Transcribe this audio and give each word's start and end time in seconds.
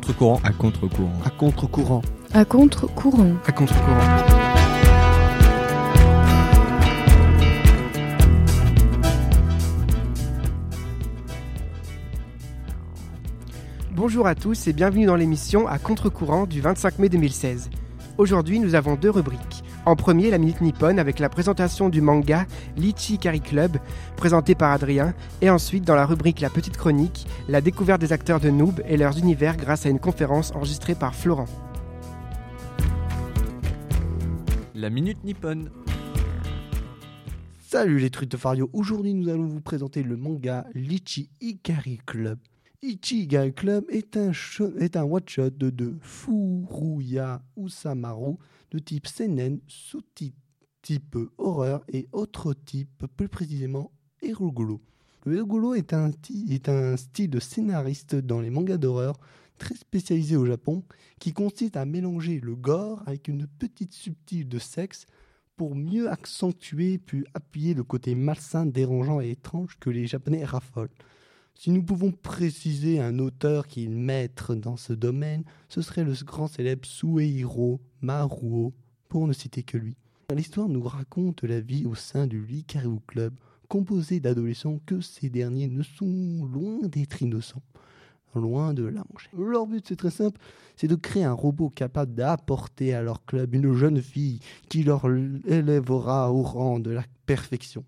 contre-courant. 0.00 0.40
À 0.44 0.52
contre-courant. 0.52 1.12
À 1.24 1.30
contre-courant. 1.30 2.02
À 2.34 2.44
contre-courant. 2.44 3.32
À 3.46 3.52
contre-courant. 3.52 3.96
Bonjour 13.92 14.26
à 14.26 14.34
tous 14.34 14.66
et 14.66 14.74
bienvenue 14.74 15.06
dans 15.06 15.16
l'émission 15.16 15.66
À 15.66 15.78
contre-courant 15.78 16.44
du 16.44 16.60
25 16.60 16.98
mai 16.98 17.08
2016. 17.08 17.70
Aujourd'hui, 18.18 18.58
nous 18.58 18.74
avons 18.74 18.96
deux 18.96 19.10
rubriques. 19.10 19.64
En 19.86 19.94
premier, 19.94 20.32
la 20.32 20.38
Minute 20.38 20.62
Nippon 20.62 20.98
avec 20.98 21.20
la 21.20 21.28
présentation 21.28 21.88
du 21.88 22.00
manga 22.00 22.44
Lichi 22.76 23.18
Kari 23.18 23.40
Club, 23.40 23.76
présenté 24.16 24.56
par 24.56 24.72
Adrien, 24.72 25.14
et 25.42 25.48
ensuite 25.48 25.84
dans 25.84 25.94
la 25.94 26.04
rubrique 26.04 26.40
La 26.40 26.50
Petite 26.50 26.76
Chronique, 26.76 27.28
la 27.48 27.60
découverte 27.60 28.00
des 28.00 28.12
acteurs 28.12 28.40
de 28.40 28.50
Noob 28.50 28.82
et 28.88 28.96
leurs 28.96 29.16
univers 29.16 29.56
grâce 29.56 29.86
à 29.86 29.88
une 29.88 30.00
conférence 30.00 30.50
enregistrée 30.56 30.96
par 30.96 31.14
Florent. 31.14 31.46
La 34.74 34.90
Minute 34.90 35.22
Nippon. 35.22 35.66
Salut 37.60 38.00
les 38.00 38.10
trucs 38.10 38.30
de 38.32 38.36
Fario, 38.36 38.68
aujourd'hui 38.72 39.14
nous 39.14 39.28
allons 39.28 39.46
vous 39.46 39.60
présenter 39.60 40.02
le 40.02 40.16
manga 40.16 40.66
Lichi 40.74 41.30
Ikari 41.40 42.00
Club. 42.04 42.40
Ichi 42.82 43.22
Ikari 43.22 43.54
Club 43.54 43.84
est 43.88 44.16
un, 44.16 44.32
est 44.80 44.96
un 44.96 45.04
one-shot 45.04 45.50
de, 45.50 45.70
de 45.70 45.94
Furuya 46.00 47.40
Usamaru 47.56 48.34
de 48.70 48.78
type 48.78 49.06
seinen, 49.06 49.60
sous-type 49.66 51.16
horreur 51.38 51.84
et 51.92 52.08
autre 52.12 52.54
type, 52.54 53.06
plus 53.16 53.28
précisément 53.28 53.92
Erogolo. 54.22 54.80
Le 55.24 55.38
Erogolo 55.38 55.74
est 55.74 55.92
un, 55.92 56.10
est 56.48 56.68
un 56.68 56.96
style 56.96 57.30
de 57.30 57.40
scénariste 57.40 58.14
dans 58.14 58.40
les 58.40 58.50
mangas 58.50 58.76
d'horreur 58.76 59.16
très 59.58 59.74
spécialisé 59.74 60.36
au 60.36 60.46
Japon 60.46 60.84
qui 61.18 61.32
consiste 61.32 61.76
à 61.76 61.84
mélanger 61.84 62.40
le 62.40 62.54
gore 62.54 63.02
avec 63.06 63.28
une 63.28 63.46
petite 63.46 63.92
subtile 63.92 64.48
de 64.48 64.58
sexe 64.58 65.06
pour 65.56 65.74
mieux 65.74 66.10
accentuer 66.10 66.98
puis 66.98 67.24
appuyer 67.34 67.74
le 67.74 67.82
côté 67.82 68.14
malsain, 68.14 68.66
dérangeant 68.66 69.20
et 69.20 69.30
étrange 69.30 69.78
que 69.80 69.90
les 69.90 70.06
Japonais 70.06 70.44
raffolent. 70.44 70.90
Si 71.58 71.70
nous 71.70 71.82
pouvons 71.82 72.12
préciser 72.12 73.00
un 73.00 73.18
auteur 73.18 73.66
qui 73.66 73.84
est 73.84 73.88
maître 73.88 74.54
dans 74.54 74.76
ce 74.76 74.92
domaine, 74.92 75.42
ce 75.70 75.80
serait 75.80 76.04
le 76.04 76.12
grand 76.22 76.48
célèbre 76.48 76.86
Suehiro 76.86 77.80
Maruo, 78.02 78.74
pour 79.08 79.26
ne 79.26 79.32
citer 79.32 79.62
que 79.62 79.78
lui. 79.78 79.96
L'histoire 80.34 80.68
nous 80.68 80.82
raconte 80.82 81.44
la 81.44 81.60
vie 81.60 81.86
au 81.86 81.94
sein 81.94 82.26
du 82.26 82.44
Likaru 82.44 82.98
Club, 83.06 83.32
composé 83.68 84.20
d'adolescents 84.20 84.80
que 84.84 85.00
ces 85.00 85.30
derniers 85.30 85.68
ne 85.68 85.82
sont 85.82 86.46
loin 86.52 86.86
d'être 86.88 87.22
innocents, 87.22 87.62
loin 88.34 88.74
de 88.74 88.84
la 88.84 89.02
manger. 89.10 89.30
Leur 89.36 89.66
but, 89.66 89.82
c'est 89.88 89.96
très 89.96 90.10
simple, 90.10 90.38
c'est 90.76 90.88
de 90.88 90.94
créer 90.94 91.24
un 91.24 91.32
robot 91.32 91.70
capable 91.70 92.14
d'apporter 92.14 92.92
à 92.92 93.00
leur 93.00 93.24
club 93.24 93.54
une 93.54 93.72
jeune 93.72 94.02
fille 94.02 94.40
qui 94.68 94.82
leur 94.82 95.06
élèvera 95.46 96.30
au 96.30 96.42
rang 96.42 96.80
de 96.80 96.90
la 96.90 97.04
perfection. 97.24 97.82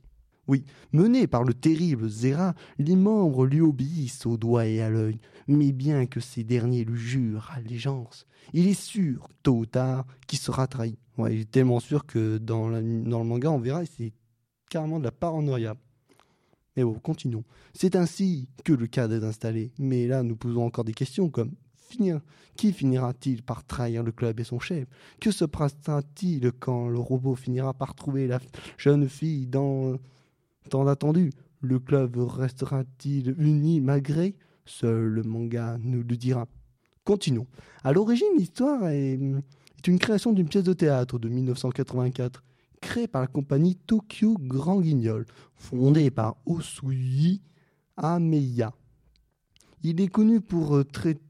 Oui, 0.48 0.64
menés 0.92 1.26
par 1.26 1.44
le 1.44 1.54
terrible 1.54 2.08
Zera, 2.08 2.54
les 2.78 2.96
membres 2.96 3.46
lui 3.46 3.60
obéissent 3.60 4.26
au 4.26 4.38
doigt 4.38 4.66
et 4.66 4.80
à 4.80 4.88
l'œil, 4.88 5.18
mais 5.46 5.72
bien 5.72 6.06
que 6.06 6.20
ces 6.20 6.42
derniers 6.42 6.84
lui 6.84 6.98
jurent 6.98 7.50
allégeance, 7.54 8.26
il 8.54 8.66
est 8.66 8.80
sûr, 8.80 9.28
tôt 9.42 9.58
ou 9.58 9.66
tard, 9.66 10.06
qu'il 10.26 10.38
sera 10.38 10.66
trahi. 10.66 10.96
Il 11.18 11.40
est 11.40 11.50
tellement 11.50 11.80
sûr 11.80 12.06
que 12.06 12.38
dans, 12.38 12.70
dans 12.70 13.18
le 13.18 13.24
manga, 13.24 13.50
on 13.50 13.58
verra, 13.58 13.84
c'est 13.84 14.12
carrément 14.70 14.98
de 14.98 15.04
la 15.04 15.12
paranoïa. 15.12 15.74
Mais 16.76 16.84
bon, 16.84 16.94
continuons. 16.94 17.44
C'est 17.74 17.96
ainsi 17.96 18.48
que 18.64 18.72
le 18.72 18.86
cadre 18.86 19.14
est 19.14 19.26
installé. 19.26 19.72
Mais 19.78 20.06
là, 20.06 20.22
nous 20.22 20.36
posons 20.36 20.64
encore 20.64 20.84
des 20.84 20.94
questions 20.94 21.28
comme 21.28 21.52
finir. 21.76 22.20
Qui 22.56 22.72
finira-t-il 22.72 23.42
par 23.42 23.64
trahir 23.64 24.04
le 24.04 24.12
club 24.12 24.38
et 24.38 24.44
son 24.44 24.60
chef? 24.60 24.86
Que 25.20 25.32
se 25.32 25.44
passera-t-il 25.44 26.52
quand 26.52 26.88
le 26.88 27.00
robot 27.00 27.34
finira 27.34 27.74
par 27.74 27.94
trouver 27.94 28.28
la 28.28 28.38
jeune 28.76 29.08
fille 29.08 29.48
dans 29.48 29.98
tant 30.68 30.86
attendu 30.86 31.32
Le 31.60 31.78
club 31.78 32.16
restera-t-il 32.16 33.34
uni 33.38 33.80
malgré? 33.80 34.36
Seul 34.64 35.04
le 35.04 35.22
manga 35.22 35.78
nous 35.82 36.02
le 36.02 36.16
dira. 36.16 36.46
Continuons. 37.04 37.46
À 37.82 37.92
l'origine, 37.92 38.28
l'histoire 38.36 38.86
est, 38.88 39.18
une 39.86 39.98
création 39.98 40.32
d'une 40.32 40.48
pièce 40.48 40.64
de 40.64 40.74
théâtre 40.74 41.18
de 41.18 41.28
1984 41.28 42.44
créée 42.82 43.08
par 43.08 43.22
la 43.22 43.26
compagnie 43.26 43.76
Tokyo 43.76 44.36
Grand 44.38 44.80
Guignol, 44.80 45.24
fondée 45.56 46.10
par 46.10 46.36
Osui 46.44 47.40
Ameya. 47.96 48.74
Il 49.82 50.00
est 50.00 50.08
connu 50.08 50.40
pour, 50.40 50.82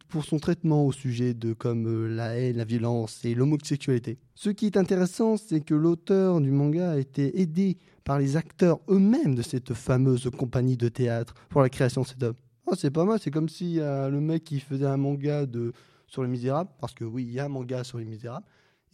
pour, 0.09 0.25
son 0.25 0.39
traitement 0.39 0.85
au 0.85 0.93
sujet 0.93 1.33
de 1.33 1.53
comme 1.53 2.07
la 2.09 2.37
haine, 2.37 2.57
la 2.57 2.65
violence 2.65 3.25
et 3.25 3.35
l'homosexualité. 3.35 4.19
Ce 4.35 4.51
qui 4.51 4.67
est 4.67 4.77
intéressant, 4.77 5.37
c'est 5.37 5.61
que 5.61 5.75
l'auteur 5.75 6.41
du 6.41 6.51
manga 6.51 6.91
a 6.91 6.99
été 6.99 7.41
aidé 7.41 7.79
par 8.09 8.19
les 8.19 8.39
acteurs 8.39 8.81
eux-mêmes 8.89 9.35
de 9.35 9.43
cette 9.43 9.75
fameuse 9.75 10.31
compagnie 10.35 10.79
de 10.79 10.89
théâtre 10.89 11.35
pour 11.51 11.61
la 11.61 11.69
création 11.69 12.01
de 12.01 12.07
cet 12.07 12.23
homme. 12.23 12.37
Oh, 12.65 12.73
c'est 12.75 12.91
pas 12.91 13.05
mal, 13.05 13.19
c'est 13.21 13.31
comme 13.31 13.51
si 13.51 13.75
le 13.75 14.19
mec 14.19 14.45
qui 14.45 14.61
faisait 14.61 14.87
un 14.87 14.97
manga 14.97 15.45
de, 15.45 15.75
sur 16.07 16.23
les 16.23 16.29
Misérables, 16.31 16.71
parce 16.81 16.95
que 16.95 17.05
oui, 17.05 17.25
il 17.25 17.33
y 17.35 17.39
a 17.39 17.45
un 17.45 17.51
manga 17.51 17.85
sur 17.85 17.99
les 17.99 18.07
Misérables, 18.07 18.47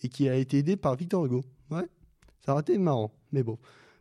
et 0.02 0.08
qui 0.08 0.28
a 0.28 0.34
été 0.34 0.58
aidé 0.58 0.76
par 0.76 0.96
Victor 0.96 1.24
Hugo. 1.26 1.44
Ouais, 1.70 1.88
ça 2.44 2.50
aurait 2.50 2.62
été 2.62 2.76
marrant, 2.76 3.12
mais 3.30 3.44
bon. 3.44 3.56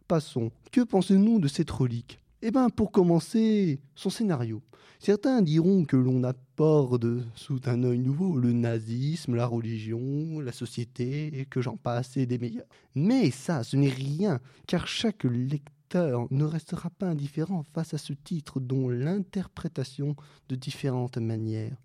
Passons. 0.08 0.52
Que 0.72 0.82
pensez-nous 0.82 1.40
de 1.40 1.48
cette 1.48 1.70
relique? 1.70 2.20
Eh 2.46 2.52
bien, 2.52 2.70
pour 2.70 2.92
commencer, 2.92 3.80
son 3.96 4.10
scénario. 4.10 4.62
Certains 5.00 5.42
diront 5.42 5.86
que 5.86 5.96
l'on 5.96 6.26
apporte 6.26 7.06
sous 7.36 7.62
un 7.68 7.86
œil 7.86 8.00
nouveau 8.00 8.36
le 8.36 8.52
nazisme, 8.52 9.36
la 9.36 9.46
religion, 9.46 10.42
la 10.42 10.52
société, 10.52 11.48
que 11.50 11.62
j'en 11.62 11.78
passe 11.78 12.18
et 12.18 12.26
des 12.26 12.38
meilleurs. 12.38 12.66
Mais 12.96 13.32
ça, 13.32 13.64
ce 13.64 13.78
n'est 13.78 13.88
rien, 13.88 14.42
car 14.68 14.88
chaque 14.88 15.24
lecteur 15.24 16.28
ne 16.32 16.44
restera 16.44 16.90
pas 16.90 17.08
indifférent 17.08 17.64
face 17.74 17.94
à 17.94 17.98
ce 17.98 18.12
titre 18.12 18.60
dont 18.60 18.90
l'interprétation 18.90 20.18
de 20.50 20.58
différentes 20.58 21.20
manières. 21.20 21.78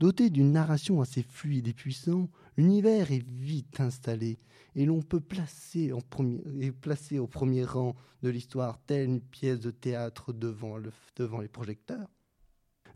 Doté 0.00 0.30
d'une 0.30 0.52
narration 0.52 1.00
assez 1.00 1.22
fluide 1.22 1.66
et 1.66 1.72
puissante, 1.72 2.30
l'univers 2.56 3.10
est 3.10 3.24
vite 3.28 3.80
installé 3.80 4.38
et 4.76 4.86
l'on 4.86 5.02
peut 5.02 5.20
placer, 5.20 5.92
en 5.92 6.00
premier, 6.00 6.70
placer 6.70 7.18
au 7.18 7.26
premier 7.26 7.64
rang 7.64 7.96
de 8.22 8.28
l'histoire 8.28 8.78
telle 8.86 9.08
une 9.08 9.20
pièce 9.20 9.58
de 9.58 9.72
théâtre 9.72 10.32
devant, 10.32 10.76
devant 11.16 11.40
les 11.40 11.48
projecteurs. 11.48 12.08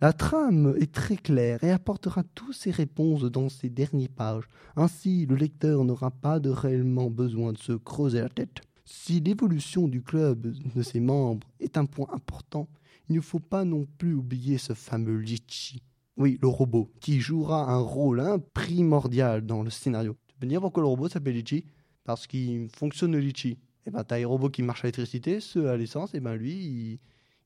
La 0.00 0.12
trame 0.12 0.74
est 0.80 0.92
très 0.92 1.16
claire 1.16 1.62
et 1.64 1.70
apportera 1.70 2.22
toutes 2.34 2.54
ses 2.54 2.70
réponses 2.70 3.22
dans 3.22 3.48
ses 3.48 3.68
dernières 3.68 4.08
pages. 4.08 4.48
Ainsi, 4.76 5.26
le 5.26 5.34
lecteur 5.34 5.84
n'aura 5.84 6.10
pas 6.12 6.38
de 6.38 6.50
réellement 6.50 7.10
besoin 7.10 7.52
de 7.52 7.58
se 7.58 7.72
creuser 7.72 8.20
la 8.20 8.28
tête. 8.28 8.60
Si 8.84 9.20
l'évolution 9.20 9.88
du 9.88 10.02
club 10.02 10.52
de 10.74 10.82
ses 10.82 11.00
membres 11.00 11.48
est 11.58 11.76
un 11.76 11.86
point 11.86 12.08
important, 12.12 12.68
il 13.08 13.16
ne 13.16 13.20
faut 13.20 13.40
pas 13.40 13.64
non 13.64 13.86
plus 13.98 14.14
oublier 14.14 14.58
ce 14.58 14.74
fameux 14.74 15.18
Litchi. 15.18 15.82
Oui, 16.16 16.38
le 16.42 16.48
robot, 16.48 16.90
qui 17.00 17.20
jouera 17.20 17.72
un 17.72 17.78
rôle 17.78 18.22
primordial 18.52 19.46
dans 19.46 19.62
le 19.62 19.70
scénario. 19.70 20.16
Tu 20.28 20.36
peux 20.36 20.46
me 20.46 20.50
dire 20.50 20.60
pourquoi 20.60 20.82
le 20.82 20.88
robot 20.88 21.08
s'appelle 21.08 21.34
Litchi? 21.34 21.64
Parce 22.04 22.26
qu'il 22.26 22.68
fonctionne 22.68 23.16
Litchi. 23.16 23.50
Et 23.50 23.58
eh 23.88 23.90
ben, 23.90 24.04
t'as 24.04 24.18
les 24.18 24.24
robots 24.24 24.50
qui 24.50 24.62
marchent 24.62 24.84
à 24.84 24.88
l'électricité, 24.88 25.40
ceux 25.40 25.68
à 25.68 25.76
l'essence, 25.76 26.14
et 26.14 26.20
ben 26.20 26.36
lui, 26.36 26.52
il, 26.52 26.98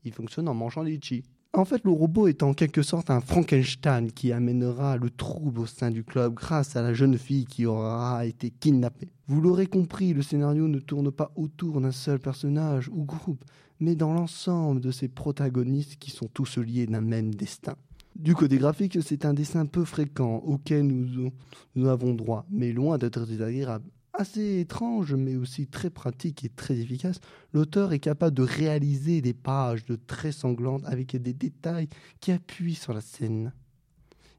il 0.04 0.12
fonctionne 0.12 0.49
en 0.49 0.54
mangeant 0.54 0.82
Litchi. 0.82 1.22
En 1.56 1.65
fait, 1.65 1.82
le 1.84 1.91
robot 1.91 2.28
est 2.28 2.43
en 2.43 2.53
quelque 2.53 2.82
sorte 2.82 3.09
un 3.09 3.22
Frankenstein 3.22 4.12
qui 4.12 4.31
amènera 4.31 4.98
le 4.98 5.09
trouble 5.09 5.60
au 5.60 5.65
sein 5.66 5.91
du 5.91 6.04
club 6.04 6.34
grâce 6.34 6.77
à 6.77 6.83
la 6.83 6.93
jeune 6.93 7.16
fille 7.16 7.47
qui 7.47 7.65
aura 7.65 8.27
été 8.27 8.50
kidnappée. 8.50 9.09
Vous 9.27 9.41
l'aurez 9.41 9.66
compris, 9.66 10.12
le 10.12 10.21
scénario 10.21 10.69
ne 10.69 10.78
tourne 10.78 11.10
pas 11.10 11.33
autour 11.34 11.80
d'un 11.80 11.92
seul 11.92 12.19
personnage 12.19 12.89
ou 12.89 13.04
groupe, 13.04 13.42
mais 13.80 13.95
dans 13.95 14.12
l'ensemble 14.12 14.83
de 14.83 14.91
ses 14.91 15.09
protagonistes 15.09 15.97
qui 15.97 16.10
sont 16.10 16.28
tous 16.28 16.59
liés 16.59 16.86
d'un 16.86 17.01
même 17.01 17.34
destin. 17.34 17.77
Du 18.18 18.34
côté 18.34 18.57
graphique, 18.57 18.98
c'est 19.03 19.27
un 19.27 19.34
dessin 19.34 19.66
peu 19.66 19.84
fréquent 19.84 20.36
auquel 20.36 20.86
nous, 20.86 21.89
avons 21.89 22.15
droit, 22.15 22.47
mais 22.51 22.72
loin 22.72 22.97
d'être 22.98 23.27
désagréable 23.27 23.84
assez 24.18 24.60
étrange, 24.60 25.15
mais 25.15 25.36
aussi 25.36 25.66
très 25.66 25.91
pratique 25.91 26.42
et 26.42 26.48
très 26.48 26.78
efficace, 26.78 27.21
l'auteur 27.53 27.92
est 27.92 27.98
capable 27.98 28.34
de 28.34 28.42
réaliser 28.42 29.21
des 29.21 29.34
pages 29.34 29.84
de 29.84 29.95
très 29.95 30.33
sanglantes 30.33 30.83
avec 30.86 31.15
des 31.16 31.34
détails 31.34 31.91
qui 32.21 32.33
appuient 32.33 32.74
sur 32.77 32.95
la 32.95 33.03
scène. 33.03 33.53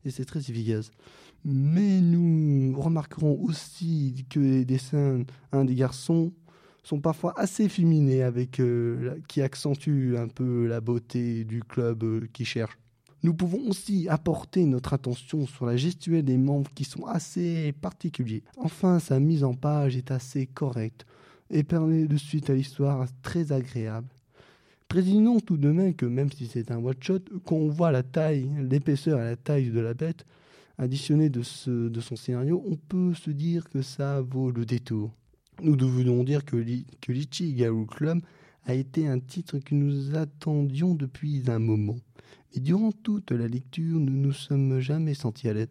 Et 0.03 0.09
c'est 0.09 0.25
très 0.25 0.39
efficace. 0.39 0.89
Mais 1.45 2.01
nous 2.01 2.73
remarquerons 2.81 3.39
aussi 3.39 4.25
que 4.31 4.39
les 4.39 4.65
dessins 4.65 5.23
des 5.53 5.75
garçons 5.75 6.33
sont 6.81 7.00
parfois 7.00 7.39
assez 7.39 7.69
féminés, 7.69 8.23
avec, 8.23 8.59
euh, 8.59 9.19
qui 9.27 9.44
accentuent 9.44 10.18
un 10.18 10.27
peu 10.27 10.65
la 10.65 10.81
beauté 10.81 11.44
du 11.44 11.62
club 11.62 12.03
euh, 12.03 12.27
qui 12.33 12.45
cherche. 12.45 12.77
Nous 13.23 13.33
pouvons 13.33 13.69
aussi 13.69 14.07
apporter 14.09 14.65
notre 14.65 14.93
attention 14.93 15.47
sur 15.47 15.65
la 15.65 15.75
gestuelle 15.75 16.23
des 16.23 16.37
membres 16.37 16.71
qui 16.75 16.83
sont 16.83 17.05
assez 17.05 17.73
particuliers. 17.81 18.43
Enfin, 18.57 18.99
sa 18.99 19.19
mise 19.19 19.43
en 19.43 19.53
page 19.53 19.97
est 19.97 20.11
assez 20.11 20.45
correcte 20.45 21.05
et 21.49 21.63
permet 21.63 22.05
de 22.05 22.17
suite 22.17 22.49
à 22.49 22.53
l'histoire 22.53 23.07
très 23.23 23.51
agréable. 23.51 24.07
Précisons 24.87 25.39
tout 25.39 25.57
de 25.57 25.69
même 25.69 25.95
que 25.95 26.05
même 26.05 26.31
si 26.31 26.47
c'est 26.47 26.71
un 26.71 26.77
one-shot, 26.77 27.19
quand 27.45 27.55
on 27.55 27.69
voit 27.69 27.91
la 27.91 28.03
taille, 28.03 28.49
l'épaisseur 28.69 29.19
et 29.19 29.25
la 29.25 29.35
taille 29.35 29.71
de 29.71 29.79
la 29.79 29.93
bête, 29.93 30.25
additionné 30.77 31.29
de, 31.29 31.41
ce, 31.41 31.89
de 31.89 32.01
son 32.01 32.15
scénario, 32.15 32.63
on 32.65 32.75
peut 32.75 33.13
se 33.13 33.31
dire 33.31 33.67
que 33.69 33.81
ça 33.81 34.21
vaut 34.21 34.51
le 34.51 34.65
détour. 34.65 35.11
Nous 35.61 35.75
devons 35.75 36.23
dire 36.23 36.45
que, 36.45 36.55
que 37.01 37.11
Litchi 37.11 37.53
Garou 37.53 37.85
Club 37.85 38.21
a 38.67 38.73
été 38.73 39.07
un 39.07 39.19
titre 39.19 39.59
que 39.59 39.73
nous 39.73 40.15
attendions 40.15 40.93
depuis 40.93 41.41
un 41.47 41.57
moment. 41.57 41.95
Mais 42.53 42.59
durant 42.59 42.91
toute 42.91 43.31
la 43.31 43.47
lecture, 43.47 43.97
nous 43.97 44.11
ne 44.11 44.25
nous 44.25 44.33
sommes 44.33 44.79
jamais 44.81 45.13
sentis 45.13 45.47
à 45.47 45.53
l'aise. 45.53 45.69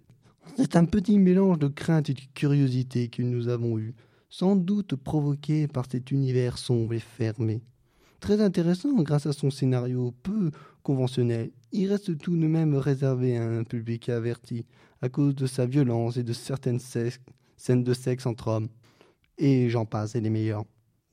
C'est 0.56 0.76
un 0.76 0.86
petit 0.86 1.18
mélange 1.18 1.58
de 1.58 1.68
crainte 1.68 2.08
et 2.08 2.14
de 2.14 2.20
curiosité 2.34 3.08
que 3.08 3.22
nous 3.22 3.48
avons 3.48 3.78
eu, 3.78 3.94
sans 4.30 4.56
doute 4.56 4.96
provoqué 4.96 5.68
par 5.68 5.84
cet 5.90 6.10
univers 6.10 6.56
sombre 6.56 6.94
et 6.94 7.00
fermé. 7.00 7.60
Très 8.18 8.40
intéressant 8.40 8.94
grâce 9.02 9.26
à 9.26 9.32
son 9.32 9.50
scénario 9.50 10.14
peu 10.22 10.50
conventionnel, 10.82 11.50
il 11.72 11.90
reste 11.90 12.16
tout 12.16 12.34
de 12.34 12.46
même 12.46 12.74
réservé 12.74 13.36
à 13.36 13.46
un 13.46 13.64
public 13.64 14.08
averti 14.08 14.64
à 15.02 15.10
cause 15.10 15.34
de 15.34 15.46
sa 15.46 15.66
violence 15.66 16.16
et 16.16 16.22
de 16.22 16.32
certaines 16.32 16.80
scènes 16.80 17.84
de 17.84 17.92
sexe 17.92 18.24
entre 18.24 18.48
hommes. 18.48 18.68
Et 19.36 19.68
j'en 19.68 19.84
passe, 19.84 20.14
et 20.14 20.22
les 20.22 20.30
meilleurs. 20.30 20.64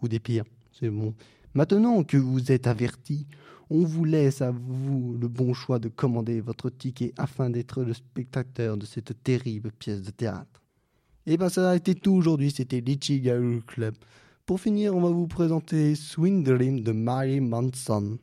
Ou 0.01 0.07
des 0.07 0.19
pires, 0.19 0.45
c'est 0.71 0.89
bon. 0.89 1.13
Maintenant 1.55 2.03
que 2.03 2.17
vous 2.17 2.51
êtes 2.51 2.65
averti, 2.65 3.27
on 3.69 3.85
vous 3.85 4.05
laisse 4.05 4.41
à 4.41 4.49
vous 4.49 5.15
le 5.19 5.27
bon 5.27 5.53
choix 5.53 5.77
de 5.77 5.87
commander 5.87 6.41
votre 6.41 6.71
ticket 6.71 7.13
afin 7.15 7.51
d'être 7.51 7.83
le 7.83 7.93
spectateur 7.93 8.75
de 8.75 8.87
cette 8.87 9.21
terrible 9.23 9.71
pièce 9.71 10.01
de 10.01 10.09
théâtre. 10.09 10.63
Et 11.27 11.37
ben 11.37 11.49
ça 11.49 11.69
a 11.69 11.75
été 11.75 11.93
tout 11.93 12.13
aujourd'hui, 12.13 12.51
c'était 12.51 12.81
l'Ichigaru 12.81 13.61
Club. 13.67 13.93
Pour 14.47 14.59
finir, 14.59 14.95
on 14.95 15.01
va 15.01 15.09
vous 15.09 15.27
présenter 15.27 15.93
Swing 15.93 16.43
Dream 16.43 16.81
de 16.81 16.91
Mary 16.91 17.39
Manson. 17.39 18.17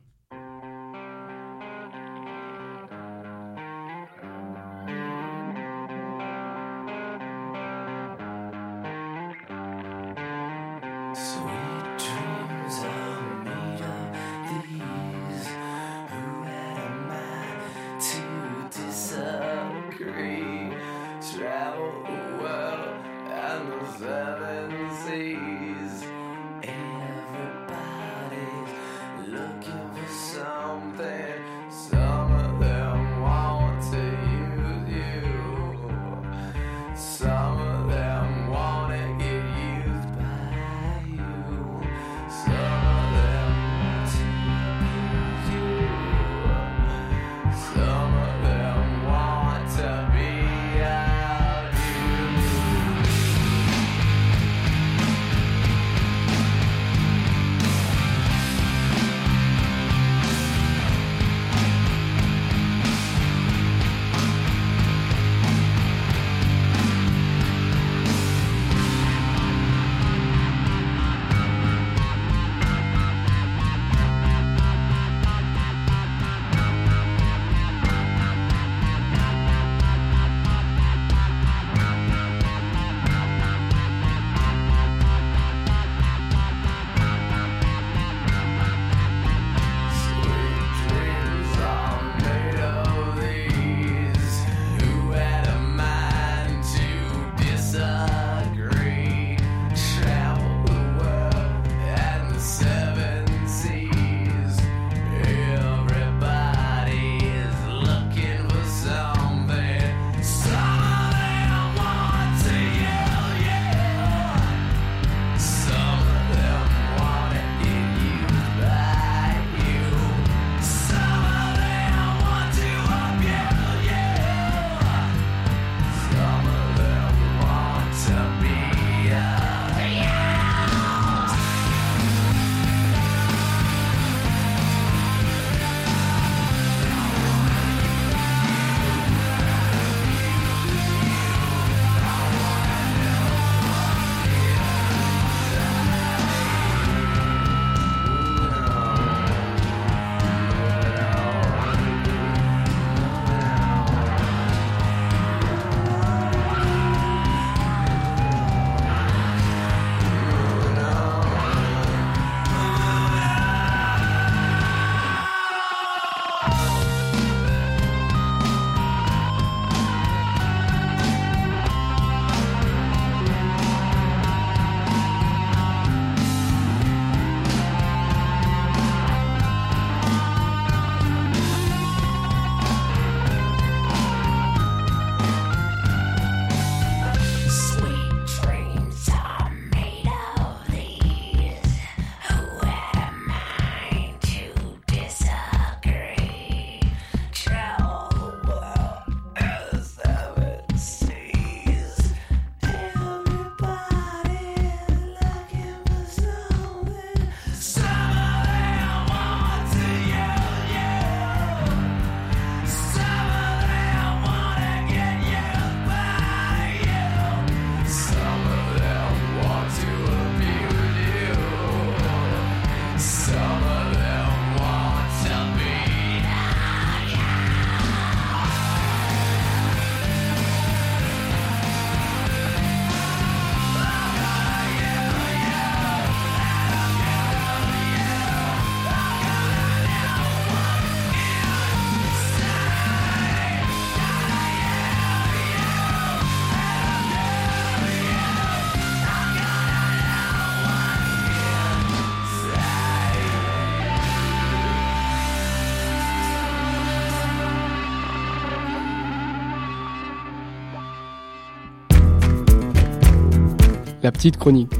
La 264.03 264.11
petite 264.11 264.37
chronique. 264.37 264.71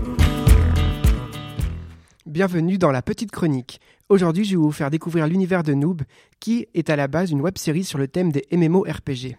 Bienvenue 2.25 2.79
dans 2.79 2.89
la 2.89 3.03
petite 3.03 3.29
chronique. 3.29 3.79
Aujourd'hui, 4.09 4.45
je 4.45 4.51
vais 4.51 4.55
vous 4.55 4.71
faire 4.71 4.89
découvrir 4.89 5.27
l'univers 5.27 5.61
de 5.61 5.75
Noob, 5.75 6.01
qui 6.39 6.67
est 6.73 6.89
à 6.89 6.95
la 6.95 7.07
base 7.07 7.29
une 7.29 7.41
web-série 7.41 7.83
sur 7.83 7.99
le 7.99 8.07
thème 8.07 8.31
des 8.31 8.47
MMORPG. 8.51 9.37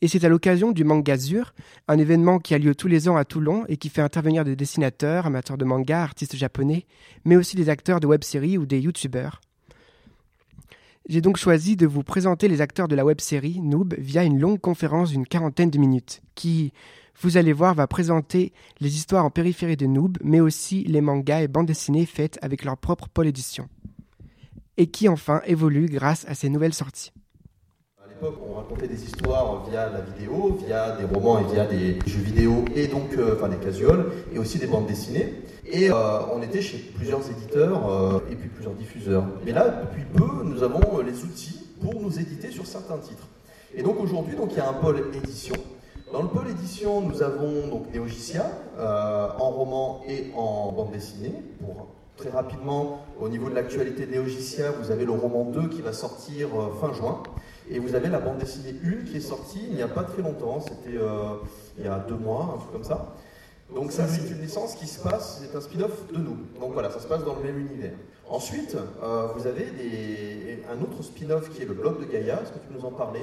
Et 0.00 0.08
c'est 0.08 0.24
à 0.24 0.30
l'occasion 0.30 0.72
du 0.72 0.84
Manga 0.84 1.18
Zur, 1.18 1.52
un 1.86 1.98
événement 1.98 2.38
qui 2.38 2.54
a 2.54 2.58
lieu 2.58 2.74
tous 2.74 2.88
les 2.88 3.10
ans 3.10 3.16
à 3.16 3.26
Toulon 3.26 3.66
et 3.68 3.76
qui 3.76 3.90
fait 3.90 4.00
intervenir 4.00 4.42
des 4.42 4.56
dessinateurs, 4.56 5.26
amateurs 5.26 5.58
de 5.58 5.66
manga, 5.66 6.02
artistes 6.02 6.36
japonais, 6.36 6.86
mais 7.26 7.36
aussi 7.36 7.56
des 7.56 7.68
acteurs 7.68 8.00
de 8.00 8.06
web-séries 8.06 8.56
ou 8.56 8.64
des 8.64 8.80
youtubeurs. 8.80 9.42
J'ai 11.10 11.20
donc 11.20 11.36
choisi 11.36 11.76
de 11.76 11.86
vous 11.86 12.04
présenter 12.04 12.48
les 12.48 12.62
acteurs 12.62 12.88
de 12.88 12.94
la 12.94 13.04
web-série 13.04 13.60
Noob 13.60 13.94
via 13.98 14.24
une 14.24 14.38
longue 14.38 14.60
conférence 14.60 15.10
d'une 15.10 15.26
quarantaine 15.26 15.68
de 15.68 15.78
minutes, 15.78 16.22
qui, 16.34 16.72
vous 17.20 17.36
allez 17.36 17.52
voir, 17.52 17.74
va 17.74 17.86
présenter 17.86 18.52
les 18.80 18.96
histoires 18.96 19.26
en 19.26 19.30
périphérie 19.30 19.76
de 19.76 19.84
Noob, 19.84 20.16
mais 20.24 20.40
aussi 20.40 20.84
les 20.84 21.02
mangas 21.02 21.42
et 21.42 21.48
bandes 21.48 21.66
dessinées 21.66 22.06
faites 22.06 22.38
avec 22.40 22.64
leur 22.64 22.78
propre 22.78 23.08
pôle 23.08 23.26
édition. 23.26 23.68
Et 24.78 24.86
qui 24.86 25.06
enfin 25.06 25.42
évolue 25.46 25.86
grâce 25.86 26.24
à 26.28 26.34
ces 26.34 26.48
nouvelles 26.48 26.72
sorties. 26.72 27.12
À 28.02 28.08
l'époque, 28.08 28.40
on 28.48 28.54
racontait 28.54 28.88
des 28.88 29.04
histoires 29.04 29.68
via 29.68 29.90
la 29.90 30.00
vidéo, 30.00 30.58
via 30.64 30.96
des 30.96 31.04
romans 31.04 31.40
et 31.40 31.52
via 31.52 31.66
des 31.66 31.98
jeux 32.06 32.22
vidéo, 32.22 32.64
et 32.74 32.86
donc, 32.86 33.12
euh, 33.18 33.36
enfin 33.36 33.48
des 33.50 33.58
casuals, 33.58 34.06
et 34.32 34.38
aussi 34.38 34.58
des 34.58 34.66
bandes 34.66 34.86
dessinées. 34.86 35.34
Et 35.66 35.90
euh, 35.90 35.94
on 36.32 36.40
était 36.40 36.62
chez 36.62 36.78
plusieurs 36.78 37.20
éditeurs 37.30 37.86
euh, 37.90 38.20
et 38.30 38.34
puis 38.34 38.48
plusieurs 38.48 38.74
diffuseurs. 38.74 39.26
Mais 39.44 39.52
là, 39.52 39.68
depuis 39.68 40.04
peu, 40.04 40.42
nous 40.42 40.62
avons 40.62 41.00
les 41.00 41.22
outils 41.22 41.66
pour 41.82 42.00
nous 42.00 42.18
éditer 42.18 42.50
sur 42.50 42.66
certains 42.66 42.96
titres. 42.96 43.28
Et 43.74 43.82
donc 43.82 44.00
aujourd'hui, 44.00 44.36
donc 44.36 44.52
il 44.52 44.56
y 44.56 44.60
a 44.60 44.70
un 44.70 44.72
pôle 44.72 45.04
édition. 45.14 45.54
Dans 46.12 46.22
le 46.22 46.28
pôle 46.28 46.48
édition, 46.48 47.02
nous 47.02 47.22
avons 47.22 47.68
donc 47.68 47.94
Neogicia 47.94 48.44
euh, 48.78 49.28
en 49.38 49.50
roman 49.50 50.00
et 50.08 50.32
en 50.34 50.72
bande 50.72 50.90
dessinée. 50.90 51.32
Pour 51.60 51.86
très 52.16 52.30
rapidement, 52.30 53.04
au 53.20 53.28
niveau 53.28 53.48
de 53.48 53.54
l'actualité 53.54 54.06
de 54.06 54.16
Neogicia, 54.16 54.72
vous 54.72 54.90
avez 54.90 55.04
le 55.04 55.12
roman 55.12 55.44
2 55.44 55.68
qui 55.68 55.82
va 55.82 55.92
sortir 55.92 56.48
euh, 56.48 56.72
fin 56.80 56.92
juin. 56.92 57.22
Et 57.70 57.78
vous 57.78 57.94
avez 57.94 58.08
la 58.08 58.18
bande 58.18 58.38
dessinée 58.38 58.74
1 58.84 59.04
qui 59.04 59.18
est 59.18 59.20
sortie 59.20 59.60
il 59.70 59.76
n'y 59.76 59.82
a 59.82 59.88
pas 59.88 60.02
très 60.02 60.22
longtemps, 60.22 60.58
c'était 60.58 60.98
euh, 60.98 61.34
il 61.78 61.84
y 61.84 61.88
a 61.88 62.00
deux 62.00 62.16
mois, 62.16 62.54
un 62.56 62.58
truc 62.58 62.72
comme 62.72 62.84
ça. 62.84 63.14
Donc 63.72 63.92
ça, 63.92 64.08
c'est 64.08 64.28
une 64.28 64.40
licence 64.40 64.74
qui 64.74 64.88
se 64.88 65.00
passe, 65.00 65.40
c'est 65.40 65.56
un 65.56 65.60
spin-off 65.60 66.12
de 66.12 66.18
nous. 66.18 66.38
Donc 66.60 66.72
voilà, 66.72 66.90
ça 66.90 66.98
se 66.98 67.06
passe 67.06 67.24
dans 67.24 67.36
le 67.36 67.42
même 67.44 67.60
univers. 67.60 67.92
Ensuite, 68.28 68.76
vous 69.00 69.46
avez 69.46 70.64
un 70.68 70.82
autre 70.82 71.04
spin-off 71.04 71.50
qui 71.50 71.62
est 71.62 71.66
le 71.66 71.74
blog 71.74 72.00
de 72.00 72.12
Gaïa. 72.12 72.40
Est-ce 72.42 72.50
que 72.50 72.58
tu 72.58 72.66
peux 72.66 72.74
nous 72.74 72.84
en 72.84 72.90
parler? 72.90 73.22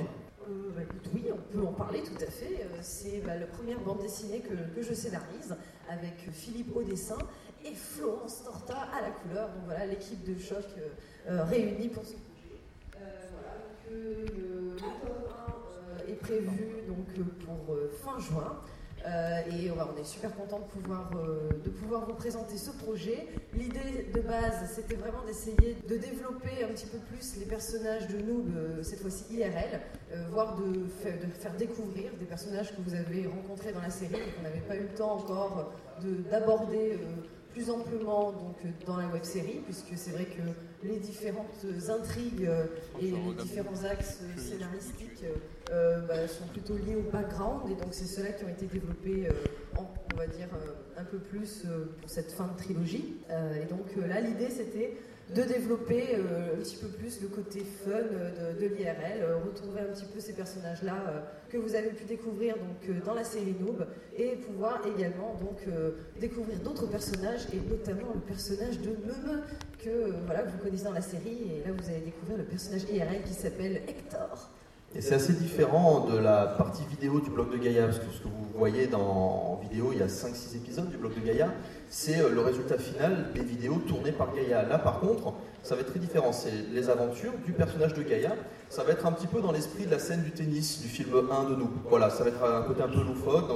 Bah, 0.77 0.84
oui, 1.13 1.25
on 1.34 1.53
peut 1.53 1.65
en 1.65 1.74
parler 1.74 2.01
tout 2.03 2.24
à 2.24 2.29
fait. 2.29 2.62
Euh, 2.62 2.77
C'est 2.81 3.22
bah, 3.25 3.36
la 3.36 3.48
première 3.48 3.79
bande 3.79 4.01
dessinée 4.01 4.41
que, 4.41 4.81
je 4.81 4.93
scénarise 4.93 5.55
avec 5.89 6.29
Philippe 6.31 6.75
au 6.75 6.84
dessin 6.84 7.17
et 7.65 7.74
Florence 7.74 8.43
Torta 8.43 8.88
à 8.96 9.01
la 9.01 9.10
couleur. 9.10 9.50
Donc 9.50 9.63
voilà, 9.65 9.86
l'équipe 9.86 10.24
de 10.24 10.39
choc 10.39 10.63
euh, 10.77 10.89
euh, 11.29 11.43
réunie 11.46 11.89
pour 11.89 12.05
ce 12.05 12.13
euh, 12.13 12.98
voilà, 13.31 13.57
le, 13.91 14.75
tome 14.75 14.88
1 14.88 16.10
euh, 16.10 16.12
est 16.12 16.15
prévu 16.15 16.84
donc, 16.88 17.27
pour 17.46 17.75
fin 18.03 18.19
juin. 18.19 18.62
Et 19.50 19.72
on 19.72 19.98
est 19.98 20.03
super 20.03 20.36
content 20.36 20.60
de 20.60 21.69
pouvoir 21.69 22.05
vous 22.05 22.13
présenter 22.13 22.57
ce 22.57 22.72
projet. 22.72 23.25
L'idée 23.54 24.08
de 24.13 24.22
base, 24.22 24.70
c'était 24.75 24.96
vraiment 24.96 25.24
d'essayer 25.25 25.77
de 25.89 25.98
développer 25.98 26.63
un 26.63 26.68
petit 26.68 26.86
peu 26.86 26.98
plus 26.98 27.38
les 27.39 27.46
personnages 27.46 28.08
de 28.08 28.18
Noob, 28.22 28.50
euh, 28.56 28.84
cette 28.84 29.00
fois-ci 29.00 29.24
IRL, 29.32 29.80
euh, 30.13 30.25
voire 30.32 30.56
de, 30.58 30.74
de 30.74 31.32
faire 31.39 31.54
découvrir 31.58 32.12
des 32.20 32.25
personnages 32.25 32.75
que 32.75 32.82
vous 32.82 32.94
avez 32.94 33.25
rencontrés 33.25 33.72
dans 33.72 33.82
la 33.82 33.89
série 33.89 34.16
et 34.16 34.32
qu'on 34.36 34.44
n'avait 34.44 34.60
pas 34.60 34.75
eu 34.75 34.82
le 34.82 34.89
temps 34.96 35.13
encore 35.16 35.72
de- 36.04 36.30
d'aborder 36.30 36.94
euh, 36.94 36.98
plus 37.54 37.70
amplement 37.72 38.32
donc, 38.34 38.58
dans 38.86 38.98
la 38.98 39.08
web 39.08 39.24
série, 39.24 39.62
puisque 39.66 39.98
c'est 39.98 40.12
vrai 40.12 40.25
que 40.25 40.42
les 40.84 40.98
différentes 40.98 41.65
intrigues 41.89 42.46
euh, 42.46 42.65
et 43.01 43.12
les 43.12 43.34
différents 43.43 43.84
axes 43.84 44.19
scénaristiques 44.38 45.24
euh, 45.72 46.01
bah, 46.07 46.27
sont 46.27 46.46
plutôt 46.48 46.75
liés 46.77 46.96
au 46.96 47.10
background, 47.12 47.69
et 47.72 47.75
donc 47.75 47.89
c'est 47.93 48.05
ceux-là 48.05 48.31
qui 48.34 48.46
ont 48.46 48.50
été 48.50 48.65
développés, 48.67 49.27
euh, 49.27 49.34
en- 49.77 49.91
on 50.13 50.17
va 50.17 50.27
dire, 50.27 50.48
un 50.98 51.03
peu 51.03 51.17
plus 51.19 51.63
pour 52.01 52.10
cette 52.10 52.31
fin 52.31 52.48
de 52.48 52.57
trilogie. 52.57 53.17
Et 53.62 53.65
donc 53.65 53.86
là, 54.07 54.19
l'idée, 54.22 54.50
c'était 54.50 54.98
de 55.36 55.41
développer 55.43 56.15
euh, 56.15 56.55
un 56.55 56.62
petit 56.62 56.77
peu 56.77 56.88
plus 56.88 57.22
le 57.22 57.27
côté 57.27 57.60
fun 57.60 57.91
euh, 57.91 58.53
de, 58.53 58.67
l'IRL, 58.67 59.22
euh, 59.22 59.38
retrouver 59.46 59.81
un 59.81 59.93
petit 59.93 60.05
peu 60.05 60.19
ces 60.19 60.34
personnages-là 60.34 60.96
que 61.50 61.57
vous 61.57 61.75
avez 61.75 61.89
pu 61.89 62.05
découvrir 62.05 62.55
donc, 62.55 63.03
dans 63.03 63.13
la 63.13 63.24
série 63.24 63.55
Noob, 63.60 63.86
et 64.17 64.36
pouvoir 64.36 64.81
également 64.86 65.36
donc, 65.39 65.65
découvrir 66.19 66.60
d'autres 66.60 66.88
personnages, 66.88 67.48
et 67.53 67.57
notamment 67.69 68.13
le 68.13 68.19
personnage 68.22 68.79
de 68.79 68.89
Meme, 68.89 69.41
que, 69.84 70.12
voilà, 70.25 70.43
vous 70.43 70.57
connaissez 70.57 70.84
dans 70.84 70.91
la 70.91 71.01
série, 71.01 71.51
et 71.55 71.67
là 71.67 71.74
vous 71.77 71.89
allez 71.89 72.01
découvrir 72.01 72.38
le 72.38 72.43
personnage 72.43 72.84
IRL 72.91 73.24
qui 73.24 73.34
s'appelle 73.34 73.81
Hector. 73.88 74.50
Et 74.96 75.01
c'est 75.01 75.15
assez 75.15 75.34
différent 75.34 76.05
de 76.05 76.17
la 76.17 76.48
partie 76.57 76.84
vidéo 76.86 77.19
du 77.22 77.29
blog 77.29 77.51
de 77.51 77.57
Gaïa, 77.57 77.86
parce 77.86 78.00
que 78.00 78.12
ce 78.12 78.19
que 78.19 78.27
vous 78.27 78.48
voyez 78.57 78.88
dans, 78.88 79.00
en 79.00 79.55
vidéo, 79.62 79.91
il 79.93 80.00
y 80.00 80.01
a 80.01 80.07
5-6 80.07 80.55
épisodes 80.57 80.89
du 80.89 80.98
blog 80.98 81.13
de 81.13 81.25
Gaïa, 81.25 81.53
c'est 81.89 82.20
euh, 82.20 82.29
le 82.29 82.41
résultat 82.41 82.77
final 82.77 83.32
des 83.34 83.41
vidéos 83.41 83.82
tournées 83.88 84.12
par 84.12 84.34
Gaïa. 84.34 84.63
Là, 84.63 84.77
par 84.77 85.00
contre, 85.00 85.34
ça 85.63 85.75
va 85.75 85.82
être 85.82 85.91
très 85.91 86.00
différent. 86.00 86.34
C'est 86.34 86.51
les 86.74 86.89
aventures 86.89 87.34
du 87.46 87.53
personnage 87.53 87.94
de 87.94 88.03
Gaïa. 88.03 88.34
Ça 88.70 88.84
va 88.84 88.91
être 88.91 89.06
un 89.06 89.12
petit 89.12 89.27
peu 89.27 89.41
dans 89.41 89.51
l'esprit 89.51 89.86
de 89.86 89.91
la 89.91 90.00
scène 90.00 90.24
du 90.24 90.32
tennis 90.32 90.82
du 90.82 90.88
film 90.88 91.12
1 91.32 91.50
de 91.50 91.56
nous. 91.56 91.70
Voilà, 91.89 92.10
ça 92.10 92.24
va 92.24 92.29
être 92.29 92.44
un 92.44 92.62
côté 92.63 92.82
un 92.84 92.89
peu 92.89 93.01
loufoque 93.01 93.48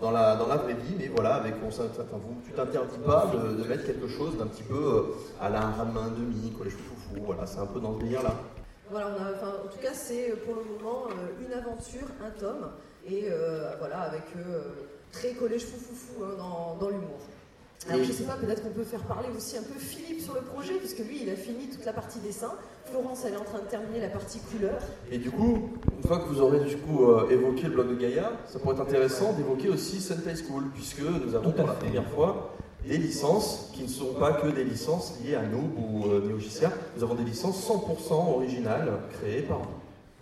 dans, 0.00 0.10
la, 0.10 0.34
la 0.34 0.56
vraie 0.56 0.74
vie, 0.74 0.94
mais 0.98 1.08
voilà, 1.08 1.34
avec, 1.34 1.54
enfin, 1.66 1.84
tu 2.44 2.52
t'interdis 2.52 2.98
pas 3.04 3.30
de, 3.32 3.68
mettre 3.68 3.84
quelque 3.84 4.08
chose 4.08 4.38
d'un 4.38 4.46
petit 4.46 4.62
peu 4.62 4.74
euh, 4.74 5.02
à 5.40 5.50
la 5.50 5.60
main 5.60 6.08
demi, 6.16 6.50
collège 6.56 6.72
foufou. 6.72 7.22
Voilà, 7.26 7.44
c'est 7.44 7.58
un 7.58 7.66
peu 7.66 7.80
dans 7.80 7.94
ce 7.94 8.02
délire-là. 8.02 8.34
Voilà, 8.90 9.08
on 9.08 9.22
a, 9.22 9.48
en 9.48 9.68
tout 9.68 9.78
cas, 9.80 9.92
c'est 9.92 10.30
euh, 10.30 10.36
pour 10.44 10.54
le 10.54 10.62
moment 10.64 11.08
une 11.38 11.52
aventure, 11.52 12.08
un 12.24 12.30
tome, 12.30 12.70
et 13.06 13.26
voilà, 13.78 14.00
avec 14.00 14.22
très 15.12 15.32
collège 15.32 15.64
foufoufou 15.64 16.24
hein, 16.24 16.76
dans 16.78 16.88
l'humour. 16.88 17.18
Alors, 17.88 18.04
je 18.04 18.12
sais 18.12 18.24
pas, 18.24 18.34
peut-être 18.34 18.62
qu'on 18.62 18.70
peut 18.70 18.84
faire 18.84 19.02
parler 19.04 19.28
aussi 19.34 19.56
un 19.56 19.62
peu 19.62 19.78
Philippe 19.78 20.20
sur 20.20 20.34
le 20.34 20.42
projet, 20.42 20.74
puisque 20.74 20.98
lui, 20.98 21.22
il 21.22 21.30
a 21.30 21.34
fini 21.34 21.66
toute 21.66 21.84
la 21.86 21.94
partie 21.94 22.18
dessin. 22.18 22.52
Florence, 22.84 23.24
elle 23.26 23.34
est 23.34 23.38
en 23.38 23.44
train 23.44 23.58
de 23.58 23.64
terminer 23.64 24.00
la 24.00 24.08
partie 24.08 24.38
couleur. 24.38 24.78
Et 25.10 25.16
du 25.16 25.30
coup, 25.30 25.70
une 25.96 26.06
fois 26.06 26.18
que 26.18 26.28
vous 26.28 26.40
aurez 26.42 26.60
du 26.60 26.76
coup 26.76 27.06
euh, 27.06 27.28
évoqué 27.30 27.64
le 27.64 27.70
blog 27.70 27.88
de 27.88 27.94
Gaïa, 27.94 28.32
ça 28.46 28.58
pourrait 28.58 28.74
être 28.74 28.82
intéressant 28.82 29.32
d'évoquer 29.32 29.70
aussi 29.70 30.00
Sentai 30.00 30.34
School, 30.36 30.64
puisque 30.74 31.00
nous 31.00 31.34
avons 31.34 31.52
pour 31.52 31.66
la 31.66 31.72
première 31.72 32.06
fois 32.10 32.54
des 32.86 32.98
licences 32.98 33.70
qui 33.74 33.82
ne 33.82 33.88
sont 33.88 34.14
pas 34.14 34.32
que 34.32 34.48
des 34.48 34.64
licences 34.64 35.14
liées 35.24 35.34
à 35.34 35.42
Noob 35.42 35.78
ou 35.78 36.06
euh, 36.06 36.38
Geesia. 36.38 36.72
Nous 36.96 37.02
avons 37.02 37.14
des 37.14 37.24
licences 37.24 37.66
100% 37.66 38.12
originales 38.12 39.00
créées 39.12 39.42
par 39.42 39.58
nous. 39.58 39.79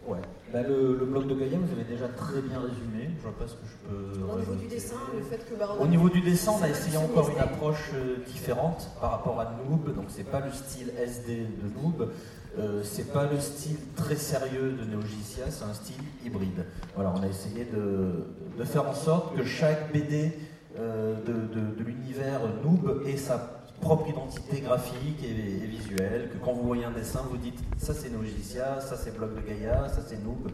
Ouais. 0.08 0.18
Bah, 0.52 0.62
le, 0.62 0.96
le 0.98 1.04
blog 1.04 1.26
de 1.28 1.34
Gaïa, 1.34 1.58
vous 1.58 1.72
avez 1.72 1.84
déjà 1.84 2.08
très 2.08 2.40
bien 2.40 2.58
résumé. 2.60 3.10
Je 3.18 3.22
vois 3.22 3.36
pas 3.38 3.46
ce 3.46 3.52
que 3.54 3.66
je 3.66 3.88
peux. 3.88 4.22
Au 4.24 4.38
niveau 4.38 4.54
du 4.54 4.66
dessin, 4.66 4.96
le 5.14 5.22
fait 5.22 5.44
que. 5.48 5.54
bah, 5.58 5.68
on 5.76 5.80
a- 5.82 5.84
Au 5.84 5.86
niveau 5.88 6.08
du 6.08 6.20
dessin, 6.22 6.52
on 6.58 6.62
a 6.62 6.68
essayé 6.70 6.96
encore 6.96 7.28
une 7.28 7.38
approche 7.38 7.90
euh, 7.94 8.16
différente 8.26 8.88
par 9.00 9.10
rapport 9.10 9.38
à 9.40 9.44
Noob. 9.68 9.94
Donc, 9.94 10.06
c'est 10.08 10.24
pas 10.24 10.40
le 10.40 10.50
style 10.52 10.90
SD 10.98 11.46
de 11.62 11.80
Noob. 11.82 12.10
Euh, 12.58 12.82
c'est 12.82 13.12
pas 13.12 13.26
le 13.30 13.38
style 13.38 13.76
très 13.94 14.16
sérieux 14.16 14.72
de 14.72 14.84
Neogicia, 14.90 15.44
c'est 15.50 15.64
un 15.64 15.74
style 15.74 16.02
hybride. 16.24 16.64
Voilà, 16.94 17.12
on 17.16 17.22
a 17.22 17.26
essayé 17.28 17.66
de, 17.66 18.24
de 18.58 18.64
faire 18.64 18.88
en 18.88 18.94
sorte 18.94 19.36
que 19.36 19.44
chaque 19.44 19.92
BD 19.92 20.32
euh, 20.78 21.14
de, 21.24 21.32
de- 21.32 21.74
de 21.76 21.84
l'univers 21.84 22.40
Noob 22.64 23.02
ait 23.06 23.16
sa 23.18 23.36
propre 23.80 24.08
identité 24.08 24.60
graphique 24.60 25.22
et, 25.24 25.62
et 25.64 25.66
visuelle, 25.66 26.30
que 26.32 26.38
quand 26.44 26.52
vous 26.52 26.66
voyez 26.66 26.84
un 26.84 26.90
dessin, 26.90 27.20
vous 27.30 27.36
dites 27.36 27.58
ça 27.78 27.94
c'est 27.94 28.10
Neogicia, 28.10 28.80
ça 28.80 28.96
c'est 28.96 29.16
Bloc 29.16 29.34
de 29.34 29.40
Gaïa, 29.40 29.88
ça 29.88 30.00
c'est 30.06 30.22
Noob. 30.22 30.50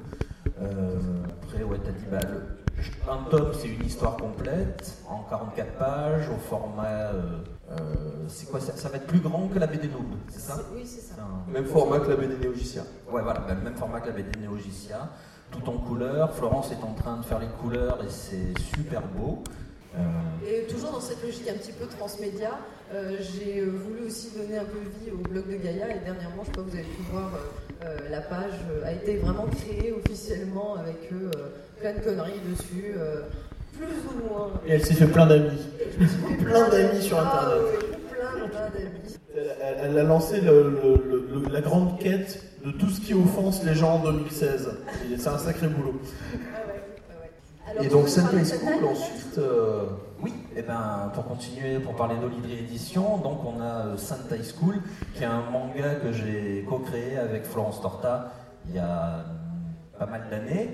Euh, 0.61 0.99
après, 1.43 1.63
ouais, 1.65 1.79
t'as 1.85 1.91
dit, 1.93 2.05
bah, 2.11 2.19
le- 2.31 2.43
un 3.11 3.29
tome, 3.31 3.53
c'est 3.59 3.69
une 3.69 3.85
histoire 3.87 4.17
complète, 4.17 4.99
en 5.09 5.23
44 5.31 5.73
pages, 5.79 6.29
au 6.29 6.37
format. 6.37 6.87
euh, 6.87 7.23
euh, 7.71 7.77
c'est 8.29 8.51
quoi 8.51 8.61
ça, 8.61 8.77
ça 8.77 8.89
va 8.89 8.97
être 8.97 9.07
plus 9.07 9.21
grand 9.21 9.49
que 9.49 9.59
la 9.59 9.67
BD 9.67 9.89
Noob, 9.89 10.05
c'est 10.29 10.41
ça? 10.41 10.59
Oui, 10.75 10.83
c'est 10.85 11.01
ça. 11.01 11.15
Un- 11.23 11.51
Même 11.51 11.65
format 11.67 12.01
que 12.01 12.11
la 12.11 12.17
BD 12.17 12.37
Neo 12.37 12.53
Geesia. 12.55 12.83
Ouais, 13.11 13.23
voilà, 13.23 13.41
bah, 13.41 13.55
le 13.55 13.63
même 13.63 13.75
format 13.77 14.01
que 14.01 14.09
la 14.09 14.13
BD 14.13 14.39
Neogicia, 14.41 15.09
tout 15.51 15.69
en 15.69 15.79
couleur. 15.79 16.33
Florence 16.35 16.71
est 16.73 16.83
en 16.85 16.93
train 16.95 17.17
de 17.19 17.25
faire 17.25 17.39
les 17.39 17.47
couleurs 17.61 17.99
et 18.05 18.11
c'est 18.11 18.53
super 18.77 19.03
beau. 19.03 19.43
Euh, 19.97 20.01
Et 20.47 20.67
toujours 20.67 20.91
dans 20.93 21.01
cette 21.01 21.23
logique 21.23 21.49
un 21.49 21.55
petit 21.55 21.73
peu 21.73 21.87
transmédia, 21.87 22.59
euh, 22.93 23.17
j'ai 23.21 23.61
euh, 23.61 23.67
voulu 23.71 24.07
aussi 24.07 24.31
donner 24.37 24.59
un 24.59 24.65
peu 24.65 24.79
vie 24.79 25.11
au 25.13 25.17
blog 25.29 25.47
de 25.49 25.57
Gaïa 25.57 25.89
et 25.95 26.01
dernièrement, 26.05 26.43
je 26.43 26.47
sais 26.47 26.53
pas, 26.53 26.63
vous 26.63 26.75
avez 26.75 26.83
pu 26.83 27.03
voir, 27.13 27.31
euh, 27.85 27.97
la 28.11 28.21
page 28.21 28.53
a 28.85 28.93
été 28.93 29.17
vraiment 29.19 29.47
créée 29.47 29.93
officiellement 29.93 30.75
avec 30.77 31.09
plein 31.81 31.93
de 31.93 32.01
conneries 32.01 32.41
dessus, 32.51 32.95
plus 33.79 33.87
ou 33.87 34.29
moins. 34.29 34.51
Et 34.67 34.73
elle 34.73 34.85
s'est 34.85 34.95
fait 34.95 35.07
plein 35.07 35.27
d'amis. 35.27 35.59
Plein 36.45 36.69
d'amis 36.69 37.03
sur 37.03 37.19
Ah 37.19 37.23
Internet. 37.45 37.65
oui, 37.71 37.97
plein, 38.11 38.49
plein 38.49 38.69
d'amis. 38.71 39.17
Elle, 39.83 39.99
a 39.99 40.03
lancé 40.03 40.41
le- 40.41 40.71
le- 40.71 41.03
le- 41.09 41.43
le- 41.47 41.53
la 41.53 41.61
grande 41.61 41.99
quête 42.01 42.43
de 42.65 42.71
tout 42.73 42.89
ce 42.91 43.01
qui 43.01 43.15
offense 43.15 43.63
les 43.65 43.75
gens 43.75 43.95
en 43.97 44.03
2016. 44.05 44.71
Et 45.13 45.17
C'est 45.19 45.29
un 45.29 45.39
sacré 45.39 45.69
boulot. 45.69 46.01
Ah 46.03 46.37
ouais, 46.67 46.83
ah 47.11 47.21
ouais. 47.23 47.31
Alors, 47.67 47.85
Et 47.85 47.89
donc 47.89 48.09
School 48.09 48.43
peut-être 48.43 48.85
ensuite, 48.91 49.39
euh, 49.39 49.87
Oui, 50.23 50.35
et 50.57 50.63
ben 50.63 51.11
pour 51.15 51.27
continuer, 51.27 51.79
pour 51.79 51.95
parler 51.95 52.17
d'Olydri 52.17 52.59
Édition, 52.59 53.19
donc 53.19 53.45
on 53.45 53.61
a 53.61 53.87
euh, 53.87 53.97
Sentai 53.97 54.43
School, 54.43 54.83
qui 55.15 55.23
est 55.23 55.27
un 55.27 55.43
manga 55.51 55.95
que 55.97 56.13
j'ai 56.13 56.65
co-créé 56.69 57.17
avec 57.17 57.45
Florence 57.45 57.81
Torta 57.81 58.33
il 58.69 58.77
y 58.77 58.79
a 58.79 59.25
hum, 59.29 59.99
pas 59.99 60.07
mal 60.07 60.29
d'années. 60.31 60.71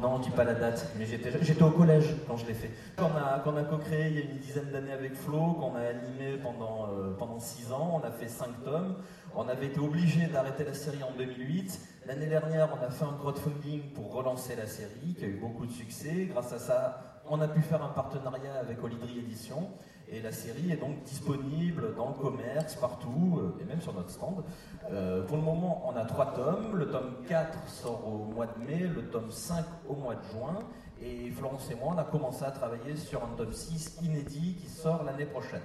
Non, 0.00 0.14
on 0.14 0.18
dit 0.18 0.30
pas 0.30 0.44
la 0.44 0.54
date, 0.54 0.86
mais 0.98 1.04
j'étais 1.04 1.62
au 1.62 1.70
collège 1.70 2.16
quand 2.26 2.36
je 2.38 2.46
l'ai 2.46 2.54
fait. 2.54 2.70
Qu'on 2.96 3.04
a, 3.16 3.60
a 3.60 3.64
co-créé 3.64 4.08
il 4.08 4.14
y 4.14 4.18
a 4.18 4.22
une 4.22 4.38
dizaine 4.38 4.70
d'années 4.72 4.92
avec 4.92 5.14
Flo, 5.14 5.52
qu'on 5.52 5.74
a 5.74 5.80
animé 5.80 6.38
pendant, 6.42 6.86
euh, 6.86 7.14
pendant 7.18 7.38
six 7.38 7.70
ans, 7.70 8.00
on 8.00 8.06
a 8.06 8.10
fait 8.10 8.28
cinq 8.28 8.64
tomes. 8.64 8.96
On 9.36 9.46
avait 9.48 9.66
été 9.66 9.78
obligé 9.78 10.26
d'arrêter 10.26 10.64
la 10.64 10.72
série 10.72 11.02
en 11.02 11.12
2008. 11.18 11.80
L'année 12.10 12.26
dernière, 12.26 12.68
on 12.76 12.84
a 12.84 12.90
fait 12.90 13.04
un 13.04 13.12
crowdfunding 13.12 13.92
pour 13.92 14.12
relancer 14.12 14.56
la 14.56 14.66
série, 14.66 15.14
qui 15.16 15.24
a 15.24 15.28
eu 15.28 15.36
beaucoup 15.36 15.64
de 15.64 15.70
succès. 15.70 16.26
Grâce 16.28 16.52
à 16.52 16.58
ça, 16.58 17.20
on 17.28 17.40
a 17.40 17.46
pu 17.46 17.62
faire 17.62 17.84
un 17.84 17.90
partenariat 17.90 18.54
avec 18.58 18.82
Olydri 18.82 19.20
Édition. 19.20 19.68
Et 20.08 20.20
la 20.20 20.32
série 20.32 20.72
est 20.72 20.76
donc 20.76 21.04
disponible 21.04 21.94
dans 21.94 22.08
le 22.08 22.14
commerce, 22.14 22.74
partout, 22.74 23.38
euh, 23.38 23.62
et 23.62 23.64
même 23.64 23.80
sur 23.80 23.94
notre 23.94 24.10
stand. 24.10 24.42
Euh, 24.90 25.24
pour 25.24 25.36
le 25.36 25.44
moment, 25.44 25.84
on 25.86 25.94
a 25.94 26.04
trois 26.04 26.34
tomes. 26.34 26.74
Le 26.74 26.90
tome 26.90 27.14
4 27.28 27.68
sort 27.68 28.04
au 28.04 28.24
mois 28.24 28.46
de 28.46 28.64
mai, 28.64 28.88
le 28.88 29.08
tome 29.10 29.30
5 29.30 29.64
au 29.88 29.94
mois 29.94 30.16
de 30.16 30.24
juin. 30.32 30.58
Et 31.00 31.30
Florence 31.30 31.70
et 31.70 31.76
moi, 31.76 31.92
on 31.94 31.98
a 31.98 32.02
commencé 32.02 32.44
à 32.44 32.50
travailler 32.50 32.96
sur 32.96 33.22
un 33.22 33.36
tome 33.36 33.52
6 33.52 34.00
inédit 34.02 34.56
qui 34.56 34.66
sort 34.68 35.04
l'année 35.04 35.26
prochaine. 35.26 35.62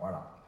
Voilà. 0.00 0.43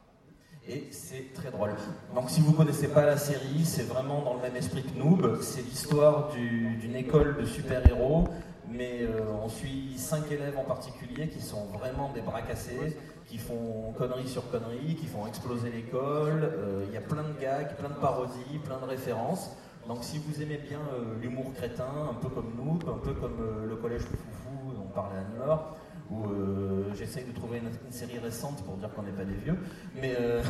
Et 0.69 0.89
c'est 0.91 1.33
très 1.33 1.49
drôle. 1.49 1.71
Donc 2.13 2.29
si 2.29 2.41
vous 2.41 2.51
ne 2.51 2.57
connaissez 2.57 2.89
pas 2.89 3.05
la 3.05 3.15
série, 3.17 3.63
c'est 3.63 3.83
vraiment 3.83 4.21
dans 4.21 4.33
le 4.33 4.41
même 4.41 4.55
esprit 4.57 4.83
que 4.83 4.97
Noob. 4.99 5.39
C'est 5.41 5.61
l'histoire 5.61 6.29
du- 6.29 6.75
d'une 6.75 6.95
école 6.95 7.37
de 7.39 7.45
super-héros, 7.45 8.25
mais 8.69 8.99
euh, 9.03 9.21
on 9.43 9.47
suit 9.47 9.93
cinq 9.97 10.29
élèves 10.29 10.57
en 10.57 10.65
particulier 10.65 11.29
qui 11.29 11.39
sont 11.41 11.65
vraiment 11.67 12.11
des 12.13 12.19
bras 12.21 12.41
cassés, 12.41 12.97
qui 13.27 13.37
font 13.37 13.93
conneries 13.97 14.27
sur 14.27 14.49
conneries, 14.51 14.95
qui 14.95 15.05
font 15.05 15.25
exploser 15.25 15.69
l'école. 15.71 16.43
Euh, 16.43 16.83
Il 16.89 16.93
y 16.93 16.97
a 16.97 17.01
plein 17.01 17.23
de 17.23 17.39
gags, 17.41 17.75
plein 17.77 17.89
de 17.89 17.95
parodies, 18.01 18.59
plein 18.65 18.79
de 18.79 18.85
références. 18.85 19.51
Donc 19.87 19.99
si 20.01 20.17
vous 20.19 20.41
aimez 20.41 20.57
bien 20.57 20.79
euh, 20.93 21.15
l'humour 21.21 21.53
crétin, 21.55 21.87
un 22.11 22.13
peu 22.15 22.27
comme 22.27 22.51
Noob, 22.57 22.83
un 22.89 22.97
peu 22.97 23.13
comme 23.13 23.37
le 23.69 23.75
collège 23.77 24.01
Foufou 24.01 24.73
dont 24.75 24.87
parlait 24.93 25.19
Anne-Laure, 25.19 25.77
où 26.09 26.25
euh, 26.29 26.85
j'essaye 26.95 27.25
de 27.25 27.31
trouver 27.33 27.57
une, 27.59 27.69
une 27.85 27.91
série 27.91 28.19
récente 28.19 28.63
pour 28.63 28.77
dire 28.77 28.89
qu'on 28.93 29.03
n'est 29.03 29.11
pas 29.11 29.25
des 29.25 29.35
vieux, 29.35 29.57
mais 30.01 30.15
euh, 30.19 30.41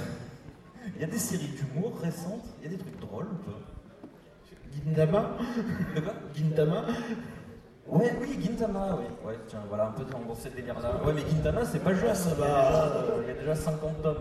il 0.96 1.02
y 1.02 1.04
a 1.04 1.08
des 1.08 1.18
séries 1.18 1.50
d'humour 1.50 1.98
récentes, 2.02 2.44
il 2.60 2.66
y 2.66 2.68
a 2.68 2.78
des 2.78 2.78
trucs 2.78 3.00
drôles 3.00 3.28
un 3.32 3.44
peu. 3.46 3.52
Gintama 4.86 5.32
Gintama 6.36 6.86
Ouais, 7.88 8.14
oui, 8.22 8.38
Gintama, 8.44 8.98
oui. 9.00 9.06
Ouais, 9.26 9.38
tiens, 9.48 9.64
voilà, 9.70 9.88
un 9.88 9.92
peu 9.92 10.04
dans 10.04 10.36
cette 10.36 10.56
délire-là. 10.56 11.02
Ouais, 11.06 11.14
mais 11.14 11.22
Gintama, 11.22 11.64
c'est 11.66 11.80
pas 11.80 11.94
jeune, 11.94 12.14
Ça 12.14 12.32
il 12.36 12.40
y 12.40 12.44
a 12.44 12.48
va. 12.48 12.70
déjà, 12.70 12.84
euh, 12.84 13.22
il 13.24 13.28
y 13.28 13.32
a 13.32 13.40
déjà 13.40 13.56
50 13.56 14.02
tomes. 14.04 14.18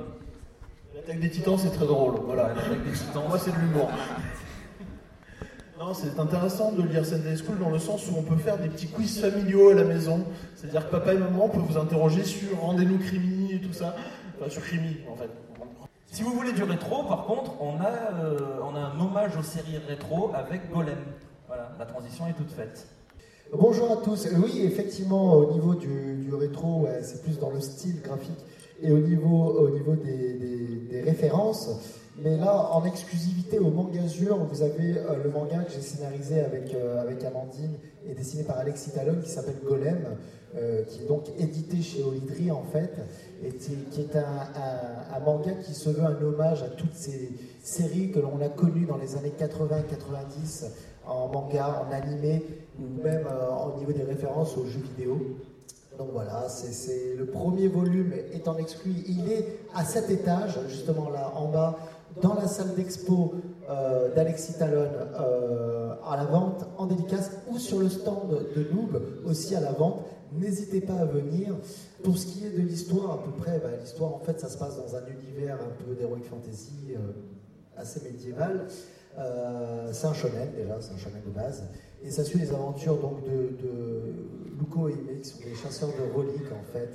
L'attaque 0.94 1.20
des 1.20 1.30
titans, 1.30 1.58
c'est 1.58 1.70
très 1.72 1.84
drôle. 1.86 2.14
Voilà. 2.24 2.48
L'attaque 2.54 2.84
des 2.84 2.92
titans. 2.92 3.24
Moi, 3.28 3.38
c'est 3.38 3.50
de 3.50 3.56
l'humour. 3.58 3.90
Non, 5.78 5.92
c'est 5.92 6.18
intéressant 6.18 6.72
de 6.72 6.82
lire 6.82 7.04
Sunday 7.04 7.36
School 7.36 7.58
dans 7.58 7.68
le 7.68 7.78
sens 7.78 8.08
où 8.10 8.14
on 8.16 8.22
peut 8.22 8.36
faire 8.36 8.56
des 8.58 8.68
petits 8.68 8.86
quiz 8.88 9.20
familiaux 9.20 9.70
à 9.70 9.74
la 9.74 9.84
maison. 9.84 10.20
C'est-à-dire 10.54 10.86
que 10.86 10.90
papa 10.90 11.12
et 11.12 11.18
maman 11.18 11.48
peuvent 11.48 11.62
vous 11.68 11.76
interroger 11.78 12.24
sur 12.24 12.58
rendez-nous 12.60 12.98
crimi 12.98 13.52
et 13.52 13.60
tout 13.60 13.74
ça. 13.74 13.94
Enfin, 14.40 14.48
sur 14.48 14.62
crimi, 14.62 14.96
en 15.12 15.16
fait. 15.16 15.28
Si 16.06 16.22
vous 16.22 16.30
voulez 16.32 16.52
du 16.52 16.62
rétro, 16.62 17.02
par 17.04 17.26
contre, 17.26 17.60
on 17.60 17.78
a, 17.80 17.90
euh, 18.24 18.38
on 18.64 18.74
a 18.74 18.80
un 18.80 18.98
hommage 19.00 19.36
aux 19.36 19.42
séries 19.42 19.76
rétro 19.86 20.30
avec 20.34 20.70
Golem. 20.72 20.96
Voilà, 21.46 21.72
la 21.78 21.84
transition 21.84 22.26
est 22.26 22.32
toute 22.32 22.50
faite. 22.50 22.86
Bonjour 23.52 23.92
à 23.92 23.96
tous. 24.02 24.26
Euh, 24.26 24.30
Oui, 24.42 24.62
effectivement, 24.64 25.34
au 25.34 25.52
niveau 25.52 25.74
du, 25.74 26.14
du 26.24 26.34
rétro, 26.34 26.80
ouais, 26.82 27.00
c'est 27.02 27.22
plus 27.22 27.38
dans 27.38 27.50
le 27.50 27.60
style 27.60 28.00
graphique 28.00 28.38
et 28.82 28.92
au 28.92 28.98
niveau, 28.98 29.58
au 29.58 29.70
niveau 29.70 29.94
des, 29.94 30.34
des- 30.34 30.76
des 30.90 31.02
références. 31.02 31.68
Mais 32.18 32.36
là, 32.38 32.70
en 32.72 32.84
exclusivité 32.86 33.58
au 33.58 33.70
Mangazure, 33.70 34.38
vous 34.38 34.62
avez 34.62 34.96
euh, 34.96 35.22
le 35.22 35.30
manga 35.30 35.58
que 35.64 35.72
j'ai 35.72 35.82
scénarisé 35.82 36.40
avec, 36.40 36.72
euh, 36.74 37.02
avec 37.02 37.22
Amandine 37.24 37.72
et 38.08 38.14
dessiné 38.14 38.42
par 38.42 38.58
Alexis 38.58 38.90
Talon 38.92 39.16
qui 39.22 39.28
s'appelle 39.28 39.56
Golem, 39.68 40.16
euh, 40.56 40.82
qui 40.84 41.02
est 41.02 41.06
donc 41.06 41.24
édité 41.38 41.82
chez 41.82 42.02
Olydri 42.02 42.50
en 42.50 42.62
fait, 42.72 42.92
et 43.44 43.50
qui, 43.50 44.00
est 44.00 44.16
un, 44.16 44.22
un- 45.14 45.20
manga 45.20 45.52
qui 45.62 45.74
se 45.74 45.90
veut 45.90 46.04
un 46.04 46.16
hommage 46.22 46.62
à 46.62 46.68
toutes 46.68 46.94
ces 46.94 47.30
séries 47.62 48.12
que 48.12 48.20
l'on 48.20 48.40
a 48.40 48.48
connues 48.48 48.86
dans 48.86 48.96
les 48.96 49.16
années 49.16 49.34
80-90 49.38 50.64
en 51.06 51.28
manga, 51.28 51.86
en 51.86 51.92
animé 51.92 52.42
ou 52.78 53.02
même 53.02 53.26
au 53.66 53.78
niveau 53.78 53.92
des 53.92 54.04
références 54.04 54.56
aux 54.56 54.64
jeux 54.64 54.80
vidéo. 54.96 55.18
Donc 55.98 56.08
voilà, 56.12 56.46
c'est- 56.48 57.14
le 57.16 57.26
premier 57.26 57.68
volume 57.68 58.12
en 58.46 58.56
exclu. 58.58 58.92
Il 59.08 59.30
est 59.32 59.58
à 59.74 59.84
cet 59.84 60.10
étage, 60.10 60.58
justement 60.68 61.08
là 61.10 61.32
en 61.34 61.48
bas, 61.48 61.76
dans 62.22 62.34
la 62.34 62.48
salle 62.48 62.74
d'expo 62.74 63.34
euh, 63.68 64.14
d'Alexis 64.14 64.54
Talon, 64.54 64.88
euh, 65.20 65.94
à 66.04 66.16
la 66.16 66.24
vente, 66.24 66.64
en 66.78 66.86
dédicace, 66.86 67.30
ou 67.50 67.58
sur 67.58 67.78
le 67.80 67.88
stand 67.88 68.28
de 68.54 68.62
Noob, 68.72 69.02
aussi 69.26 69.54
à 69.54 69.60
la 69.60 69.72
vente. 69.72 70.04
N'hésitez 70.32 70.80
pas 70.80 70.94
à 70.94 71.04
venir. 71.04 71.54
Pour 72.02 72.18
ce 72.18 72.26
qui 72.26 72.46
est 72.46 72.50
de 72.50 72.62
l'histoire, 72.62 73.12
à 73.12 73.22
peu 73.22 73.30
près, 73.32 73.58
bah, 73.58 73.70
l'histoire 73.80 74.14
en 74.14 74.20
fait, 74.20 74.40
ça 74.40 74.48
se 74.48 74.58
passe 74.58 74.76
dans 74.76 74.96
un 74.96 75.02
univers 75.06 75.56
un 75.56 75.84
peu 75.84 75.94
d'heroic 75.94 76.22
fantasy 76.28 76.94
euh, 76.94 76.98
assez 77.76 78.00
médiéval. 78.02 78.66
C'est 79.92 80.06
un 80.06 80.12
shonen 80.12 80.50
déjà, 80.54 80.78
c'est 80.78 80.92
un 80.92 80.98
shonen 80.98 81.22
de 81.26 81.30
base. 81.30 81.64
Et 82.04 82.10
ça 82.10 82.22
suit 82.22 82.38
les 82.38 82.52
aventures 82.52 82.98
donc 82.98 83.24
de, 83.24 83.56
de 83.62 84.88
et 84.88 84.92
Ime, 84.92 85.20
qui 85.22 85.28
sont 85.28 85.38
des 85.38 85.54
chasseurs 85.54 85.88
de 85.88 86.14
reliques 86.14 86.52
en 86.52 86.70
fait. 86.70 86.90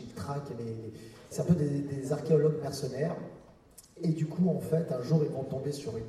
Ils 0.00 0.14
traquent 0.14 0.56
les. 0.58 0.92
C'est 1.28 1.42
un 1.42 1.44
peu 1.44 1.54
des 1.54 2.12
archéologues 2.12 2.62
mercenaires. 2.62 3.14
Et 4.02 4.08
du 4.08 4.26
coup, 4.26 4.48
en 4.48 4.60
fait, 4.60 4.92
un 4.92 5.02
jour, 5.02 5.22
ils 5.24 5.34
vont 5.34 5.44
tomber 5.44 5.72
sur 5.72 5.96
une, 5.96 6.04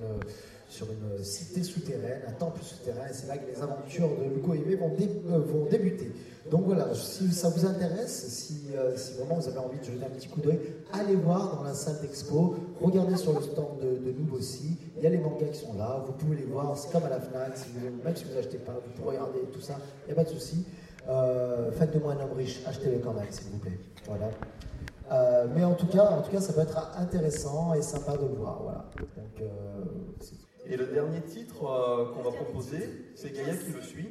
sur 0.68 0.88
une 0.92 1.24
cité 1.24 1.64
souterraine, 1.64 2.22
un 2.28 2.34
temple 2.34 2.62
souterrain, 2.62 3.08
et 3.10 3.14
c'est 3.14 3.28
là 3.28 3.38
que 3.38 3.50
les 3.50 3.62
aventures 3.62 4.10
de 4.10 4.36
Luko 4.36 4.54
et 4.54 4.58
Ime 4.58 4.78
vont, 4.78 4.92
euh, 5.32 5.40
vont 5.40 5.66
débuter. 5.70 6.12
Donc 6.52 6.66
voilà, 6.66 6.94
si 6.94 7.32
ça 7.32 7.50
vous 7.50 7.66
intéresse, 7.66 8.28
si, 8.30 8.76
euh, 8.76 8.96
si 8.98 9.14
vraiment 9.14 9.36
vous 9.36 9.48
avez 9.48 9.60
envie 9.60 9.80
de 9.80 9.84
jeter 9.86 10.06
un 10.06 10.10
petit 10.10 10.28
coup 10.28 10.42
d'œil, 10.42 10.60
allez 10.94 11.16
voir 11.16 11.56
dans 11.56 11.64
la 11.64 11.74
salle 11.74 12.00
d'expo, 12.02 12.56
regardez 12.82 13.16
sur 13.16 13.34
le 13.34 13.42
stand 13.42 13.80
de, 13.82 14.06
de 14.06 14.18
Noob 14.18 14.34
aussi, 14.34 14.78
il 14.98 15.04
y 15.04 15.08
a 15.08 15.10
les 15.10 15.18
mangas 15.18 15.48
qui 15.48 15.60
sont 15.60 15.74
là, 15.78 16.04
vous 16.06 16.14
pouvez 16.14 16.38
les 16.38 16.46
voir, 16.46 16.78
c'est 16.78 16.92
comme 16.92 17.04
à 17.04 17.10
la 17.10 17.20
FNAC, 17.20 17.58
si 17.58 17.66
vous, 17.74 18.04
même 18.04 18.16
si 18.16 18.26
vous 18.26 18.38
achetez 18.38 18.58
pas, 18.58 18.74
vous 18.74 19.02
pouvez 19.02 19.18
regarder 19.18 19.40
tout 19.54 19.62
ça, 19.62 19.78
il 20.06 20.14
n'y 20.14 20.20
a 20.20 20.24
pas 20.24 20.30
de 20.30 20.38
souci. 20.38 20.66
Euh, 21.98 22.00
faites 22.00 22.00
de 22.00 22.04
moi 22.04 22.14
un 22.14 22.20
homme 22.20 22.38
riche, 22.38 22.62
achetez-le 22.66 23.00
quand 23.00 23.14
même, 23.14 23.26
s'il 23.30 23.52
vous 23.52 23.58
plaît. 23.60 23.80
Voilà. 24.06 24.30
Euh, 25.12 25.48
mais 25.56 25.64
en 25.64 25.74
tout, 25.74 25.88
cas, 25.88 26.10
en 26.12 26.22
tout 26.22 26.32
cas, 26.32 26.42
ça 26.42 26.54
peut 26.54 26.62
être 26.62 26.92
intéressant 26.98 27.74
et 27.74 27.82
sympa 27.82 28.18
de 28.18 28.28
le 28.28 28.36
voir. 28.36 28.62
Voilà. 28.62 28.86
Donc, 29.16 29.42
euh, 29.42 29.84
Et 30.66 30.76
le 30.76 30.88
dernier 30.88 31.22
titre 31.22 31.66
euh, 31.66 32.14
qu'on 32.14 32.24
va 32.24 32.32
proposer, 32.32 33.12
c'est 33.16 33.32
Gaïa 33.34 33.56
qui 33.56 33.72
le 33.72 33.82
suit. 33.82 34.10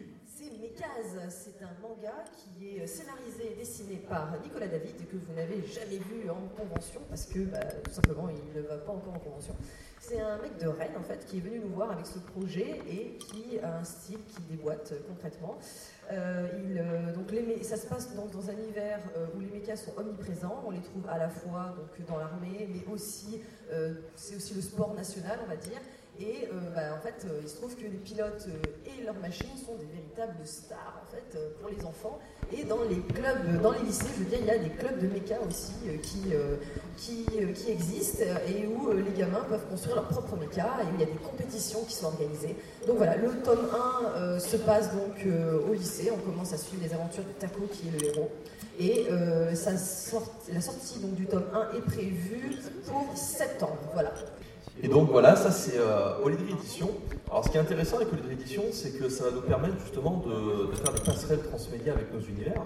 Mécase, 0.76 1.18
c'est 1.30 1.64
un 1.64 1.70
manga 1.80 2.12
qui 2.36 2.76
est 2.76 2.86
scénarisé 2.86 3.52
et 3.52 3.54
dessiné 3.54 3.96
par 3.96 4.30
Nicolas 4.42 4.68
David, 4.68 5.08
que 5.08 5.16
vous 5.16 5.32
n'avez 5.34 5.66
jamais 5.66 5.96
vu 5.96 6.28
en 6.28 6.48
convention, 6.54 7.00
parce 7.08 7.24
que 7.24 7.38
bah, 7.44 7.60
tout 7.82 7.92
simplement 7.92 8.28
il 8.28 8.60
ne 8.60 8.66
va 8.66 8.76
pas 8.76 8.92
encore 8.92 9.14
en 9.14 9.18
convention. 9.18 9.56
C'est 10.00 10.20
un 10.20 10.36
mec 10.38 10.58
de 10.58 10.68
Rennes 10.68 10.96
en 10.98 11.02
fait 11.02 11.24
qui 11.24 11.38
est 11.38 11.40
venu 11.40 11.60
nous 11.60 11.70
voir 11.70 11.90
avec 11.92 12.06
ce 12.06 12.18
projet 12.18 12.80
et 12.88 13.16
qui 13.16 13.58
a 13.58 13.78
un 13.78 13.84
style 13.84 14.18
qui 14.28 14.42
déboîte 14.50 14.92
euh, 14.92 15.00
concrètement. 15.08 15.58
Euh, 16.12 16.46
il, 16.64 16.78
euh, 16.78 17.12
donc 17.12 17.32
ça 17.62 17.76
se 17.76 17.86
passe 17.86 18.14
dans 18.14 18.50
un 18.50 18.52
univers 18.52 19.00
euh, 19.16 19.26
où 19.34 19.40
les 19.40 19.46
mechas 19.46 19.76
sont 19.76 19.92
omniprésents. 19.96 20.62
On 20.66 20.70
les 20.70 20.82
trouve 20.82 21.08
à 21.08 21.18
la 21.18 21.28
fois 21.28 21.74
donc, 21.76 22.06
dans 22.06 22.18
l'armée, 22.18 22.68
mais 22.72 22.92
aussi 22.92 23.40
c'est 24.14 24.36
aussi 24.36 24.54
le 24.54 24.60
sport 24.60 24.94
national, 24.94 25.40
on 25.44 25.48
va 25.48 25.56
dire. 25.56 25.80
Et 26.18 26.48
euh, 26.50 26.74
bah, 26.74 26.96
en 26.96 27.00
fait, 27.02 27.26
euh, 27.26 27.40
il 27.42 27.48
se 27.48 27.56
trouve 27.56 27.74
que 27.76 27.82
les 27.82 27.98
pilotes 27.98 28.46
euh, 28.48 28.90
et 28.90 29.04
leurs 29.04 29.18
machines 29.18 29.54
sont 29.66 29.74
des 29.74 29.84
véritables 29.84 30.46
stars 30.46 31.02
en 31.02 31.10
fait 31.10 31.38
pour 31.60 31.68
les 31.68 31.84
enfants. 31.84 32.18
Et 32.56 32.64
dans 32.64 32.82
les 32.88 33.00
clubs, 33.00 33.60
dans 33.60 33.72
les 33.72 33.80
lycées, 33.80 34.06
je 34.16 34.22
veux 34.22 34.30
dire, 34.30 34.38
il 34.40 34.46
y 34.46 34.50
a 34.50 34.58
des 34.58 34.70
clubs 34.70 34.98
de 34.98 35.08
méca 35.08 35.36
aussi 35.46 35.74
qui, 36.02 36.32
qui, 36.96 37.26
existent 37.68 38.22
et 38.46 38.66
où 38.68 38.92
les 38.92 39.18
gamins 39.18 39.44
peuvent 39.48 39.66
construire 39.68 39.96
leur 39.96 40.06
propre 40.06 40.36
méca 40.36 40.76
et 40.80 40.84
où 40.84 40.94
il 40.94 41.00
y 41.00 41.02
a 41.02 41.12
des 41.12 41.18
compétitions 41.18 41.82
qui 41.84 41.94
sont 41.94 42.06
organisées. 42.06 42.54
Donc 42.86 42.98
voilà, 42.98 43.16
le 43.16 43.30
tome 43.42 43.68
1 44.06 44.06
euh, 44.06 44.38
se 44.38 44.56
passe 44.58 44.92
donc 44.92 45.26
au 45.68 45.72
lycée. 45.74 46.12
On 46.14 46.18
commence 46.18 46.52
à 46.52 46.56
suivre 46.56 46.84
les 46.84 46.94
aventures 46.94 47.24
de 47.24 47.32
Taco 47.40 47.62
qui 47.72 47.88
est 47.88 48.00
le 48.00 48.06
héros. 48.06 48.30
Et 48.78 49.06
la 49.10 50.60
sortie 50.60 51.00
donc, 51.00 51.14
du 51.14 51.26
tome 51.26 51.46
1 51.52 51.76
est 51.76 51.82
prévue 51.82 52.56
pour 52.86 53.16
septembre. 53.16 53.78
Voilà. 53.92 54.12
Et 54.82 54.88
donc 54.88 55.10
voilà, 55.10 55.36
ça 55.36 55.50
c'est 55.50 55.78
euh, 55.78 56.18
Olydri 56.22 56.52
Édition. 56.52 56.90
Alors 57.30 57.44
ce 57.44 57.50
qui 57.50 57.56
est 57.56 57.60
intéressant 57.60 57.96
avec 57.96 58.12
Olydri 58.12 58.32
Édition, 58.34 58.62
c'est 58.72 58.98
que 58.98 59.08
ça 59.08 59.24
va 59.24 59.30
nous 59.30 59.40
permettre 59.40 59.78
justement 59.80 60.22
de, 60.26 60.70
de 60.70 60.76
faire 60.76 60.92
des 60.92 61.00
passerelles 61.00 61.42
transmédia 61.42 61.94
avec 61.94 62.12
nos 62.12 62.20
univers. 62.20 62.62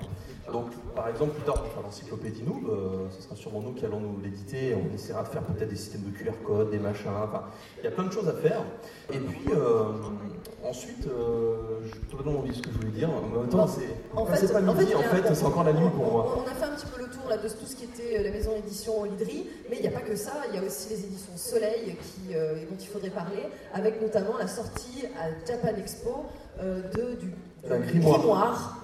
Donc, 0.52 0.70
par 0.94 1.08
exemple, 1.08 1.34
plus 1.34 1.44
tard, 1.44 1.62
on 1.78 1.82
l'encyclopédie 1.82 2.42
Noob, 2.42 2.68
euh, 2.68 3.06
ce 3.10 3.22
sera 3.22 3.36
sûrement 3.36 3.60
nous 3.60 3.72
qui 3.72 3.84
allons 3.84 4.00
nous 4.00 4.20
l'éditer, 4.22 4.74
on 4.74 4.94
essaiera 4.94 5.22
de 5.22 5.28
faire 5.28 5.42
peut-être 5.42 5.68
des 5.68 5.76
systèmes 5.76 6.02
de 6.02 6.10
QR 6.10 6.32
code, 6.44 6.70
des 6.70 6.78
machins, 6.78 7.10
enfin, 7.22 7.44
il 7.78 7.84
y 7.84 7.86
a 7.86 7.90
plein 7.90 8.04
de 8.04 8.12
choses 8.12 8.28
à 8.28 8.32
faire. 8.32 8.62
Et 9.12 9.18
puis, 9.18 9.44
euh, 9.52 9.84
ensuite, 10.64 11.06
euh, 11.06 11.80
j'ai 11.84 12.16
totalement 12.16 12.38
oublié 12.38 12.54
ce 12.54 12.62
que 12.62 12.70
je 12.70 12.76
voulais 12.78 12.90
dire, 12.90 13.10
en 13.10 13.40
même 13.40 13.48
temps, 13.48 13.66
c'est 13.66 13.96
En 14.14 14.26
ah, 14.28 14.36
c'est 14.36 14.52
pas 14.52 14.60
midi, 14.60 14.94
en 14.94 15.02
fait, 15.02 15.34
c'est 15.34 15.44
encore 15.44 15.64
la 15.64 15.72
nuit 15.72 15.90
pour 15.94 16.12
moi. 16.12 16.38
On 16.44 16.50
a 16.50 16.54
fait 16.54 16.64
un 16.64 16.74
petit 16.74 16.86
peu 16.86 17.02
le 17.02 17.08
tour 17.08 17.28
là, 17.28 17.36
de 17.36 17.48
tout 17.48 17.66
ce 17.66 17.76
qui 17.76 17.84
était 17.84 18.18
euh, 18.18 18.22
la 18.24 18.30
maison 18.30 18.52
édition 18.56 19.00
Olydri, 19.00 19.46
mais 19.70 19.76
il 19.76 19.82
n'y 19.82 19.88
a 19.88 19.92
pas 19.92 20.00
que 20.00 20.16
ça, 20.16 20.32
il 20.48 20.56
y 20.56 20.58
a 20.58 20.66
aussi 20.66 20.88
les 20.90 21.04
éditions 21.04 21.36
Soleil 21.36 21.96
qui, 22.02 22.34
dont 22.34 22.76
il 22.78 22.86
faudrait 22.86 23.10
parler, 23.10 23.48
avec 23.72 24.00
notamment 24.02 24.36
la 24.38 24.46
sortie 24.46 25.04
à 25.18 25.30
Japan 25.46 25.76
Expo 25.78 26.26
de, 26.60 27.14
du, 27.16 27.32
D'un 27.68 27.78
du 27.80 27.86
grimoire. 27.86 28.18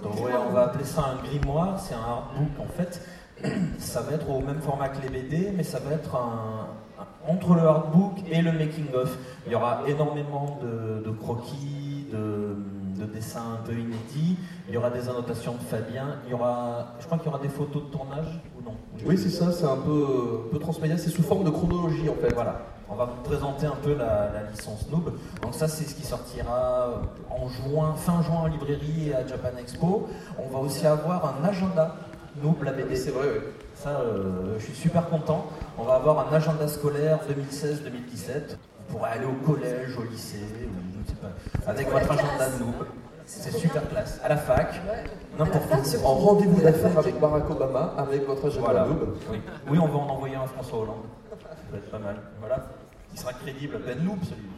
Donc 0.03 0.15
ouais, 0.25 0.33
on 0.49 0.53
va 0.53 0.65
appeler 0.65 0.85
ça 0.85 1.05
un 1.13 1.25
grimoire, 1.27 1.79
c'est 1.81 1.95
un 1.95 1.99
artbook 1.99 2.49
en 2.61 2.67
fait. 2.77 3.01
Ça 3.79 4.01
va 4.01 4.13
être 4.13 4.29
au 4.31 4.41
même 4.41 4.61
format 4.63 4.89
que 4.89 5.03
les 5.03 5.11
BD, 5.11 5.53
mais 5.55 5.63
ça 5.63 5.79
va 5.79 5.93
être 5.93 6.15
un, 6.17 6.69
un- 6.99 7.31
entre 7.33 7.55
le 7.55 7.61
artbook 7.63 8.13
et 8.31 8.41
le 8.41 8.51
making 8.53 8.87
of. 8.95 9.15
Il 9.47 9.53
y 9.53 9.55
aura 9.55 9.83
énormément 9.87 10.59
de, 10.63 11.03
de 11.05 11.11
croquis, 11.11 12.07
de, 12.11 12.57
de 12.99 13.05
dessins 13.13 13.43
un 13.61 13.67
peu 13.67 13.73
inédits. 13.75 14.39
Il 14.69 14.75
y 14.75 14.79
aura 14.79 14.89
des 14.89 15.09
annotations 15.11 15.53
de 15.53 15.59
Fabien. 15.59 16.17
Il 16.25 16.31
y 16.31 16.35
aura, 16.35 16.95
je 16.99 17.05
crois 17.05 17.19
qu'il 17.19 17.27
y 17.27 17.29
aura 17.35 17.43
des 17.43 17.51
photos 17.51 17.83
de 17.85 17.89
tournage 17.91 18.41
ou 18.59 18.65
non? 18.65 18.75
Oui, 19.05 19.19
c'est 19.19 19.29
ça, 19.29 19.53
c'est 19.53 19.67
un 19.67 19.77
peu, 19.77 20.45
un 20.47 20.53
peu 20.53 20.59
transmédia, 20.59 20.97
c'est 20.97 21.11
sous 21.11 21.23
forme 21.23 21.45
de 21.45 21.51
chronologie 21.51 22.09
en 22.09 22.15
fait. 22.15 22.33
Voilà. 22.33 22.63
On 22.89 22.95
va 22.95 23.05
vous 23.07 23.21
présenter 23.25 23.67
un 23.67 23.75
peu 23.83 23.95
la, 23.95 24.31
la 24.33 24.43
licence 24.51 24.87
Noob. 24.91 25.13
Donc 25.43 25.55
ça, 25.55 25.67
c'est 25.67 25.85
ce 25.85 25.95
qui 25.95 26.05
sortira 26.07 27.03
en 27.31 27.49
juin, 27.49 27.95
fin 27.97 28.23
juin 28.23 28.41
en 28.43 28.47
librairie 28.47 29.09
et 29.11 29.15
à 29.15 29.27
Japan 29.27 29.49
Expo. 29.59 30.09
On 30.39 30.49
va 30.53 30.59
aussi 30.61 30.87
avoir 30.87 31.35
un 31.37 31.45
agenda 31.45 31.97
Noob, 32.43 32.63
la 32.63 32.73
BD. 32.73 32.95
C'est 32.95 33.11
vrai, 33.11 33.27
oui. 33.35 33.41
Ça, 33.75 33.91
euh, 33.91 34.55
je 34.59 34.65
suis 34.65 34.75
super 34.75 35.09
content. 35.09 35.47
On 35.79 35.83
va 35.83 35.95
avoir 35.95 36.29
un 36.29 36.33
agenda 36.35 36.69
scolaire 36.69 37.19
2016-2017. 37.29 38.57
Vous 38.89 38.97
pourrez 38.99 39.11
aller 39.11 39.27
au 39.27 39.45
collège, 39.45 39.97
au 39.99 40.05
lycée, 40.05 40.39
ou 40.39 40.93
je 40.95 41.01
ne 41.01 41.07
sais 41.07 41.21
pas, 41.21 41.69
avec 41.71 41.91
votre 41.91 42.11
agenda 42.13 42.35
classe. 42.37 42.61
Noob. 42.61 42.87
C'est 43.29 43.51
super 43.53 43.83
bien. 43.83 43.91
classe. 43.91 44.21
À 44.23 44.29
la 44.29 44.37
fac, 44.37 44.75
Ouais. 44.89 45.03
n'importe 45.37 45.65
où. 45.75 46.07
En 46.07 46.15
rendez-vous 46.15 46.61
d'affaires 46.63 46.97
avec 46.97 47.19
Barack 47.19 47.51
Obama, 47.51 47.95
avec 47.99 48.25
votre 48.27 48.47
agenda 48.47 48.61
Voilà. 48.65 48.87
Noob. 48.87 49.17
Oui. 49.31 49.41
oui, 49.69 49.79
on 49.83 49.89
va 49.89 49.99
en 49.99 50.09
envoyer 50.11 50.37
un 50.37 50.43
à 50.43 50.47
François 50.47 50.79
Hollande. 50.79 51.03
Ça 51.43 51.73
va 51.73 51.79
être 51.79 51.91
pas 51.91 51.99
mal. 51.99 52.17
Voilà. 52.41 52.67
Il 53.13 53.19
sera 53.19 53.33
crédible. 53.33 53.81
Ben 53.85 54.03
Noob, 54.05 54.19
celui 54.25 54.49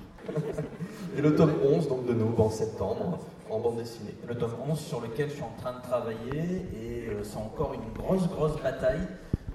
Et 1.16 1.22
le 1.22 1.34
tome 1.36 1.54
11 1.64 1.88
donc, 1.88 2.06
de 2.06 2.12
Noob 2.12 2.38
en 2.40 2.50
septembre, 2.50 3.18
en 3.50 3.60
bande 3.60 3.76
dessinée. 3.76 4.14
le 4.26 4.34
tome 4.36 4.54
11 4.68 4.78
sur 4.78 5.00
lequel 5.00 5.28
je 5.30 5.34
suis 5.34 5.42
en 5.42 5.54
train 5.60 5.74
de 5.74 5.82
travailler 5.82 6.66
et 6.74 7.08
euh, 7.08 7.22
c'est 7.24 7.38
encore 7.38 7.74
une 7.74 7.92
grosse 7.92 8.28
grosse 8.28 8.60
bataille. 8.62 9.06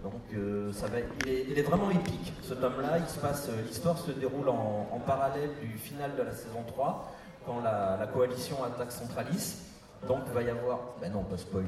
Donc 0.04 0.14
euh, 0.34 0.72
ça 0.74 0.88
va, 0.88 0.98
il, 1.26 1.58
est, 1.58 1.62
vraiment 1.62 1.90
épique. 1.92 2.34
Ce 2.42 2.54
tome-là, 2.54 2.98
il 2.98 3.08
se 3.08 3.20
passe, 3.20 3.48
euh, 3.50 3.62
l'histoire 3.66 3.98
se 3.98 4.12
déroule 4.12 4.50
en, 4.50 5.00
parallèle 5.06 5.52
du 5.62 5.78
final 5.78 6.12
de 6.18 6.24
la 6.24 6.32
saison 6.32 6.64
3 6.68 7.12
quand 7.46 7.60
la, 7.62 7.98
la 8.00 8.08
coalition 8.08 8.64
attaque 8.64 8.92
Centralis. 8.92 9.58
Donc 10.08 10.20
il 10.28 10.34
va 10.34 10.42
y 10.42 10.50
avoir, 10.50 10.80
ben 11.02 11.12
non 11.12 11.24
pas 11.24 11.38
spoil. 11.38 11.66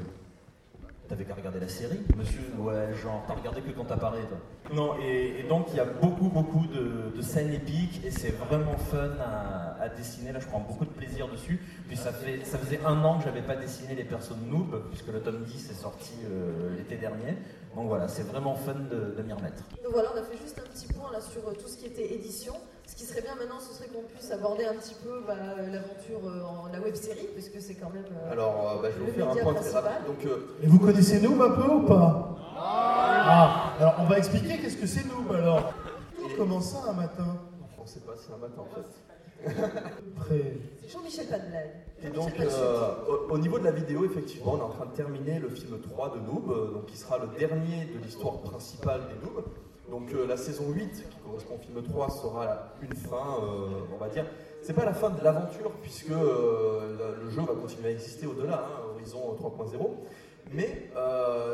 T'avais 1.08 1.24
qu'à 1.24 1.34
regarder 1.34 1.60
la 1.60 1.68
série, 1.68 2.00
monsieur 2.16 2.40
Ouais, 2.58 2.92
genre, 3.00 3.22
t'as 3.28 3.34
regardé 3.34 3.60
que 3.60 3.70
quand 3.70 3.84
t'apparais, 3.84 4.22
toi. 4.22 4.38
Non, 4.74 4.96
et, 5.00 5.38
et 5.38 5.42
donc 5.44 5.66
il 5.70 5.76
y 5.76 5.80
a 5.80 5.84
beaucoup, 5.84 6.28
beaucoup 6.28 6.66
de, 6.66 7.16
de 7.16 7.22
scènes 7.22 7.52
épiques 7.52 8.04
et 8.04 8.10
c'est 8.10 8.30
vraiment 8.32 8.76
fun 8.76 9.10
à, 9.20 9.80
à 9.80 9.88
dessiner. 9.88 10.32
Là, 10.32 10.40
je 10.40 10.48
prends 10.48 10.58
beaucoup 10.58 10.84
de 10.84 10.90
plaisir 10.90 11.28
dessus. 11.28 11.60
Puis 11.86 11.96
ça, 11.96 12.10
fait, 12.12 12.44
ça 12.44 12.58
faisait 12.58 12.80
un 12.84 13.04
an 13.04 13.18
que 13.18 13.24
j'avais 13.24 13.42
pas 13.42 13.54
dessiné 13.54 13.94
les 13.94 14.02
persos 14.02 14.36
de 14.36 14.50
Noob, 14.50 14.82
puisque 14.90 15.06
le 15.06 15.20
tome 15.20 15.44
10 15.44 15.70
est 15.70 15.74
sorti 15.74 16.14
euh, 16.28 16.76
l'été 16.76 16.96
dernier. 16.96 17.36
Donc 17.76 17.86
voilà, 17.86 18.08
c'est 18.08 18.24
vraiment 18.26 18.56
fun 18.56 18.74
de, 18.74 19.14
de 19.16 19.22
m'y 19.22 19.32
remettre. 19.32 19.62
Donc 19.84 19.92
voilà, 19.92 20.08
on 20.12 20.18
a 20.18 20.22
fait 20.24 20.36
juste 20.42 20.58
un 20.58 20.68
petit 20.68 20.92
point 20.92 21.12
là 21.12 21.20
sur 21.20 21.46
euh, 21.48 21.52
tout 21.52 21.68
ce 21.68 21.76
qui 21.76 21.86
était 21.86 22.14
édition. 22.14 22.54
Ce 22.86 22.94
qui 22.94 23.04
serait 23.04 23.20
bien 23.22 23.34
maintenant, 23.34 23.58
ce 23.60 23.74
serait 23.74 23.88
qu'on 23.88 24.02
puisse 24.02 24.30
aborder 24.30 24.64
un 24.64 24.74
petit 24.74 24.94
peu 25.02 25.20
bah, 25.26 25.34
l'aventure 25.70 26.20
euh, 26.24 26.42
en 26.44 26.68
la 26.72 26.80
web 26.80 26.94
série, 26.94 27.26
puisque 27.34 27.60
c'est 27.60 27.74
quand 27.74 27.90
même. 27.90 28.04
euh, 28.12 28.32
Alors, 28.32 28.78
euh, 28.78 28.82
bah, 28.82 28.88
je 28.94 29.00
vais 29.00 29.06
Le 29.06 29.10
vous 29.12 29.18
faire 29.18 29.26
un 29.26 29.28
média 29.30 29.42
point 29.42 29.54
très 29.54 29.60
principal. 29.70 29.84
rapide. 29.92 30.06
Donc, 30.06 30.24
euh, 30.26 30.56
Et 30.62 30.66
vous 30.68 30.78
connaissez 30.78 31.20
Noob 31.20 31.42
un 31.42 31.50
peu 31.50 31.70
ou 31.72 31.82
pas? 31.82 32.36
Ah, 32.58 33.72
alors 33.78 33.94
on 33.98 34.04
va 34.04 34.18
expliquer 34.18 34.58
qu'est-ce 34.58 34.76
que 34.76 34.86
c'est 34.86 35.04
Noob 35.06 35.32
alors. 35.32 35.72
Comment 36.36 36.60
ça 36.60 36.78
un 36.90 36.92
matin 36.92 37.36
on 37.78 37.82
ne 37.82 37.88
sait 37.88 38.00
pas 38.00 38.14
si 38.16 38.32
un 38.32 38.36
matin 38.38 38.62
en 38.62 38.74
fait. 38.74 39.52
C'est 40.28 40.88
Jean-Michel 40.90 41.26
pas 41.26 41.38
de 41.38 41.48
blague. 41.48 41.70
Et 42.02 42.08
donc, 42.10 42.32
euh, 42.40 42.94
au, 43.08 43.34
au 43.34 43.38
niveau 43.38 43.58
de 43.60 43.64
la 43.64 43.70
vidéo, 43.70 44.04
effectivement, 44.04 44.54
on 44.54 44.58
est 44.58 44.62
en 44.62 44.68
train 44.70 44.86
de 44.86 44.90
terminer 44.96 45.38
le 45.38 45.48
film 45.48 45.78
3 45.80 46.14
de 46.16 46.20
Noob, 46.20 46.72
donc 46.72 46.86
qui 46.86 46.96
sera 46.96 47.18
le 47.18 47.28
dernier 47.38 47.84
de 47.86 47.98
l'histoire 48.02 48.38
principale 48.40 49.02
des 49.08 49.24
Noob. 49.26 49.44
Donc 49.90 50.12
euh, 50.12 50.26
la 50.26 50.36
saison 50.36 50.70
8, 50.70 51.08
qui 51.08 51.16
correspond 51.24 51.54
au 51.54 51.58
film 51.58 51.82
3, 51.82 52.10
sera 52.10 52.72
une 52.82 52.94
fin, 52.94 53.38
euh, 53.42 53.68
on 53.94 53.98
va 53.98 54.08
dire. 54.08 54.24
C'est 54.62 54.72
pas 54.72 54.84
la 54.84 54.94
fin 54.94 55.10
de 55.10 55.22
l'aventure, 55.22 55.70
puisque 55.80 56.10
euh, 56.10 57.16
le, 57.22 57.30
jeu 57.30 57.42
va 57.42 57.54
continuer 57.54 57.88
à 57.88 57.92
exister 57.92 58.26
au-delà, 58.26 58.66
hein, 58.66 58.82
Horizon 58.94 59.36
3.0. 59.40 59.90
Mais 60.52 60.90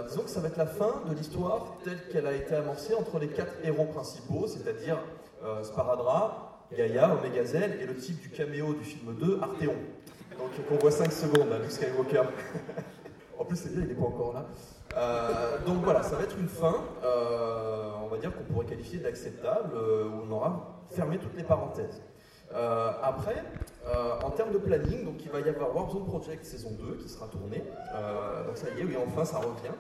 disons 0.07 0.23
que 0.23 0.29
ça 0.29 0.41
va 0.41 0.49
être 0.49 0.59
la 0.59 0.67
fin 0.67 1.03
de 1.09 1.15
l'histoire 1.15 1.79
telle 1.83 1.99
qu'elle 2.11 2.27
a 2.27 2.35
été 2.35 2.55
amorcée 2.55 2.95
entre 2.95 3.19
les 3.19 3.29
quatre 3.29 3.55
héros 3.65 3.87
principaux, 3.87 4.47
c'est-à-dire 4.47 4.99
Sparadra, 5.63 6.67
Gaïa, 6.77 7.15
Omega 7.15 7.43
et 7.81 7.87
le 7.87 7.97
type 7.97 8.21
du 8.21 8.29
caméo 8.29 8.75
du 8.75 8.85
film 8.85 9.15
2, 9.19 9.39
Arthéon. 9.41 9.77
Donc 10.39 10.51
on 10.71 10.75
voit 10.77 10.91
5 10.91 11.11
secondes, 11.11 11.49
là, 11.49 11.59
Luke 11.59 11.71
Skywalker. 11.71 12.25
en 13.39 13.45
plus, 13.47 13.57
c'est 13.57 13.73
bien, 13.73 13.81
il 13.81 13.89
n'est 13.89 13.95
pas 13.95 14.07
encore 14.09 14.35
là. 14.35 14.47
Euh, 14.97 15.59
donc 15.67 15.83
voilà, 15.85 16.03
ça 16.03 16.17
va 16.17 16.25
être 16.25 16.37
une 16.39 16.49
fin, 16.49 16.75
euh, 17.05 17.93
on 18.03 18.09
va 18.09 18.19
dire 18.19 18.35
qu'on 18.37 18.45
pourrait 18.45 18.67
qualifier 18.67 18.99
d'acceptable, 18.99 19.75
euh, 19.75 20.05
où 20.05 20.27
on 20.29 20.33
aura 20.33 20.85
fermé 20.91 21.19
toutes 21.19 21.37
les 21.37 21.45
parenthèses. 21.45 22.03
Après, 23.03 23.43
en 24.23 24.31
termes 24.31 24.53
de 24.53 24.59
planning, 24.59 25.07
donc 25.07 25.25
il 25.25 25.31
va 25.31 25.41
y 25.41 25.49
avoir 25.49 25.75
Warzone 25.75 26.05
Project 26.05 26.45
saison 26.45 26.71
2 26.79 26.97
qui 26.97 27.09
sera 27.09 27.27
tournée. 27.27 27.65
Donc 28.47 28.59
ça 28.59 28.67
y 28.77 28.81
est, 28.83 28.85
oui, 28.85 28.95
enfin 29.07 29.25
ça 29.25 29.39
revient. 29.39 29.73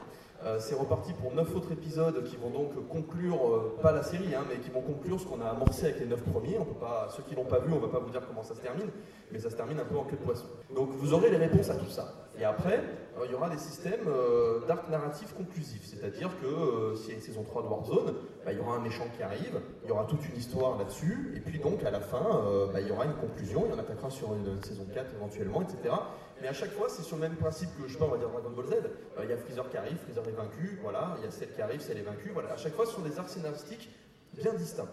C'est 0.58 0.74
reparti 0.74 1.12
pour 1.12 1.34
9 1.34 1.54
autres 1.54 1.70
épisodes 1.72 2.24
qui 2.24 2.36
vont 2.36 2.48
donc 2.48 2.88
conclure, 2.88 3.76
pas 3.82 3.92
la 3.92 4.02
série, 4.02 4.34
hein, 4.34 4.44
mais 4.48 4.56
qui 4.56 4.70
vont 4.70 4.80
conclure 4.80 5.20
ce 5.20 5.26
qu'on 5.26 5.42
a 5.42 5.50
amorcé 5.50 5.84
avec 5.84 6.00
les 6.00 6.06
9 6.06 6.22
premiers. 6.22 6.58
On 6.58 6.64
peut 6.64 6.80
pas, 6.80 7.08
ceux 7.14 7.22
qui 7.24 7.34
l'ont 7.34 7.44
pas 7.44 7.58
vu, 7.58 7.74
on 7.74 7.78
va 7.78 7.88
pas 7.88 7.98
vous 7.98 8.08
dire 8.08 8.22
comment 8.26 8.42
ça 8.42 8.54
se 8.54 8.60
termine, 8.60 8.88
mais 9.30 9.38
ça 9.38 9.50
se 9.50 9.56
termine 9.56 9.78
un 9.78 9.84
peu 9.84 9.98
en 9.98 10.04
queue 10.04 10.16
de 10.16 10.22
poisson. 10.22 10.46
Donc 10.74 10.88
vous 10.92 11.12
aurez 11.12 11.28
les 11.28 11.36
réponses 11.36 11.68
à 11.68 11.74
tout 11.74 11.90
ça. 11.90 12.21
Et 12.38 12.44
après, 12.44 12.82
euh, 13.18 13.26
il 13.26 13.32
y 13.32 13.34
aura 13.34 13.50
des 13.50 13.58
systèmes 13.58 14.06
euh, 14.08 14.66
d'arc 14.66 14.88
narratif 14.88 15.34
conclusif, 15.34 15.82
c'est-à-dire 15.84 16.30
que 16.40 16.46
euh, 16.46 16.96
s'il 16.96 17.10
y 17.10 17.12
a 17.12 17.14
une 17.16 17.20
saison 17.20 17.42
3 17.42 17.62
de 17.62 17.68
Warzone, 17.68 18.14
bah, 18.44 18.52
il 18.52 18.58
y 18.58 18.60
aura 18.60 18.76
un 18.76 18.80
méchant 18.80 19.04
qui 19.14 19.22
arrive, 19.22 19.60
il 19.82 19.88
y 19.88 19.92
aura 19.92 20.04
toute 20.04 20.26
une 20.26 20.36
histoire 20.36 20.78
là-dessus, 20.78 21.34
et 21.36 21.40
puis 21.40 21.58
donc 21.58 21.84
à 21.84 21.90
la 21.90 22.00
fin, 22.00 22.42
bah, 22.72 22.80
il 22.80 22.88
y 22.88 22.90
aura 22.90 23.04
une 23.04 23.14
conclusion, 23.14 23.64
il 23.66 23.72
y 23.72 23.74
en 23.74 23.78
attaquera 23.78 24.10
sur 24.10 24.34
une 24.34 24.62
saison 24.62 24.86
4 24.94 25.14
éventuellement, 25.14 25.62
etc. 25.62 25.94
Mais 26.40 26.48
à 26.48 26.52
chaque 26.52 26.72
fois, 26.72 26.88
c'est 26.88 27.02
sur 27.02 27.16
le 27.16 27.22
même 27.22 27.36
principe 27.36 27.68
que, 27.76 27.86
je 27.86 27.96
sais 27.96 28.02
on 28.02 28.08
va 28.08 28.16
dire 28.16 28.30
Dragon 28.30 28.50
Ball 28.50 28.66
Z. 28.66 28.74
Il 29.22 29.30
y 29.30 29.32
a 29.32 29.36
Freezer 29.36 29.68
qui 29.68 29.76
arrive, 29.76 29.96
Freezer 29.98 30.26
est 30.26 30.32
vaincu, 30.32 30.78
voilà. 30.82 31.14
Il 31.18 31.24
y 31.24 31.28
a 31.28 31.30
celle 31.30 31.52
qui 31.52 31.62
arrive, 31.62 31.80
celle 31.80 31.98
est 31.98 32.02
vaincue, 32.02 32.30
voilà. 32.32 32.52
À 32.52 32.56
chaque 32.56 32.74
fois, 32.74 32.86
ce 32.86 32.92
sont 32.92 33.02
des 33.02 33.16
arcs 33.18 33.28
scénaristiques 33.28 33.90
bien 34.32 34.54
distincts. 34.54 34.88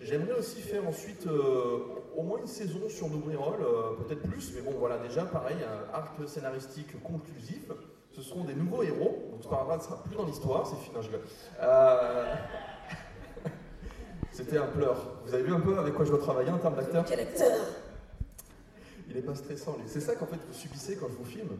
J'aimerais 0.00 0.38
aussi 0.38 0.60
faire 0.60 0.86
ensuite 0.86 1.26
euh, 1.26 1.80
au 2.16 2.22
moins 2.22 2.38
une 2.38 2.46
saison 2.46 2.88
sur 2.88 3.08
Noob 3.08 3.24
Reroll, 3.26 3.60
euh, 3.60 4.04
peut-être 4.04 4.22
plus, 4.22 4.52
mais 4.54 4.60
bon, 4.62 4.78
voilà, 4.78 4.98
déjà, 4.98 5.24
pareil, 5.24 5.56
un 5.62 5.92
arc 5.92 6.16
scénaristique 6.28 7.02
conclusif. 7.02 7.72
Ce 8.12 8.22
seront 8.22 8.44
des 8.44 8.54
nouveaux 8.54 8.82
héros, 8.82 9.28
donc 9.32 9.42
Sparadrap 9.42 9.78
ne 9.78 9.82
sera 9.82 10.02
plus 10.02 10.16
dans 10.16 10.24
l'histoire, 10.24 10.66
c'est 10.66 10.76
fini, 10.76 10.94
non, 10.94 11.02
je. 11.02 11.10
Euh, 11.60 12.34
C'était 14.32 14.58
un 14.58 14.66
pleur. 14.66 15.20
Vous 15.24 15.34
avez 15.34 15.42
vu 15.42 15.52
un 15.52 15.60
peu 15.60 15.78
avec 15.78 15.94
quoi 15.94 16.04
je 16.04 16.10
dois 16.10 16.20
travailler 16.20 16.50
en 16.50 16.58
termes 16.58 16.76
d'acteur? 16.76 17.04
Quel 17.04 17.20
acteur? 17.20 17.56
Il 19.08 19.16
n'est 19.16 19.22
pas 19.22 19.34
stressant, 19.34 19.76
lui. 19.78 19.84
C'est 19.86 20.00
ça 20.00 20.14
qu'en 20.14 20.26
fait 20.26 20.36
vous 20.36 20.54
subissez 20.54 20.96
quand 20.96 21.08
je 21.08 21.14
vous 21.14 21.24
filme. 21.24 21.56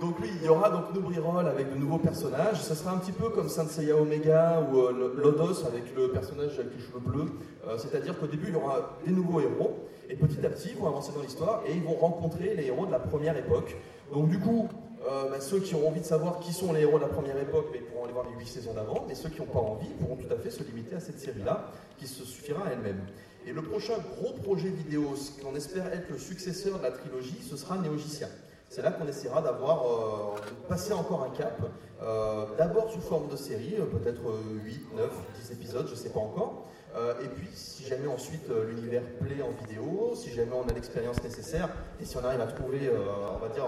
Donc 0.00 0.16
oui, 0.20 0.28
il 0.40 0.44
y 0.44 0.48
aura 0.48 0.70
donc 0.70 0.86
Reroll 0.92 1.46
avec 1.46 1.72
de 1.72 1.78
nouveaux 1.78 1.98
personnages. 1.98 2.60
Ça 2.60 2.74
sera 2.74 2.92
un 2.92 2.98
petit 2.98 3.12
peu 3.12 3.28
comme 3.28 3.48
Saint 3.48 3.66
Seiya 3.66 3.96
Omega 3.96 4.60
ou 4.60 4.78
euh, 4.78 5.14
Lodos 5.16 5.64
avec 5.66 5.94
le 5.96 6.08
personnage 6.08 6.58
avec 6.58 6.74
les 6.76 6.82
cheveux 6.82 7.00
bleus. 7.00 7.30
Euh, 7.66 7.76
C'est-à-dire 7.78 8.18
qu'au 8.18 8.26
début, 8.26 8.48
il 8.48 8.54
y 8.54 8.56
aura 8.56 8.98
des 9.06 9.12
nouveaux 9.12 9.40
héros. 9.40 9.88
Et 10.10 10.16
petit 10.16 10.44
à 10.44 10.50
petit, 10.50 10.70
ils 10.70 10.76
vont 10.76 10.88
avancer 10.88 11.12
dans 11.14 11.22
l'histoire 11.22 11.62
et 11.66 11.74
ils 11.74 11.82
vont 11.82 11.94
rencontrer 11.94 12.54
les 12.54 12.66
héros 12.66 12.86
de 12.86 12.90
la 12.90 12.98
première 12.98 13.36
époque. 13.36 13.76
Donc 14.12 14.28
du 14.28 14.38
coup, 14.38 14.68
euh, 15.08 15.30
bah, 15.30 15.40
ceux 15.40 15.60
qui 15.60 15.74
ont 15.74 15.86
envie 15.86 16.00
de 16.00 16.06
savoir 16.06 16.40
qui 16.40 16.52
sont 16.52 16.72
les 16.72 16.80
héros 16.80 16.98
de 16.98 17.04
la 17.04 17.08
première 17.08 17.38
époque, 17.38 17.66
ils 17.74 17.82
pourront 17.82 18.04
aller 18.04 18.12
voir 18.12 18.26
les 18.30 18.36
8 18.38 18.46
saisons 18.46 18.74
d'avant. 18.74 19.04
Mais 19.08 19.14
ceux 19.14 19.28
qui 19.28 19.40
n'ont 19.40 19.46
pas 19.46 19.60
envie 19.60 19.88
pourront 20.00 20.16
tout 20.16 20.32
à 20.32 20.36
fait 20.36 20.50
se 20.50 20.62
limiter 20.64 20.96
à 20.96 21.00
cette 21.00 21.20
série-là, 21.20 21.70
qui 21.98 22.06
se 22.06 22.24
suffira 22.24 22.66
à 22.66 22.72
elle-même. 22.72 23.00
Et 23.46 23.52
le 23.52 23.62
prochain 23.62 23.94
gros 24.18 24.32
projet 24.32 24.68
vidéo, 24.70 25.14
ce 25.14 25.40
qu'on 25.40 25.54
espère 25.54 25.86
être 25.92 26.10
le 26.10 26.18
successeur 26.18 26.78
de 26.78 26.82
la 26.82 26.90
trilogie, 26.90 27.38
ce 27.48 27.56
sera 27.56 27.76
Neogicia. 27.78 28.28
C'est 28.68 28.82
là 28.82 28.90
qu'on 28.90 29.06
essaiera 29.06 29.40
d'avoir, 29.40 29.86
euh, 29.86 30.34
de 30.36 30.68
passer 30.68 30.92
encore 30.92 31.22
un 31.22 31.30
cap, 31.36 31.60
euh, 32.02 32.44
d'abord 32.58 32.90
sous 32.90 33.00
forme 33.00 33.28
de 33.28 33.36
série, 33.36 33.76
euh, 33.78 33.86
peut-être 33.86 34.22
euh, 34.28 34.64
8, 34.64 34.94
9, 34.96 35.10
10 35.40 35.52
épisodes, 35.52 35.86
je 35.86 35.92
ne 35.92 35.96
sais 35.96 36.10
pas 36.10 36.20
encore. 36.20 36.64
Euh, 36.96 37.14
et 37.22 37.28
puis, 37.28 37.48
si 37.54 37.84
jamais 37.84 38.06
ensuite 38.06 38.48
l'univers 38.48 39.02
plaît 39.20 39.42
en 39.42 39.50
vidéo, 39.66 40.12
si 40.14 40.30
jamais 40.30 40.52
on 40.54 40.68
a 40.68 40.72
l'expérience 40.72 41.22
nécessaire, 41.22 41.68
et 42.00 42.04
si 42.04 42.16
on 42.16 42.24
arrive 42.24 42.40
à 42.40 42.46
trouver, 42.46 42.90
on 43.34 43.38
va 43.38 43.48
dire, 43.48 43.64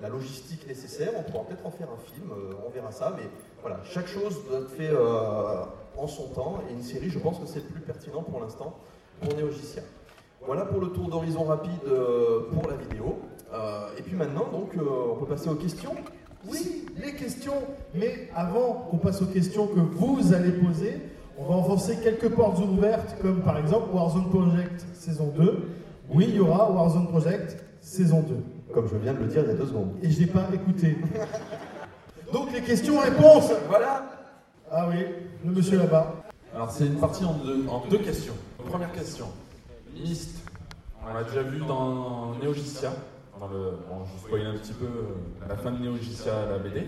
la 0.00 0.08
logistique 0.08 0.66
nécessaire, 0.66 1.10
on 1.16 1.22
pourra 1.22 1.44
peut-être 1.44 1.66
en 1.66 1.70
faire 1.70 1.88
un 1.90 1.98
film, 1.98 2.32
on 2.66 2.70
verra 2.70 2.90
ça. 2.90 3.14
Mais 3.16 3.28
voilà, 3.60 3.80
chaque 3.84 4.08
chose 4.08 4.42
doit 4.48 4.60
être 4.60 4.70
fait 4.70 4.90
euh, 4.90 5.64
en 5.96 6.06
son 6.06 6.28
temps, 6.28 6.62
et 6.68 6.72
une 6.72 6.82
série, 6.82 7.10
je 7.10 7.18
pense 7.18 7.38
que 7.38 7.46
c'est 7.46 7.60
le 7.60 7.66
plus 7.66 7.80
pertinent 7.80 8.22
pour 8.22 8.40
l'instant 8.40 8.78
pour 9.20 9.34
Neogicia. 9.36 9.82
Voilà 10.46 10.64
pour 10.64 10.80
le 10.80 10.88
tour 10.88 11.08
d'horizon 11.08 11.44
rapide 11.44 11.70
euh, 11.86 12.40
pour 12.52 12.68
la 12.68 12.76
vidéo. 12.76 13.20
Euh, 13.54 13.86
et 13.96 14.02
puis 14.02 14.16
maintenant, 14.16 14.48
donc, 14.50 14.76
euh, 14.76 15.12
on 15.12 15.16
peut 15.16 15.26
passer 15.26 15.48
aux 15.48 15.54
questions. 15.54 15.94
Oui, 16.50 16.86
les 16.96 17.14
questions. 17.14 17.62
Mais 17.94 18.28
avant 18.34 18.88
qu'on 18.90 18.96
passe 18.96 19.22
aux 19.22 19.26
questions 19.26 19.68
que 19.68 19.78
vous 19.78 20.34
allez 20.34 20.50
poser, 20.50 21.00
on 21.38 21.44
va 21.44 21.54
enfoncer 21.54 21.96
quelques 22.02 22.28
portes 22.30 22.58
ouvertes, 22.58 23.16
comme 23.22 23.40
par 23.42 23.56
exemple 23.56 23.94
Warzone 23.94 24.28
Project 24.30 24.84
saison 24.94 25.32
2. 25.36 25.68
Oui, 26.12 26.26
il 26.28 26.34
y 26.34 26.40
aura 26.40 26.70
Warzone 26.72 27.06
Project 27.08 27.62
saison 27.80 28.22
2. 28.22 28.34
Comme 28.74 28.88
je 28.88 28.96
viens 28.96 29.14
de 29.14 29.20
le 29.20 29.26
dire 29.26 29.42
il 29.44 29.48
y 29.48 29.52
a 29.52 29.54
deux 29.54 29.66
secondes. 29.66 29.92
Et 30.02 30.10
je 30.10 30.20
n'ai 30.20 30.26
pas 30.26 30.48
écouté. 30.52 30.96
Donc 32.32 32.52
les 32.52 32.62
questions-réponses. 32.62 33.52
Voilà 33.68 34.04
Ah 34.70 34.88
oui, 34.88 35.04
le 35.44 35.52
monsieur 35.52 35.78
là-bas. 35.78 36.14
Alors 36.54 36.70
c'est 36.70 36.86
une 36.86 36.96
partie 36.98 37.24
en 37.24 37.34
deux, 37.34 37.64
en 37.68 37.86
deux 37.88 37.98
questions. 37.98 38.34
Première 38.68 38.92
question. 38.92 39.26
Myst, 39.94 40.36
on 41.04 41.12
l'a 41.12 41.24
déjà 41.24 41.42
vu 41.42 41.58
dans 41.60 42.34
Neogicia. 42.42 42.92
Dans 43.38 43.48
le, 43.48 43.72
bon, 43.88 44.04
je 44.04 44.12
vous 44.12 44.26
spoil 44.26 44.46
un 44.46 44.58
petit 44.58 44.72
peu 44.72 44.84
euh, 44.86 45.48
la 45.48 45.56
fin 45.56 45.72
de 45.72 45.78
Neogicia, 45.78 46.46
la 46.46 46.58
BD. 46.58 46.86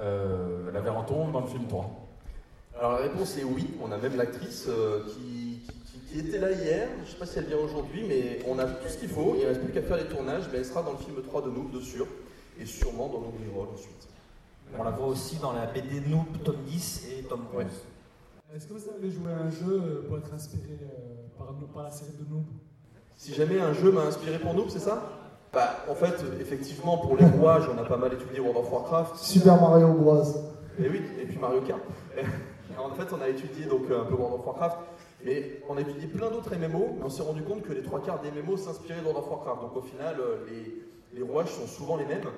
Euh, 0.00 0.70
la 0.72 0.80
verra-t-on 0.80 1.30
dans 1.30 1.40
le 1.40 1.46
film 1.46 1.66
3 1.68 1.90
Alors 2.78 2.92
la 2.92 2.98
réponse 2.98 3.36
est 3.36 3.44
oui. 3.44 3.68
On 3.82 3.90
a 3.92 3.98
même 3.98 4.16
l'actrice 4.16 4.66
euh, 4.68 5.04
qui, 5.08 5.60
qui- 5.66 5.98
qui 6.12 6.18
était 6.20 6.38
là 6.38 6.50
hier. 6.52 6.88
Je 6.98 7.02
ne 7.02 7.06
sais 7.06 7.16
pas 7.16 7.26
si 7.26 7.38
elle 7.38 7.46
vient 7.46 7.58
aujourd'hui, 7.58 8.04
mais 8.08 8.38
on 8.48 8.58
a 8.58 8.64
tout 8.64 8.88
ce 8.88 8.96
qu'il 8.98 9.08
faut. 9.08 9.34
Il 9.36 9.42
ne 9.42 9.48
reste 9.48 9.62
plus 9.62 9.72
qu'à 9.72 9.82
faire 9.82 9.96
les 9.96 10.04
tournages. 10.06 10.44
Mais 10.52 10.58
elle 10.58 10.64
sera 10.64 10.82
dans 10.82 10.92
le 10.92 10.98
film 10.98 11.16
3 11.22 11.42
de 11.42 11.50
Noob, 11.50 11.70
de 11.72 11.80
sûr. 11.80 12.06
Et 12.60 12.64
sûrement 12.66 13.08
dans 13.08 13.20
nos 13.20 13.32
rôles 13.54 13.68
ensuite. 13.74 14.08
On 14.78 14.82
la 14.82 14.90
voit 14.90 15.06
aussi 15.08 15.36
dans 15.36 15.52
la 15.52 15.66
BD 15.66 16.00
Noob, 16.08 16.42
tome 16.44 16.56
10 16.66 17.08
et 17.18 17.22
tome 17.24 17.44
11. 17.54 17.64
Est-ce 18.54 18.68
que 18.68 18.74
vous 18.74 18.88
avez 18.96 19.10
joué 19.10 19.32
à 19.32 19.38
un 19.38 19.50
jeu 19.50 19.80
euh, 19.82 20.06
pour 20.06 20.18
être 20.18 20.32
inspiré 20.32 20.78
euh, 20.80 21.26
par, 21.36 21.52
par 21.74 21.82
la 21.82 21.90
série 21.90 22.12
de 22.12 22.30
Noob? 22.32 22.44
Si 23.16 23.34
jamais 23.34 23.60
un 23.60 23.72
jeu 23.72 23.90
m'a 23.90 24.02
inspiré 24.02 24.38
pour 24.38 24.54
Noob, 24.54 24.68
c'est 24.68 24.78
ça? 24.78 25.02
Bah, 25.52 25.84
en 25.88 25.94
fait, 25.94 26.14
effectivement, 26.40 26.98
pour 26.98 27.16
les 27.16 27.24
rouages, 27.24 27.68
on 27.68 27.78
a 27.78 27.84
pas 27.84 27.96
mal 27.96 28.12
étudié 28.12 28.40
World 28.40 28.58
of 28.58 28.72
Warcraft. 28.72 29.16
Super 29.16 29.60
Mario 29.60 29.92
Bros. 29.92 30.22
Et 30.78 30.88
oui, 30.88 31.02
et 31.20 31.24
puis 31.26 31.38
Mario 31.38 31.60
Kart. 31.62 31.80
en 32.78 32.90
fait, 32.90 33.12
on 33.12 33.20
a 33.20 33.28
étudié 33.28 33.66
donc 33.66 33.84
un 33.90 34.04
peu 34.04 34.14
World 34.14 34.40
of 34.40 34.46
Warcraft, 34.46 34.76
mais 35.24 35.62
on 35.68 35.76
a 35.76 35.80
étudié 35.80 36.06
plein 36.06 36.30
d'autres 36.30 36.54
MMO, 36.54 36.96
mais 36.98 37.04
on 37.04 37.10
s'est 37.10 37.22
rendu 37.22 37.42
compte 37.42 37.62
que 37.62 37.72
les 37.72 37.82
trois 37.82 38.00
quarts 38.00 38.20
des 38.20 38.30
MMO 38.30 38.56
s'inspiraient 38.56 39.00
de 39.00 39.06
World 39.06 39.24
of 39.24 39.30
Warcraft. 39.30 39.60
Donc 39.62 39.76
au 39.76 39.82
final, 39.82 40.16
euh, 40.20 40.36
les, 40.48 41.18
les 41.18 41.22
rouages 41.22 41.50
sont 41.50 41.66
souvent 41.66 41.96
les 41.96 42.06
mêmes. 42.06 42.28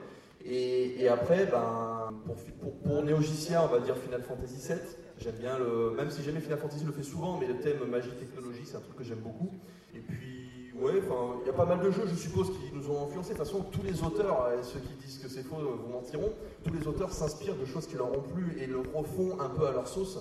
Et, 0.45 1.03
et 1.03 1.09
après, 1.09 1.47
ben, 1.47 2.13
pour, 2.25 2.37
pour, 2.61 2.79
pour 2.79 3.03
Neogicia, 3.03 3.63
on 3.65 3.67
va 3.67 3.81
dire 3.81 3.97
Final 3.97 4.23
Fantasy 4.23 4.67
VII. 4.67 4.79
J'aime 5.21 5.37
bien 5.37 5.59
le. 5.59 5.95
Même 5.97 6.11
si 6.11 6.23
jamais 6.23 6.41
Final 6.41 6.59
Fantasy 6.59 6.85
le 6.85 6.93
fait 6.93 7.03
souvent, 7.03 7.39
mais 7.39 7.47
le 7.47 7.57
thème 7.57 7.85
magie 7.91 8.11
technologie, 8.11 8.63
c'est 8.65 8.77
un 8.77 8.81
truc 8.81 8.97
que 8.97 9.05
j'aime 9.05 9.19
beaucoup. 9.19 9.51
Et 9.95 9.99
puis, 9.99 10.73
ouais, 10.81 11.03
enfin, 11.05 11.41
il 11.43 11.47
y 11.47 11.51
a 11.51 11.53
pas 11.53 11.65
mal 11.65 11.81
de 11.81 11.91
jeux, 11.91 12.07
je 12.07 12.15
suppose, 12.15 12.51
qui 12.51 12.73
nous 12.73 12.89
ont 12.91 13.07
influencés. 13.07 13.33
De 13.33 13.39
toute 13.39 13.47
façon, 13.47 13.65
tous 13.73 13.83
les 13.83 14.03
auteurs, 14.03 14.51
et 14.53 14.63
ceux 14.63 14.79
qui 14.79 14.95
disent 15.05 15.19
que 15.19 15.29
c'est 15.29 15.43
faux 15.43 15.57
euh, 15.57 15.77
vous 15.85 15.93
mentiront, 15.93 16.33
tous 16.65 16.73
les 16.73 16.87
auteurs 16.87 17.13
s'inspirent 17.13 17.57
de 17.57 17.65
choses 17.65 17.87
qui 17.87 17.97
leur 17.97 18.17
ont 18.17 18.23
plu 18.23 18.57
et 18.61 18.67
le 18.67 18.79
refont 18.79 19.41
un 19.41 19.49
peu 19.49 19.67
à 19.67 19.73
leur 19.73 19.89
sauce. 19.89 20.19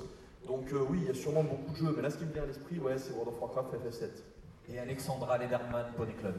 Donc, 0.48 0.72
euh, 0.74 0.80
oui, 0.90 1.00
il 1.04 1.08
y 1.08 1.12
a 1.12 1.14
sûrement 1.14 1.44
beaucoup 1.44 1.74
de 1.74 1.78
jeux, 1.78 1.94
mais 1.96 2.02
là, 2.02 2.10
ce 2.10 2.18
qui 2.18 2.26
me 2.26 2.34
vient 2.34 2.44
à 2.44 2.48
l'esprit, 2.48 2.80
ouais, 2.80 2.98
c'est 2.98 3.12
World 3.14 3.34
of 3.34 3.42
Warcraft 3.42 3.76
FF7. 3.76 4.74
Et 4.74 4.80
Alexandra 4.80 5.38
Lederman, 5.38 5.86
Pony 5.96 6.14
Club. 6.14 6.36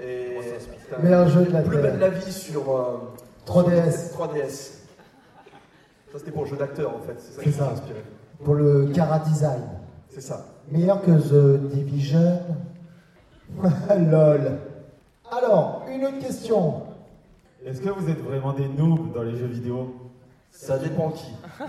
Et 0.00 0.36
Meilleur 1.02 1.28
jeu 1.28 1.44
de 1.44 1.52
la 1.52 1.62
plus 1.62 1.78
belle 1.78 1.98
la 1.98 2.10
vie 2.10 2.32
sur 2.32 2.76
euh, 2.76 2.98
3DS. 3.46 4.12
3DS. 4.12 4.83
Ça, 6.14 6.20
c'était 6.20 6.30
pour 6.30 6.44
le 6.44 6.50
jeu 6.50 6.56
d'acteur, 6.56 6.94
en 6.94 7.00
fait. 7.00 7.16
C'est 7.18 7.32
ça 7.32 7.42
C'est 7.42 7.50
qui 7.50 7.58
m'a 7.58 7.70
inspiré. 7.70 8.04
Pour 8.44 8.54
le 8.54 8.86
Cara 8.94 9.18
Design. 9.18 9.62
C'est 10.08 10.20
ça. 10.20 10.46
Meilleur 10.70 11.02
que 11.02 11.10
The 11.10 11.60
Division. 11.72 12.40
Lol. 13.90 14.60
Alors, 15.28 15.84
une 15.92 16.04
autre 16.04 16.20
question. 16.20 16.84
Est-ce 17.66 17.80
que 17.80 17.88
vous 17.88 18.08
êtes 18.08 18.20
vraiment 18.20 18.52
des 18.52 18.68
noobs 18.68 19.12
dans 19.12 19.24
les 19.24 19.34
jeux 19.34 19.48
vidéo? 19.48 19.92
Ça 20.52 20.78
dépend 20.78 21.10
qui. 21.10 21.32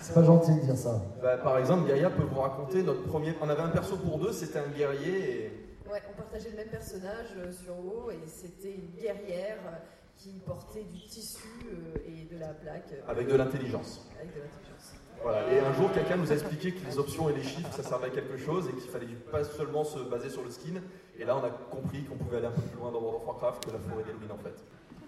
C'est 0.00 0.14
pas 0.14 0.22
gentil 0.22 0.54
de 0.54 0.60
dire 0.60 0.76
ça. 0.76 1.02
Bah, 1.20 1.36
par 1.38 1.58
exemple, 1.58 1.88
Gaïa 1.88 2.10
peut 2.10 2.22
vous 2.22 2.40
raconter 2.40 2.84
notre 2.84 3.02
premier. 3.02 3.34
On 3.42 3.48
avait 3.48 3.62
un 3.62 3.70
perso 3.70 3.96
pour 3.96 4.20
deux, 4.20 4.30
c'était 4.30 4.60
un 4.60 4.68
guerrier. 4.68 5.18
Et... 5.30 5.90
Ouais, 5.90 6.00
on 6.08 6.16
partageait 6.16 6.50
le 6.50 6.58
même 6.58 6.68
personnage 6.68 7.34
euh, 7.38 7.50
sur 7.50 7.74
WoW 7.74 8.12
et 8.12 8.20
c'était 8.28 8.72
une 8.72 9.02
guerrière 9.02 9.58
euh, 9.66 9.78
qui 10.16 10.38
portait 10.46 10.84
du 10.84 11.00
tissu 11.08 11.48
euh, 11.72 11.96
et 12.06 12.32
de 12.32 12.38
la 12.38 12.48
plaque. 12.54 12.92
euh, 12.92 13.10
Avec 13.10 13.28
de 13.28 13.34
l'intelligence. 13.36 14.06
Avec 14.18 14.34
de 14.34 14.40
l'intelligence. 14.40 14.92
Voilà. 15.22 15.52
Et 15.52 15.58
un 15.60 15.72
jour, 15.74 15.90
quelqu'un 15.92 16.16
nous 16.16 16.30
a 16.30 16.34
expliqué 16.34 16.72
que 16.72 16.84
les 16.86 16.98
options 16.98 17.28
et 17.28 17.32
les 17.34 17.42
chiffres, 17.42 17.72
ça 17.72 17.82
servait 17.82 18.08
à 18.08 18.10
quelque 18.10 18.36
chose 18.36 18.68
et 18.68 18.72
qu'il 18.72 18.90
fallait 18.90 19.06
pas 19.30 19.44
seulement 19.44 19.84
se 19.84 19.98
baser 20.00 20.30
sur 20.30 20.42
le 20.42 20.50
skin. 20.50 20.80
Et 21.18 21.24
là, 21.24 21.36
on 21.36 21.44
a 21.44 21.50
compris 21.50 22.04
qu'on 22.04 22.16
pouvait 22.16 22.38
aller 22.38 22.46
un 22.46 22.50
peu 22.52 22.62
plus 22.62 22.78
loin 22.78 22.90
dans 22.90 23.00
World 23.00 23.20
of 23.22 23.26
Warcraft 23.28 23.64
que 23.66 23.70
la 23.72 23.78
forêt 23.78 24.02
des 24.04 24.12
ruines, 24.12 24.32
en 24.32 24.38
fait. 24.38 24.54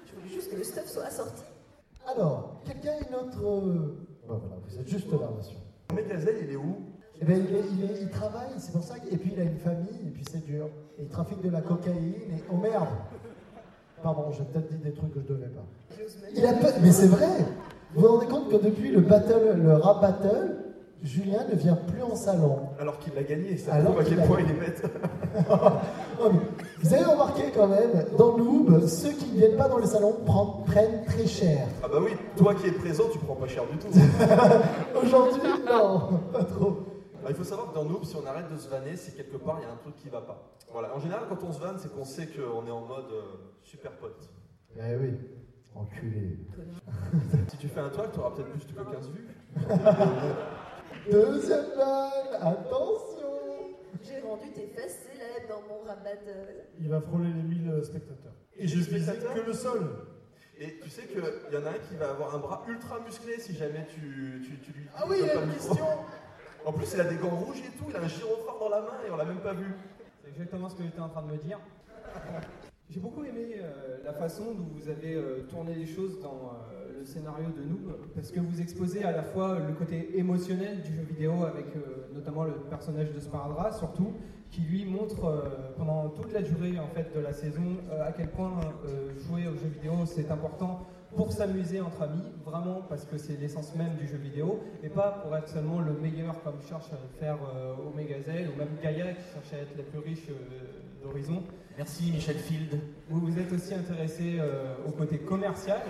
Je 0.07 0.15
voulais 0.15 0.29
juste 0.33 0.51
que 0.51 0.57
le 0.57 0.65
stuff 0.65 0.87
soit 0.87 1.05
assorti. 1.05 1.43
Alors, 2.07 2.61
quelqu'un 2.65 2.93
a 2.93 3.09
une 3.09 3.15
autre. 3.15 3.39
euh, 3.39 3.97
Bon, 4.29 4.39
voilà, 4.39 4.57
vous 4.69 4.79
êtes 4.79 4.89
juste 4.89 5.11
là, 5.13 5.31
monsieur. 5.37 5.57
Megazel, 5.95 6.37
il 6.45 6.51
est 6.53 6.57
où? 6.57 6.77
Eh 7.21 7.25
ben, 7.25 7.45
il, 7.49 7.55
est- 7.55 7.65
il 7.73 7.85
est- 7.85 8.01
il 8.03 8.11
travaille, 8.11 8.51
c'est 8.59 8.73
pour 8.73 8.83
ça. 8.83 8.99
que- 8.99 9.13
Et 9.13 9.17
puis, 9.17 9.33
il 9.35 9.41
a 9.41 9.45
une 9.45 9.59
famille, 9.59 10.07
et 10.07 10.11
puis 10.11 10.25
c'est 10.31 10.45
dur. 10.45 10.67
Et 10.99 11.03
il 11.05 11.09
trafique 11.09 11.41
de 11.43 11.51
la 11.51 11.61
cocaïne, 11.61 12.15
et. 12.31 12.43
Oh 12.53 12.57
merde 12.57 12.89
Pardon, 14.05 14.25
j'ai 14.37 14.45
peut-être 14.45 14.69
dit 14.71 14.77
des 14.85 14.93
trucs 14.93 15.15
que 15.15 15.21
je 15.27 15.33
devais 15.33 15.47
pas. 15.47 15.65
J'ose 15.99 16.17
même 16.21 16.31
Il 16.37 16.45
a 16.45 16.53
pas- 16.53 16.79
Mais 16.83 16.93
c'est 16.93 17.07
vrai 17.07 17.27
Vous 17.95 18.03
vous 18.03 18.09
rendez 18.09 18.27
compte 18.27 18.51
que 18.51 18.57
depuis 18.57 18.91
le 18.91 19.01
battle, 19.01 19.57
le 19.57 19.73
rap 19.77 20.03
battle, 20.03 20.57
Julien 21.03 21.39
ne 21.51 21.57
vient 21.57 21.75
plus 21.75 22.03
en 22.03 22.15
salon. 22.15 22.59
Alors 22.79 22.99
qu'il 22.99 23.15
l'a 23.15 23.23
gagné, 23.23 23.57
ça 23.57 23.73
Alors 23.73 23.95
prouve 23.95 24.07
à 24.07 24.09
quel 24.11 24.23
point 24.27 24.39
il 24.41 24.51
est 24.51 24.61
bête. 24.61 24.83
Vous 26.83 26.93
avez 26.95 27.05
remarqué 27.05 27.45
quand 27.57 27.67
même, 27.67 28.05
dans 28.19 28.37
Noob, 28.37 28.87
ceux 28.87 29.13
qui 29.13 29.31
ne 29.33 29.39
viennent 29.39 29.57
pas 29.57 29.69
dans 29.69 29.79
les 29.79 29.87
salons 29.87 30.15
prennent, 30.27 30.65
prennent 30.67 31.05
très 31.07 31.27
cher. 31.27 31.67
Ah 31.83 31.87
bah 31.91 31.99
oui, 32.05 32.11
toi 32.37 32.55
qui 32.55 32.67
es 32.69 32.73
présent, 32.73 33.05
tu 33.11 33.19
prends 33.21 33.37
pas 33.37 33.47
cher 33.49 33.63
du 33.73 33.79
tout. 33.79 33.89
Aujourd'hui, 35.03 35.41
non, 35.67 36.21
pas 36.31 36.45
trop. 36.45 36.77
Alors, 37.25 37.31
il 37.31 37.39
faut 37.39 37.45
savoir 37.45 37.71
que 37.71 37.75
dans 37.75 37.87
Noob, 37.87 38.05
si 38.05 38.17
on 38.17 38.27
arrête 38.27 38.53
de 38.53 38.59
se 38.59 38.69
vanner, 38.69 38.97
c'est 38.97 39.17
quelque 39.17 39.39
part, 39.39 39.57
il 39.59 39.63
y 39.63 39.65
a 39.65 39.73
un 39.73 39.77
truc 39.77 39.97
qui 39.97 40.11
va 40.11 40.21
pas. 40.21 40.55
Voilà. 40.71 40.95
En 40.95 41.01
général, 41.01 41.25
quand 41.27 41.43
on 41.43 41.53
se 41.55 41.59
vanne, 41.59 41.79
c'est 41.79 41.91
qu'on 41.91 42.05
sait 42.05 42.27
qu'on 42.27 42.67
est 42.67 42.71
en 42.71 42.83
mode 42.83 43.11
euh, 43.11 43.23
super 43.63 43.93
pote. 43.93 44.29
Eh 44.77 44.95
oui, 44.97 45.15
enculé. 45.75 46.37
Si 47.49 47.57
tu 47.57 47.69
fais 47.69 47.81
un 47.81 47.89
toile, 47.89 48.11
tu 48.13 48.19
auras 48.19 48.33
peut-être 48.33 48.51
plus 48.51 48.67
que 48.67 48.75
15 48.75 49.11
vues. 49.11 49.29
Deuxième 51.11 51.65
balle, 51.79 52.35
attention 52.43 53.73
J'ai 54.03 54.21
rendu 54.21 54.51
tes 54.53 54.67
fesses 54.67 55.07
célèbres 55.11 55.49
dans 55.49 55.63
mon 55.63 55.83
battle. 55.85 56.67
Il 56.79 56.91
va 56.91 57.01
frôler 57.01 57.33
les 57.33 57.43
1000 57.43 57.85
spectateurs. 57.85 58.35
Et 58.59 58.69
je 58.69 58.77
visais 58.81 59.17
que 59.17 59.47
le 59.47 59.53
sol. 59.55 59.97
Et 60.59 60.79
tu 60.79 60.91
sais 60.91 61.07
qu'il 61.07 61.19
y 61.19 61.57
en 61.57 61.65
a 61.65 61.71
un 61.71 61.79
qui 61.89 61.97
va 61.97 62.11
avoir 62.11 62.35
un 62.35 62.39
bras 62.39 62.65
ultra 62.69 63.01
musclé 63.01 63.39
si 63.39 63.55
jamais 63.55 63.87
tu, 63.87 64.43
tu, 64.45 64.59
tu 64.61 64.79
lui. 64.79 64.87
Ah 64.95 65.05
oui, 65.09 65.17
il 65.23 65.31
a 65.31 65.35
pas 65.35 65.43
une 65.43 65.53
question. 65.53 65.87
En 66.67 66.73
plus, 66.73 66.95
il 66.95 67.01
a 67.01 67.05
des 67.05 67.17
gants 67.17 67.29
rouges 67.29 67.59
et 67.59 67.77
tout, 67.77 67.85
il 67.91 67.97
a 67.97 68.01
un 68.01 68.09
gyrophare 68.09 68.59
dans 68.59 68.71
la 68.71 68.81
main 68.81 68.99
et 69.07 69.11
on 69.11 69.17
l'a 69.17 69.27
même 69.27 69.41
pas 69.41 69.53
vu. 69.53 69.67
C'est 70.23 70.31
exactement 70.31 70.69
ce 70.71 70.77
que 70.77 70.83
j'étais 70.83 71.01
en 71.01 71.11
train 71.11 71.23
de 71.23 71.33
me 71.33 71.37
dire. 71.37 71.61
J'ai 72.91 73.01
beaucoup 73.01 73.25
aimé 73.25 73.57
euh, 73.57 73.99
la 74.05 74.13
façon 74.13 74.55
dont 74.55 74.69
vous 74.73 74.89
avez 74.89 75.15
euh, 75.15 75.47
tourné 75.49 75.75
les 75.75 75.87
choses 75.87 76.21
dans 76.21 76.53
euh, 76.53 77.01
le 77.01 77.05
scénario 77.05 77.49
de 77.49 77.65
Noob, 77.65 77.97
parce 78.15 78.31
que 78.31 78.41
vous 78.41 78.61
exposez 78.61 79.05
à 79.05 79.13
la 79.13 79.23
fois 79.23 79.59
le 79.59 79.75
côté 79.75 80.19
émotionnel 80.19 80.81
du 80.83 80.95
jeu 80.95 81.03
vidéo, 81.03 81.45
avec 81.45 81.67
notamment 82.15 82.45
le 82.45 82.55
personnage 82.71 83.11
de 83.13 83.21
Spardra, 83.21 83.73
surtout, 83.73 84.13
qui 84.51 84.63
lui 84.63 84.85
montre 84.87 85.75
pendant 85.77 86.09
toute 86.11 86.33
la 86.33 86.41
durée 86.41 86.79
en 86.79 86.87
fait 86.89 87.13
de 87.15 87.21
la 87.21 87.33
saison 87.33 87.79
à 88.01 88.13
quel 88.13 88.31
point 88.31 88.61
jouer 89.27 89.49
aux 89.49 89.57
jeux 89.57 89.69
vidéo 89.75 90.07
c'est 90.07 90.31
important 90.31 90.87
pour 91.17 91.33
s'amuser 91.33 91.81
entre 91.81 92.03
amis, 92.03 92.33
vraiment 92.45 92.83
parce 92.89 93.05
que 93.05 93.19
c'est 93.19 93.37
l'essence 93.41 93.75
même 93.75 93.95
du 93.97 94.07
jeu 94.07 94.17
vidéo, 94.17 94.61
et 94.83 94.89
pas 94.89 95.21
pour 95.23 95.37
être 95.37 95.49
seulement 95.49 95.81
le 95.81 95.93
meilleur 95.93 96.43
comme 96.43 96.61
cherche 96.69 96.87
à 96.93 96.97
le 96.97 97.19
faire 97.19 97.39
euh, 97.55 97.75
Omega 97.93 98.21
Zell 98.23 98.51
ou 98.51 98.59
même 98.59 98.77
Gaia 98.83 99.13
qui 99.13 99.25
cherche 99.33 99.53
à 99.53 99.59
être 99.59 99.77
la 99.77 99.85
plus 99.85 99.99
riche 100.01 100.29
euh, 100.29 101.03
d'Horizon. 101.03 101.43
Merci 101.77 102.13
Michel 102.13 102.37
Field. 102.37 102.81
Vous 103.09 103.21
vous 103.21 103.39
êtes 103.39 103.53
aussi 103.53 103.75
intéressé 103.75 104.39
euh, 104.39 104.75
au 104.87 104.91
côté 104.93 105.19
commercial 105.19 105.81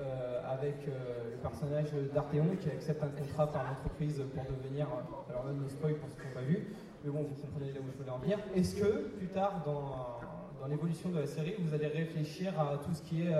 euh, 0.00 0.40
avec 0.52 0.76
euh, 0.88 1.30
le 1.32 1.36
personnage 1.38 1.88
d'Arteon 2.14 2.56
qui 2.60 2.68
accepte 2.70 3.02
un 3.02 3.08
contrat 3.08 3.46
par 3.50 3.64
l'entreprise 3.64 4.22
pour 4.34 4.44
devenir, 4.44 4.86
euh, 4.86 5.30
alors 5.32 5.46
là 5.46 5.52
no 5.52 5.68
spoil 5.68 5.94
pour 5.94 6.08
ceux 6.10 6.16
qui 6.22 6.28
n'ont 6.28 6.34
pas 6.34 6.40
vu, 6.42 6.66
mais 7.04 7.10
bon 7.10 7.22
vous 7.22 7.34
comprenez 7.40 7.72
là 7.72 7.80
où 7.80 7.90
je 7.92 7.98
voulais 7.98 8.10
en 8.10 8.18
venir. 8.18 8.38
Est-ce 8.54 8.74
que 8.76 9.08
plus 9.18 9.28
tard 9.28 9.62
dans, 9.64 10.20
dans 10.60 10.66
l'évolution 10.68 11.10
de 11.10 11.20
la 11.20 11.26
série, 11.26 11.54
vous 11.58 11.74
allez 11.74 11.88
réfléchir 11.88 12.58
à 12.58 12.78
tout 12.78 12.94
ce 12.94 13.02
qui 13.02 13.22
est 13.22 13.34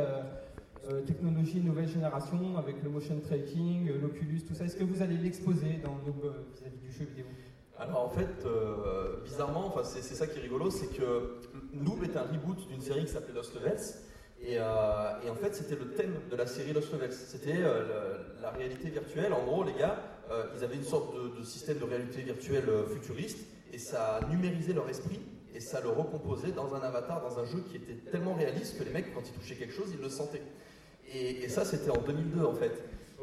euh, 0.91 1.01
technologie 1.01 1.61
nouvelle 1.61 1.89
génération 1.89 2.59
avec 2.59 2.83
le 2.83 2.91
motion 2.91 3.19
tracking, 3.19 3.89
euh, 3.89 3.99
l'Oculus, 4.03 4.43
tout 4.47 4.55
ça. 4.55 4.65
Est-ce 4.65 4.77
que 4.77 4.85
vous 4.85 5.01
allez 5.01 5.17
l'exposer 5.17 5.81
dans 5.83 5.97
euh, 6.07 6.31
vis-à-vis 6.55 6.79
du 6.79 6.93
jeu 6.93 7.07
vidéo? 7.07 7.25
Alors 7.79 8.05
en 8.05 8.11
fait, 8.11 8.47
bizarrement, 9.25 9.67
enfin, 9.67 9.83
c'est 9.83 10.03
ça 10.03 10.29
qui 10.29 10.39
est 10.39 10.43
rigolo, 10.43 10.71
c'est 10.71 10.97
que 10.97 11.41
Noob 11.73 12.05
est 12.05 12.17
un 12.17 12.23
reboot 12.23 12.69
d'une 12.69 12.81
série 12.81 13.05
qui 13.05 13.13
s'appelait 13.13 13.35
Lost 13.35 13.53
Levels. 13.55 13.81
Et, 14.47 14.61
en 14.61 15.35
fait, 15.35 15.57
c'était 15.57 15.75
le 15.75 15.91
thème 15.91 16.15
de 16.31 16.37
la 16.37 16.47
série 16.47 16.73
Lost 16.73 16.93
Levels. 16.93 17.13
C'était 17.13 17.59
la 18.41 18.51
réalité 18.51 18.91
virtuelle. 18.91 19.33
En 19.33 19.43
gros, 19.43 19.65
les 19.65 19.73
gars, 19.73 19.99
ils 20.57 20.63
avaient 20.63 20.77
une 20.77 20.85
sorte 20.85 21.17
de, 21.37 21.43
système 21.43 21.79
de 21.79 21.85
réalité 21.85 22.23
virtuelle 22.23 22.71
futuriste 22.93 23.45
et 23.73 23.79
ça 23.79 24.21
numérisait 24.31 24.73
leur 24.73 24.89
esprit 24.89 25.19
et 25.55 25.61
ça 25.61 25.81
le 25.81 25.89
recomposait 25.89 26.53
dans 26.53 26.75
un 26.75 26.81
avatar, 26.81 27.23
dans 27.23 27.41
un 27.41 27.45
jeu 27.45 27.65
qui 27.69 27.77
était 27.77 28.11
tellement 28.11 28.35
réaliste 28.35 28.79
que 28.79 28.85
les 28.85 28.91
mecs, 28.91 29.13
quand 29.15 29.23
ils 29.29 29.33
touchaient 29.33 29.57
quelque 29.57 29.75
chose, 29.75 29.91
ils 29.93 30.01
le 30.01 30.09
sentaient. 30.09 30.43
Et, 31.15 31.49
ça, 31.49 31.65
c'était 31.65 31.91
en 31.91 32.01
2002 32.01 32.45
en 32.45 32.55
fait. 32.55 32.73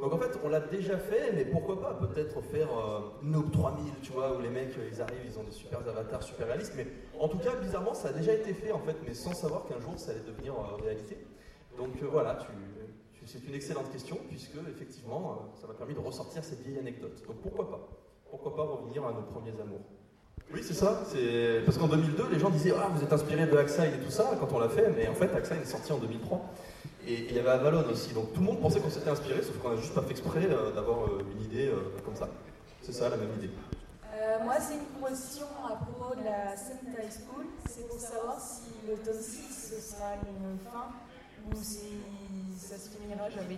Donc 0.02 0.14
en 0.14 0.18
fait, 0.18 0.32
on 0.44 0.50
l'a 0.50 0.60
déjà 0.60 0.98
fait, 0.98 1.32
mais 1.34 1.46
pourquoi 1.46 1.80
pas 1.80 1.94
peut-être 1.94 2.42
faire 2.42 2.70
euh, 2.70 3.02
Noob 3.22 3.52
3000, 3.52 3.94
tu 4.02 4.12
vois, 4.14 4.36
où 4.36 4.42
les 4.42 4.50
mecs, 4.50 4.76
euh, 4.78 4.90
ils 4.92 5.00
arrivent, 5.00 5.22
ils 5.28 5.38
ont 5.38 5.44
des 5.44 5.52
super 5.52 5.80
avatars 5.80 6.24
super 6.24 6.48
réalistes. 6.48 6.74
Mais 6.76 6.88
en 7.20 7.28
tout 7.28 7.38
cas, 7.38 7.56
bizarrement, 7.62 7.94
ça 7.94 8.08
a 8.08 8.14
déjà 8.14 8.34
été 8.34 8.54
fait 8.54 8.72
en 8.72 8.80
fait, 8.80 8.96
mais 9.06 9.14
sans 9.14 9.34
savoir 9.34 9.66
qu'un 9.66 9.80
jour 9.80 9.94
ça 9.98 10.12
allait 10.12 10.22
devenir 10.26 10.54
euh, 10.54 10.82
réalité. 10.82 11.18
Donc 11.78 11.92
euh, 12.02 12.08
voilà, 12.12 12.40
c'est 13.26 13.46
une 13.48 13.54
excellente 13.54 13.92
question, 13.92 14.18
puisque 14.28 14.56
effectivement, 14.70 15.52
ça 15.60 15.68
m'a 15.68 15.74
permis 15.74 15.94
de 15.94 16.00
ressortir 16.00 16.44
cette 16.44 16.62
vieille 16.62 16.80
anecdote. 16.80 17.22
Donc 17.28 17.38
pourquoi 17.38 17.70
pas? 17.70 17.88
Pourquoi 18.32 18.56
pas 18.56 18.64
revenir 18.64 19.06
à 19.06 19.14
nos 19.14 19.22
premiers 19.22 19.54
amours? 19.62 19.82
Oui, 20.52 20.62
c'est 20.64 20.74
ça. 20.74 21.04
C'est 21.06 21.62
parce 21.64 21.78
qu'en 21.78 21.88
2002, 21.88 22.30
les 22.32 22.40
gens 22.40 22.50
disaient 22.50 22.74
ah 22.76 22.90
vous 22.94 23.04
êtes 23.04 23.14
inspiré 23.14 23.46
de 23.46 23.56
Axine 23.56 23.86
et 23.86 24.04
tout 24.04 24.12
ça 24.12 24.32
quand 24.40 24.52
on 24.52 24.60
l'a 24.60 24.70
fait, 24.70 24.90
mais 24.90 25.08
en 25.08 25.14
fait 25.14 25.32
Axine 25.36 25.58
est 25.62 25.66
sorti 25.66 25.94
en 25.94 25.98
2003. 26.00 26.42
Et 27.08 27.26
il 27.30 27.36
y 27.36 27.40
avait 27.40 27.50
Avalon 27.50 27.84
aussi, 27.92 28.14
donc 28.14 28.32
tout 28.34 28.40
le 28.42 28.46
monde 28.46 28.60
pensait 28.62 28.80
qu'on 28.80 28.90
s'était 28.90 29.10
inspiré, 29.10 29.42
sauf 29.42 29.58
qu'on 29.58 29.72
a 29.72 29.76
juste 29.76 29.94
pas 29.96 30.02
fait 30.04 30.12
exprès 30.12 30.46
euh, 30.50 30.72
d'avoir 30.72 31.06
euh, 31.08 31.24
une 31.36 31.44
idée 31.46 31.68
euh, 31.68 31.92
comme 32.06 32.16
ça. 32.16 32.30
C'est 32.84 32.94
ça 32.94 33.10
la 33.10 33.18
même 33.18 33.30
idée. 33.38 33.50
Euh, 34.14 34.44
moi, 34.44 34.56
c'est 34.60 34.76
une 34.76 34.86
proposition 35.00 35.46
à 35.66 35.76
propos 35.78 36.16
de 36.16 36.24
la 36.24 36.56
Sentai 36.56 37.10
School. 37.10 37.46
C'est 37.70 37.88
pour 37.88 38.00
savoir 38.00 38.40
si 38.40 38.70
le 38.88 38.96
tome 38.98 39.20
6 39.22 39.72
ce 39.72 39.82
sera 39.96 40.14
une 40.28 40.58
fin 40.70 40.90
ou 41.50 41.56
si 41.64 41.80
ça 42.58 42.76
se 42.78 42.90
finira 42.90 43.30
jamais. 43.30 43.58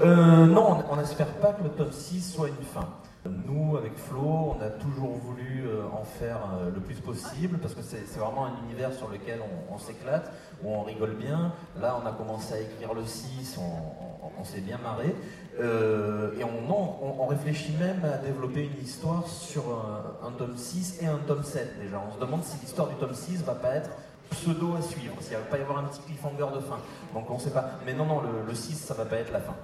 Euh, 0.00 0.46
non, 0.46 0.78
on- 0.88 0.92
on 0.92 0.96
n'espère 0.96 1.32
pas 1.34 1.52
que 1.52 1.62
le 1.62 1.68
tome 1.70 1.92
6 1.92 2.32
soit 2.34 2.48
une 2.48 2.64
fin. 2.74 2.88
Nous, 3.28 3.76
avec 3.76 3.96
Flo, 3.96 4.56
on 4.56 4.60
a 4.60 4.70
toujours 4.70 5.16
voulu 5.16 5.64
euh, 5.66 5.82
en 5.92 6.04
faire 6.04 6.38
euh, 6.60 6.70
le 6.74 6.80
plus 6.80 6.96
possible 6.96 7.58
parce 7.58 7.74
que 7.74 7.82
c'est 7.82 8.18
vraiment 8.18 8.46
un 8.46 8.52
univers 8.64 8.92
sur 8.92 9.08
lequel 9.08 9.40
on, 9.70 9.78
s'éclate, 9.78 10.30
où 10.62 10.72
on 10.72 10.82
rigole 10.82 11.14
bien. 11.14 11.52
Là, 11.80 12.00
on 12.02 12.06
a 12.06 12.12
commencé 12.12 12.54
à 12.54 12.60
écrire 12.60 12.94
le 12.94 13.04
6, 13.04 13.58
on, 13.58 14.44
s'est 14.44 14.60
bien 14.60 14.78
marré. 14.78 15.14
Euh, 15.60 16.38
et 16.38 16.44
on, 16.44 17.26
réfléchit 17.26 17.72
même 17.72 18.04
à 18.04 18.18
développer 18.18 18.64
une 18.64 18.84
histoire 18.84 19.26
sur 19.26 19.62
un, 19.62 20.28
un 20.28 20.30
tome 20.32 20.56
6 20.56 21.02
et 21.02 21.06
un 21.06 21.18
tome 21.26 21.42
7 21.42 21.80
déjà. 21.82 22.00
On 22.08 22.14
se 22.14 22.20
demande 22.20 22.44
si 22.44 22.56
l'histoire 22.60 22.88
du 22.88 22.94
tome 22.96 23.14
6 23.14 23.42
va 23.42 23.54
pas 23.54 23.74
être 23.74 23.90
pseudo 24.30 24.74
à 24.76 24.82
suivre, 24.82 25.14
s'il 25.20 25.36
va 25.36 25.42
pas 25.42 25.58
y 25.58 25.62
avoir 25.62 25.78
un 25.78 25.84
petit 25.84 26.00
cliffhanger 26.00 26.54
de 26.54 26.60
fin. 26.60 26.78
Donc 27.14 27.30
on 27.30 27.38
sait 27.38 27.50
pas. 27.50 27.70
Mais 27.84 27.94
non, 27.94 28.06
non, 28.06 28.20
le, 28.20 28.46
le 28.46 28.54
6, 28.54 28.74
ça 28.74 28.94
va 28.94 29.04
pas 29.04 29.16
être 29.16 29.32
la 29.32 29.40
fin. 29.40 29.54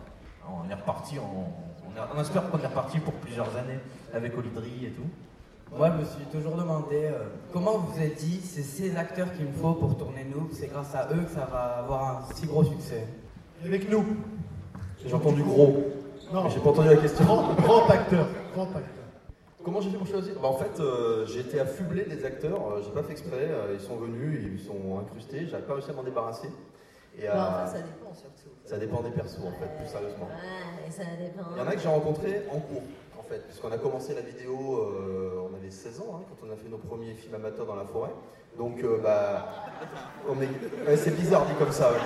On 0.48 0.68
est 0.68 0.75
reparti, 0.75 1.18
on, 1.18 1.72
on, 2.17 2.21
espère 2.21 2.51
qu'on 2.51 2.59
est 2.59 2.67
reparti 2.67 2.99
pour 2.99 3.13
plusieurs 3.15 3.55
années 3.57 3.79
avec 4.13 4.37
Olidri 4.37 4.87
et 4.87 4.91
tout. 4.91 5.09
Moi, 5.77 5.91
je 5.91 6.01
me 6.01 6.05
suis 6.05 6.25
toujours 6.31 6.57
demandé 6.57 7.05
euh, 7.05 7.29
comment 7.53 7.79
vous 7.79 7.93
vous 7.93 8.01
êtes 8.01 8.17
dit, 8.17 8.41
c'est 8.43 8.63
ces 8.63 8.95
acteurs 8.97 9.33
qu'il 9.33 9.47
me 9.47 9.53
faut 9.53 9.73
pour 9.73 9.97
tourner 9.97 10.25
Noob, 10.25 10.49
c'est 10.53 10.67
grâce 10.67 10.95
à 10.95 11.09
eux 11.13 11.23
que 11.25 11.31
ça 11.31 11.49
va 11.51 11.79
avoir 11.79 12.03
un 12.31 12.35
si 12.35 12.47
gros 12.47 12.63
succès. 12.63 13.07
Avec 13.65 13.91
nous. 13.91 14.05
J'ai 15.05 15.15
entendu 15.15 15.43
gros, 15.43 15.85
Non. 16.33 16.45
mais 16.45 16.51
j'ai 16.51 16.61
pas 16.61 16.71
entendu 16.71 16.89
la 16.89 16.97
question. 16.97 17.25
Grand, 17.25 17.55
grand 17.55 17.89
acteur. 17.89 18.27
Grand 18.55 18.65
acteur. 18.65 19.05
Comment 19.65 19.81
j'ai 19.81 19.91
fait 19.91 19.97
pour 19.97 20.07
choisir? 20.07 20.35
Bah, 20.41 20.49
En 20.49 20.57
fait, 20.59 20.79
euh, 20.81 21.25
j'ai 21.27 21.41
été 21.41 21.59
affublé 21.61 22.05
des 22.05 22.25
acteurs, 22.25 22.61
euh, 22.73 22.83
j'ai 22.85 22.91
pas 22.91 23.03
fait 23.05 23.13
exprès, 23.13 23.49
euh, 23.49 23.75
ils 23.75 23.81
sont 23.81 23.97
venus, 23.97 24.41
ils 24.53 24.61
sont 24.61 24.99
incrustés, 25.01 25.47
j'avais 25.47 25.63
pas 25.63 25.75
réussi 25.75 25.91
à 25.91 25.95
m'en 25.95 26.03
débarrasser. 26.03 26.49
Et, 27.19 27.27
Bah, 27.27 27.33
euh, 27.35 27.65
enfin, 27.65 27.67
ça 27.67 27.79
dépend 27.79 28.13
surtout. 28.13 28.42
Ça 28.64 28.79
dépend 28.79 29.03
des 29.03 29.11
persos 29.11 29.40
en 29.40 29.53
fait, 29.53 29.68
plus 29.77 29.88
sérieusement. 29.90 30.27
Ouais, 30.27 30.90
ça 30.90 31.03
dépend. 31.20 31.48
Il 31.55 31.59
y 31.59 31.61
en 31.61 31.68
a 31.68 31.75
que 31.75 31.81
j'ai 31.81 31.88
rencontrés 31.88 32.42
en 32.51 32.61
cours, 32.61 32.83
en 33.18 33.22
fait, 33.22 33.40
puisqu'on 33.46 33.72
a 33.72 33.79
commencé 33.79 34.14
la 34.14 34.20
vidéo, 34.22 34.79
euh, 34.79 35.48
on 35.51 35.55
avait 35.57 35.70
16 35.70 36.01
ans, 36.01 36.20
hein, 36.20 36.25
quand 36.29 36.46
on 36.46 36.53
a 36.53 36.57
fait 36.57 36.68
nos 36.68 36.79
premiers 36.79 37.14
films 37.14 37.35
amateurs 37.35 37.66
dans 37.66 37.77
la 37.77 37.85
forêt. 37.85 38.12
Donc, 38.59 38.83
euh, 38.83 38.98
bah, 39.03 39.46
on 40.29 40.40
est... 40.40 40.87
ouais, 40.87 40.96
c'est 40.96 41.16
bizarre 41.16 41.46
dit 41.46 41.55
comme 41.59 41.72
ça. 41.72 41.90
ouais. 41.92 41.98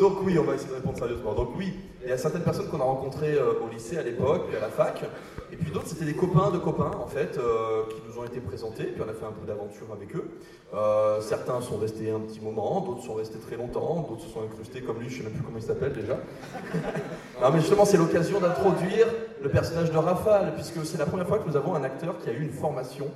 Donc 0.00 0.18
oui, 0.24 0.38
on 0.38 0.44
va 0.44 0.54
essayer 0.54 0.70
de 0.70 0.74
répondre 0.74 0.98
sérieusement. 0.98 1.34
Donc 1.34 1.50
oui, 1.56 1.72
il 2.02 2.08
y 2.08 2.12
a 2.12 2.18
certaines 2.18 2.42
personnes 2.42 2.68
qu'on 2.68 2.80
a 2.80 2.84
rencontrées 2.84 3.34
euh, 3.34 3.60
au 3.64 3.72
lycée 3.72 3.96
à 3.96 4.02
l'époque, 4.02 4.48
puis 4.48 4.56
à 4.56 4.60
la 4.60 4.68
fac, 4.68 5.04
et 5.52 5.56
puis 5.56 5.70
d'autres 5.70 5.86
c'était 5.86 6.04
des 6.04 6.14
copains 6.14 6.50
de 6.50 6.58
copains 6.58 6.90
en 6.98 7.06
fait, 7.06 7.38
euh, 7.38 7.84
qui 7.88 8.02
nous 8.08 8.20
ont 8.20 8.24
été 8.24 8.40
présentés, 8.40 8.84
puis 8.84 9.02
on 9.06 9.08
a 9.08 9.14
fait 9.14 9.24
un 9.24 9.32
peu 9.32 9.46
d'aventure 9.46 9.86
avec 9.92 10.14
eux. 10.16 10.28
Euh, 10.74 11.20
certains 11.20 11.60
sont 11.60 11.76
restés 11.76 12.10
un 12.10 12.20
petit 12.20 12.40
moment, 12.40 12.80
d'autres 12.80 13.04
sont 13.04 13.14
restés 13.14 13.38
très 13.38 13.56
longtemps, 13.56 14.06
d'autres 14.08 14.22
se 14.22 14.28
sont 14.28 14.42
incrustés 14.42 14.82
comme 14.82 14.98
lui, 14.98 15.08
je 15.08 15.18
sais 15.18 15.22
même 15.22 15.32
plus 15.32 15.42
comment 15.42 15.58
il 15.58 15.64
s'appelle 15.64 15.92
déjà. 15.92 16.14
non 17.40 17.50
mais 17.52 17.60
justement 17.60 17.84
c'est 17.84 17.96
l'occasion 17.96 18.40
d'introduire 18.40 19.06
le 19.42 19.48
personnage 19.48 19.92
de 19.92 19.98
Rafale, 19.98 20.54
puisque 20.54 20.84
c'est 20.84 20.98
la 20.98 21.06
première 21.06 21.28
fois 21.28 21.38
que 21.38 21.48
nous 21.48 21.56
avons 21.56 21.74
un 21.74 21.84
acteur 21.84 22.18
qui 22.18 22.30
a 22.30 22.32
eu 22.32 22.42
une 22.42 22.52
formation 22.52 23.06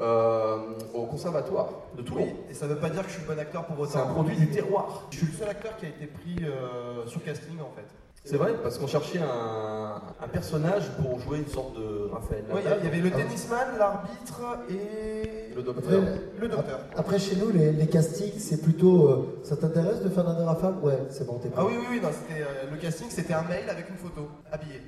euh, 0.00 0.56
au 0.92 1.04
conservatoire 1.06 1.68
de 1.96 2.02
Toulon. 2.02 2.28
Et 2.50 2.54
ça 2.54 2.66
veut 2.66 2.76
pas 2.76 2.90
dire 2.90 3.02
que 3.02 3.08
je 3.10 3.14
suis 3.14 3.24
bon 3.24 3.38
acteur 3.38 3.64
pour 3.66 3.78
autant. 3.78 3.92
C'est 3.92 3.98
un 3.98 4.06
produit 4.12 4.36
du 4.36 4.48
terroir. 4.50 5.06
Je 5.10 5.18
suis 5.18 5.26
le 5.26 5.32
seul 5.32 5.48
acteur 5.48 5.76
qui 5.76 5.86
a 5.86 5.88
été 5.88 6.06
pris 6.06 6.36
euh, 6.44 7.06
sur 7.06 7.22
casting 7.22 7.58
en 7.60 7.70
fait. 7.76 7.86
C'est 8.26 8.38
vrai, 8.38 8.54
parce 8.62 8.78
qu'on 8.78 8.86
cherchait 8.86 9.18
un, 9.18 10.00
un 10.18 10.28
personnage 10.28 10.84
pour 11.02 11.20
jouer 11.20 11.40
une 11.40 11.46
sorte 11.46 11.76
de 11.76 12.08
Raphaël. 12.10 12.42
Ouais, 12.54 12.62
il 12.80 12.84
y 12.86 12.88
avait 12.88 13.00
le 13.00 13.10
Ah. 13.14 13.18
tennisman, 13.18 13.68
l'arbitre 13.78 14.40
et 14.70 15.54
Le 15.54 15.62
docteur. 15.62 16.02
Le 16.40 16.48
docteur. 16.48 16.80
Après, 16.96 17.18
chez 17.18 17.36
nous, 17.36 17.50
les, 17.50 17.70
les 17.72 17.86
castings, 17.86 18.38
c'est 18.38 18.62
plutôt. 18.62 19.08
euh, 19.10 19.40
ça 19.44 19.58
t'intéresse 19.58 20.00
de 20.00 20.08
faire 20.08 20.26
un 20.26 20.42
Rafale 20.42 20.76
Ouais, 20.82 20.98
c'est 21.10 21.26
bon, 21.26 21.34
t'es 21.34 21.50
prêt. 21.50 21.60
Ah 21.62 21.66
oui, 21.68 21.74
oui, 21.78 21.86
oui, 21.90 22.00
non, 22.02 22.08
c'était, 22.12 22.40
euh, 22.40 22.70
le 22.72 22.78
casting 22.78 23.08
c'était 23.10 23.34
un 23.34 23.42
mail 23.42 23.68
avec 23.68 23.90
une 23.90 23.96
photo, 23.96 24.26
habillé. 24.50 24.80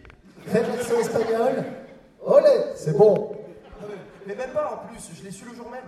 Fais 0.46 0.62
l'accent 0.62 0.98
espagnol. 0.98 1.62
Olé, 2.24 2.46
c'est 2.74 2.96
bon. 2.96 3.32
Mais 4.26 4.34
même 4.34 4.50
pas 4.50 4.72
en 4.74 4.86
plus, 4.88 5.10
je 5.14 5.22
l'ai 5.24 5.30
su 5.30 5.44
le 5.44 5.54
jour 5.54 5.70
même. 5.70 5.84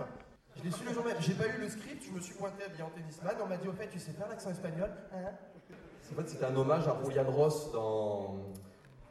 Je 0.57 0.63
l'ai 0.63 0.71
su 0.71 0.83
le 0.85 0.93
jour 0.93 1.03
même. 1.05 1.17
J'ai 1.19 1.33
pas 1.33 1.47
eu 1.47 1.59
le 1.59 1.69
script, 1.69 2.03
je 2.07 2.11
me 2.11 2.19
suis 2.19 2.33
pointé 2.35 2.63
habillé 2.65 2.83
en 2.83 2.89
tennisman. 2.89 3.33
On 3.43 3.47
m'a 3.47 3.57
dit 3.57 3.67
au 3.67 3.73
fait, 3.73 3.87
tu 3.87 3.99
sais 3.99 4.11
faire 4.11 4.27
l'accent 4.29 4.49
espagnol 4.51 4.89
Hein 5.13 5.31
En 6.11 6.15
fait, 6.21 6.29
c'était 6.29 6.45
un 6.45 6.55
hommage 6.55 6.87
à 6.87 6.97
Julian 7.03 7.29
Ross 7.31 7.71
dans. 7.71 8.35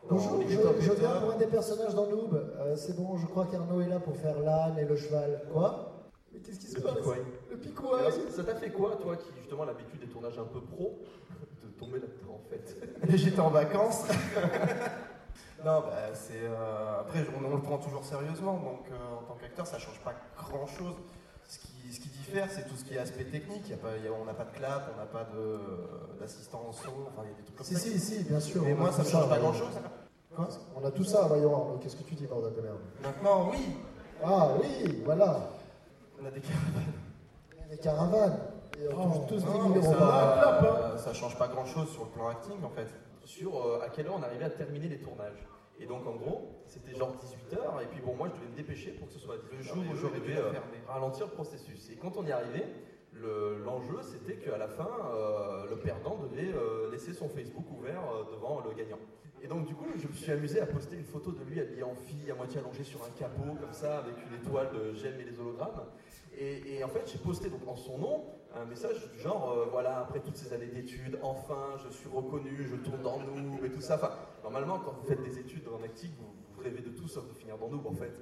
Bonjour, 0.09 0.39
Les 0.39 0.49
je, 0.49 0.61
je 0.81 0.93
viens 0.93 1.21
pour 1.21 1.33
un 1.33 1.37
des 1.37 1.47
personnages 1.47 1.95
dans 1.95 2.07
Noob. 2.07 2.35
Euh, 2.35 2.77
c'est 2.77 2.97
bon, 2.97 3.17
je 3.19 3.27
crois 3.27 3.47
qu'Arnaud 3.47 3.81
est 3.83 3.89
là 3.89 4.01
pour 4.01 4.17
faire 4.17 4.39
l'âne 4.41 4.79
et 4.79 4.85
le 4.87 4.97
cheval. 4.97 5.43
Quoi? 5.53 6.07
Mais 6.33 6.39
qu'est-ce 6.41 6.61
qui 6.61 6.67
se 6.67 6.77
Le 6.77 6.83
passe? 6.83 6.95
Picoy. 6.97 7.17
Le 7.51 7.99
alors, 7.99 8.13
ça- 8.13 8.31
Ça 8.37 8.45
t'a 8.45 8.55
fait 8.55 8.71
quoi, 8.71 8.97
toi, 8.97 9.17
qui 9.17 9.27
justement 9.39 9.65
a 9.65 9.67
l'habitude 9.67 10.01
des 10.01 10.07
tournages 10.07 10.39
un 10.39 10.45
peu 10.45 10.61
pro, 10.63 10.99
de 11.63 11.69
tomber 11.79 11.99
là-dedans 12.01 12.41
en 12.43 12.49
fait? 12.49 12.77
J'étais 13.17 13.41
en 13.41 13.51
vacances. 13.51 14.05
non, 15.65 15.81
bah, 15.81 16.15
c'est. 16.15 16.41
euh, 16.43 17.01
Après, 17.01 17.21
on, 17.41 17.45
on 17.53 17.57
le 17.57 17.63
prend 17.63 17.79
toujours 17.79 18.05
sérieusement, 18.05 18.55
donc 18.55 18.87
euh, 18.91 18.95
en 19.21 19.23
tant 19.23 19.35
qu'acteur, 19.41 19.67
ça 19.67 19.79
change 19.79 19.99
pas 20.05 20.15
grand 20.37 20.67
chose. 20.67 20.95
Ce 21.49 21.59
qui, 21.59 21.93
ce 21.93 22.01
qui 22.01 22.09
diffère, 22.11 22.47
c'est 22.51 22.69
tout 22.69 22.77
ce 22.77 22.85
qui 22.85 22.95
est 22.95 22.99
aspect 22.99 23.25
technique. 23.25 23.63
Il 23.67 23.71
y 23.71 23.75
a 23.75 23.79
pas, 23.79 23.97
il 23.97 24.05
y 24.05 24.09
a- 24.09 24.13
on 24.13 24.25
n'a 24.25 24.35
pas 24.35 24.45
de 24.45 24.51
clap, 24.57 24.91
on 24.95 24.99
n'a 24.99 25.07
pas 25.07 25.27
d'assistant 26.21 26.63
au 26.69 26.73
son, 26.73 26.91
enfin, 27.09 27.23
il 27.25 27.31
y 27.31 27.35
a 27.35 27.37
des 27.37 27.43
trucs 27.45 27.57
comme 27.57 27.67
Si, 27.67 27.75
ça. 27.75 27.81
si, 27.81 27.99
si, 27.99 28.25
bien 28.25 28.41
sûr. 28.41 28.63
Mais 28.63 28.73
on 28.75 28.77
a 28.77 28.81
moi, 28.81 28.93
ça 28.93 29.03
ne 29.03 29.09
change 29.09 29.29
pas 29.29 29.39
grand 29.39 29.53
chose. 29.55 29.73
Quoi? 30.37 30.49
On 30.77 30.85
a 30.87 30.91
tout 30.91 31.05
ça, 31.05 31.23
voyons. 31.27 31.79
Qu'est-ce 31.83 31.97
que 31.97 32.03
tu 32.05 32.15
dis, 32.15 32.27
bordel 32.27 32.55
de 32.55 32.61
merde? 32.61 32.77
Maintenant, 33.03 33.49
oui, 33.51 33.77
Ah 34.23 34.49
oui, 34.61 35.03
voilà. 35.05 35.51
on 36.23 36.27
a 36.27 36.31
des 36.31 36.41
caravanes. 36.41 36.93
Des 37.71 37.79
caravanes. 37.79 38.39
Et 38.81 38.89
on 38.95 39.11
touche 39.21 39.27
tous 39.29 39.37
10 39.39 39.45
Non, 39.47 39.53
000 39.53 39.69
mais 39.71 39.79
euros 39.87 39.95
ça, 39.99 40.99
ça 40.99 41.13
change 41.15 41.37
pas 41.37 41.49
grand 41.49 41.65
chose 41.67 41.91
sur 41.91 42.05
le 42.05 42.11
plan 42.11 42.29
acting 42.29 42.63
en 42.65 42.69
fait. 42.71 42.87
Sur 43.29 43.57
euh, 43.67 43.81
à 43.85 43.91
quelle 43.91 44.07
heure 44.07 44.17
on 44.19 44.23
arrivait 44.23 44.47
à 44.47 44.51
terminer 44.51 44.89
les 44.89 44.99
tournages. 44.99 45.47
Et 45.79 45.87
donc, 45.87 46.07
en 46.07 46.17
gros, 46.17 46.63
c'était 46.67 46.95
genre 46.95 47.15
18h, 47.15 47.83
et 47.83 47.87
puis 47.87 48.01
bon, 48.01 48.15
moi 48.17 48.29
je 48.29 48.35
devais 48.41 48.51
me 48.51 48.57
dépêcher 48.57 48.93
pour 48.93 49.07
que 49.07 49.13
ce 49.13 49.19
soit 49.21 49.37
le 49.37 49.63
jour 49.63 49.77
où 49.91 49.95
j'aurais 49.95 50.21
dû 50.21 50.33
euh, 50.37 50.51
ralentir 50.89 51.27
le 51.27 51.33
processus. 51.33 51.91
Et 51.91 51.97
quand 51.97 52.17
on 52.17 52.25
y 52.25 52.33
arrivait, 52.33 52.67
le- 53.13 53.59
l'enjeu 53.65 53.99
c'était 54.03 54.37
qu'à 54.37 54.57
la 54.59 54.67
fin, 54.69 54.89
euh, 55.13 55.69
le 55.69 55.77
perdant 55.77 56.17
devait 56.17 56.51
euh, 56.55 56.91
laisser 56.91 57.13
son 57.13 57.29
Facebook 57.29 57.65
ouvert 57.71 58.01
euh, 58.11 58.25
devant 58.35 58.61
le 58.67 58.73
gagnant. 58.75 58.99
Et 59.41 59.47
donc, 59.47 59.67
du 59.67 59.75
coup, 59.75 59.87
je 59.97 60.09
me 60.09 60.13
suis 60.15 60.33
amusé 60.33 60.61
à 60.61 60.67
poster 60.67 60.97
une 60.97 61.05
photo 61.05 61.31
de 61.31 61.45
lui 61.45 61.61
habillé 61.61 61.85
en 61.85 61.95
fille, 61.95 62.29
à 62.31 62.35
moitié 62.35 62.59
allongé 62.59 62.83
sur 62.83 63.01
un 63.05 63.11
capot, 63.17 63.55
comme 63.61 63.73
ça, 63.73 63.99
avec 63.99 64.15
une 64.27 64.35
étoile 64.45 64.71
de 64.73 64.95
j'aime 64.95 65.21
et 65.21 65.25
les 65.25 65.39
hologrammes. 65.39 65.85
Et, 66.41 66.77
et 66.77 66.85
en 66.85 66.89
fait, 66.89 67.03
j'ai 67.11 67.19
posté 67.19 67.51
donc 67.51 67.67
en 67.67 67.77
son 67.77 67.99
nom 67.99 68.25
un 68.57 68.65
message 68.65 68.97
du 69.13 69.21
genre 69.21 69.51
euh, 69.51 69.67
voilà, 69.71 69.99
après 69.99 70.21
toutes 70.21 70.37
ces 70.37 70.53
années 70.53 70.67
d'études, 70.67 71.19
enfin, 71.23 71.77
je 71.85 71.95
suis 71.95 72.09
reconnu, 72.09 72.69
je 72.71 72.77
tourne 72.77 73.03
dans 73.03 73.19
Noob 73.19 73.65
et 73.65 73.71
tout 73.71 73.81
ça. 73.81 73.97
Enfin, 73.97 74.11
normalement, 74.43 74.79
quand 74.79 74.95
vous 75.01 75.07
faites 75.07 75.23
des 75.23 75.39
études 75.39 75.65
en 75.69 75.83
acting, 75.85 76.11
vous, 76.19 76.63
rêvez 76.63 76.81
de 76.81 76.91
tout 76.91 77.07
sauf 77.07 77.29
de 77.29 77.35
finir 77.35 77.57
dans 77.57 77.69
Noob 77.69 77.87
en 77.87 77.95
fait. 77.95 78.13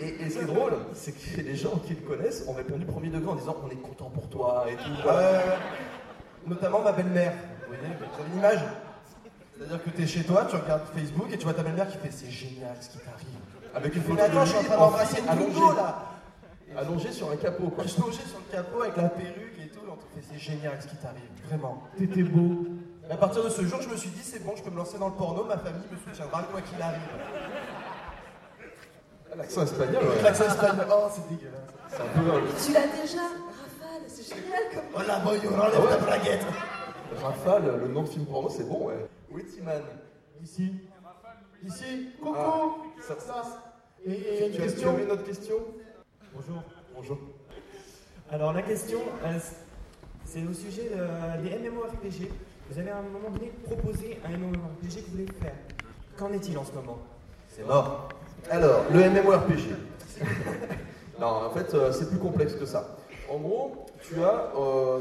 Et, 0.00 0.22
et 0.22 0.30
ce 0.30 0.38
qui 0.38 0.44
est 0.44 0.46
drôle, 0.46 0.74
c'est 0.92 1.12
que 1.12 1.40
les 1.40 1.56
gens 1.56 1.76
qui 1.78 1.94
le 1.94 2.02
connaissent 2.02 2.44
ont 2.46 2.52
répondu 2.52 2.84
premier 2.84 3.08
degré 3.08 3.30
en 3.32 3.34
disant 3.34 3.56
on 3.64 3.68
est 3.68 3.82
content 3.82 4.10
pour 4.10 4.28
toi 4.28 4.64
et 4.68 4.76
tout. 4.76 5.08
Euh, 5.08 5.56
notamment 6.46 6.82
ma 6.82 6.92
belle-mère. 6.92 7.32
Vous 7.68 7.74
voyez, 7.74 7.94
une 8.32 8.38
image 8.38 8.60
C'est-à-dire 9.56 9.82
que 9.82 9.90
tu 9.90 10.02
es 10.02 10.06
chez 10.06 10.22
toi, 10.22 10.46
tu 10.48 10.56
regardes 10.56 10.86
Facebook 10.94 11.32
et 11.32 11.38
tu 11.38 11.44
vois 11.44 11.54
ta 11.54 11.62
belle-mère 11.62 11.88
qui 11.88 11.98
fait 11.98 12.12
c'est 12.12 12.30
génial 12.30 12.76
ce 12.80 12.90
qui 12.90 12.98
t'arrive. 12.98 13.26
Avec 13.74 13.94
une 13.94 14.02
Mais 14.02 14.08
photo 14.08 14.22
attends, 14.22 14.40
de 14.40 14.44
je 14.44 14.50
suis 14.50 14.58
en 14.58 14.62
train 14.62 14.78
d'embrasser 14.78 15.22
là. 15.22 16.10
Allongé 16.76 17.12
sur 17.12 17.30
un 17.30 17.36
capot 17.36 17.68
quoi. 17.68 17.84
Logé 17.84 18.22
sur 18.22 18.38
le 18.38 18.52
capot 18.52 18.82
avec 18.82 18.96
la 18.96 19.08
perruque 19.08 19.58
et 19.62 19.68
tout, 19.68 19.80
et 19.86 19.90
on 19.90 19.96
te 19.96 20.04
fait 20.14 20.22
c'est 20.32 20.38
génial 20.38 20.80
ce 20.80 20.86
qui 20.86 20.96
t'arrive, 20.96 21.22
vraiment. 21.46 21.82
T'étais 21.98 22.22
beau. 22.22 22.64
Et 23.08 23.12
à 23.12 23.16
partir 23.16 23.42
de 23.42 23.48
ce 23.48 23.62
jour, 23.62 23.82
je 23.82 23.88
me 23.88 23.96
suis 23.96 24.10
dit 24.10 24.22
c'est 24.22 24.44
bon, 24.44 24.52
je 24.56 24.62
peux 24.62 24.70
me 24.70 24.76
lancer 24.76 24.96
dans 24.98 25.08
le 25.08 25.14
porno, 25.14 25.44
ma 25.44 25.58
famille 25.58 25.82
me 25.90 25.96
soutiendra 25.96 26.42
quoi 26.44 26.60
qu'il 26.62 26.80
arrive. 26.80 27.00
L'accent 29.36 29.62
espagnol, 29.62 30.02
ouais. 30.02 30.22
L'accent 30.22 30.44
espagnol, 30.44 30.86
oh 30.90 31.08
c'est 31.12 31.28
dégueulasse. 31.28 31.60
C'est 31.88 32.00
un 32.02 32.06
peu. 32.06 32.20
Tu 32.64 32.72
l'as 32.72 33.02
déjà, 33.02 33.22
Rafale, 33.22 34.02
c'est 34.08 34.28
génial 34.28 34.62
comme. 34.72 34.84
Oh 34.94 35.00
la 35.06 35.18
boy, 35.20 35.40
on 35.44 35.58
enlève 35.58 35.72
Ah 35.76 35.80
ouais 35.80 35.90
la 35.90 35.96
braguette. 35.98 36.46
Rafale, 37.22 37.80
le 37.80 37.88
nom 37.88 38.02
de 38.04 38.08
film 38.08 38.26
porno, 38.26 38.48
c'est 38.48 38.68
bon, 38.68 38.86
ouais. 38.88 39.08
Oui, 39.30 39.44
Timan. 39.44 39.82
Ici. 40.42 40.72
Ici. 41.64 42.10
Coucou. 42.20 42.34
Ah, 42.36 43.02
ça, 43.06 43.14
ça. 43.20 43.74
Et, 44.04 44.12
et 44.12 44.46
une 44.46 44.52
Tu 44.52 44.56
as, 44.56 44.56
tu 44.56 44.62
as 44.62 44.64
question 44.66 44.92
vu 44.94 45.04
notre 45.06 45.24
question? 45.24 45.56
Bonjour. 46.34 46.62
Bonjour. 46.94 47.18
Alors 48.30 48.52
la 48.52 48.62
question, 48.62 49.00
euh, 49.24 49.38
c'est 50.24 50.44
au 50.44 50.52
sujet 50.52 50.90
euh, 50.94 51.42
des 51.42 51.68
MMORPG. 51.68 52.30
Vous 52.70 52.78
avez 52.78 52.90
à 52.90 52.98
un 52.98 53.02
moment 53.02 53.30
donné 53.30 53.50
proposé 53.64 54.20
un 54.24 54.36
MMORPG 54.36 54.88
que 54.88 55.06
vous 55.06 55.10
voulez 55.12 55.26
faire. 55.42 55.54
Qu'en 56.16 56.32
est-il 56.32 56.56
en 56.56 56.64
ce 56.64 56.72
moment? 56.72 56.98
C'est 57.48 57.66
mort. 57.66 58.08
Alors, 58.48 58.84
le 58.92 59.10
MMORPG. 59.10 59.74
non, 61.20 61.26
en 61.26 61.50
fait, 61.50 61.74
euh, 61.74 61.92
c'est 61.92 62.08
plus 62.08 62.18
complexe 62.18 62.54
que 62.54 62.64
ça. 62.66 62.96
En 63.28 63.38
gros, 63.38 63.86
tu 64.00 64.22
as, 64.22 64.52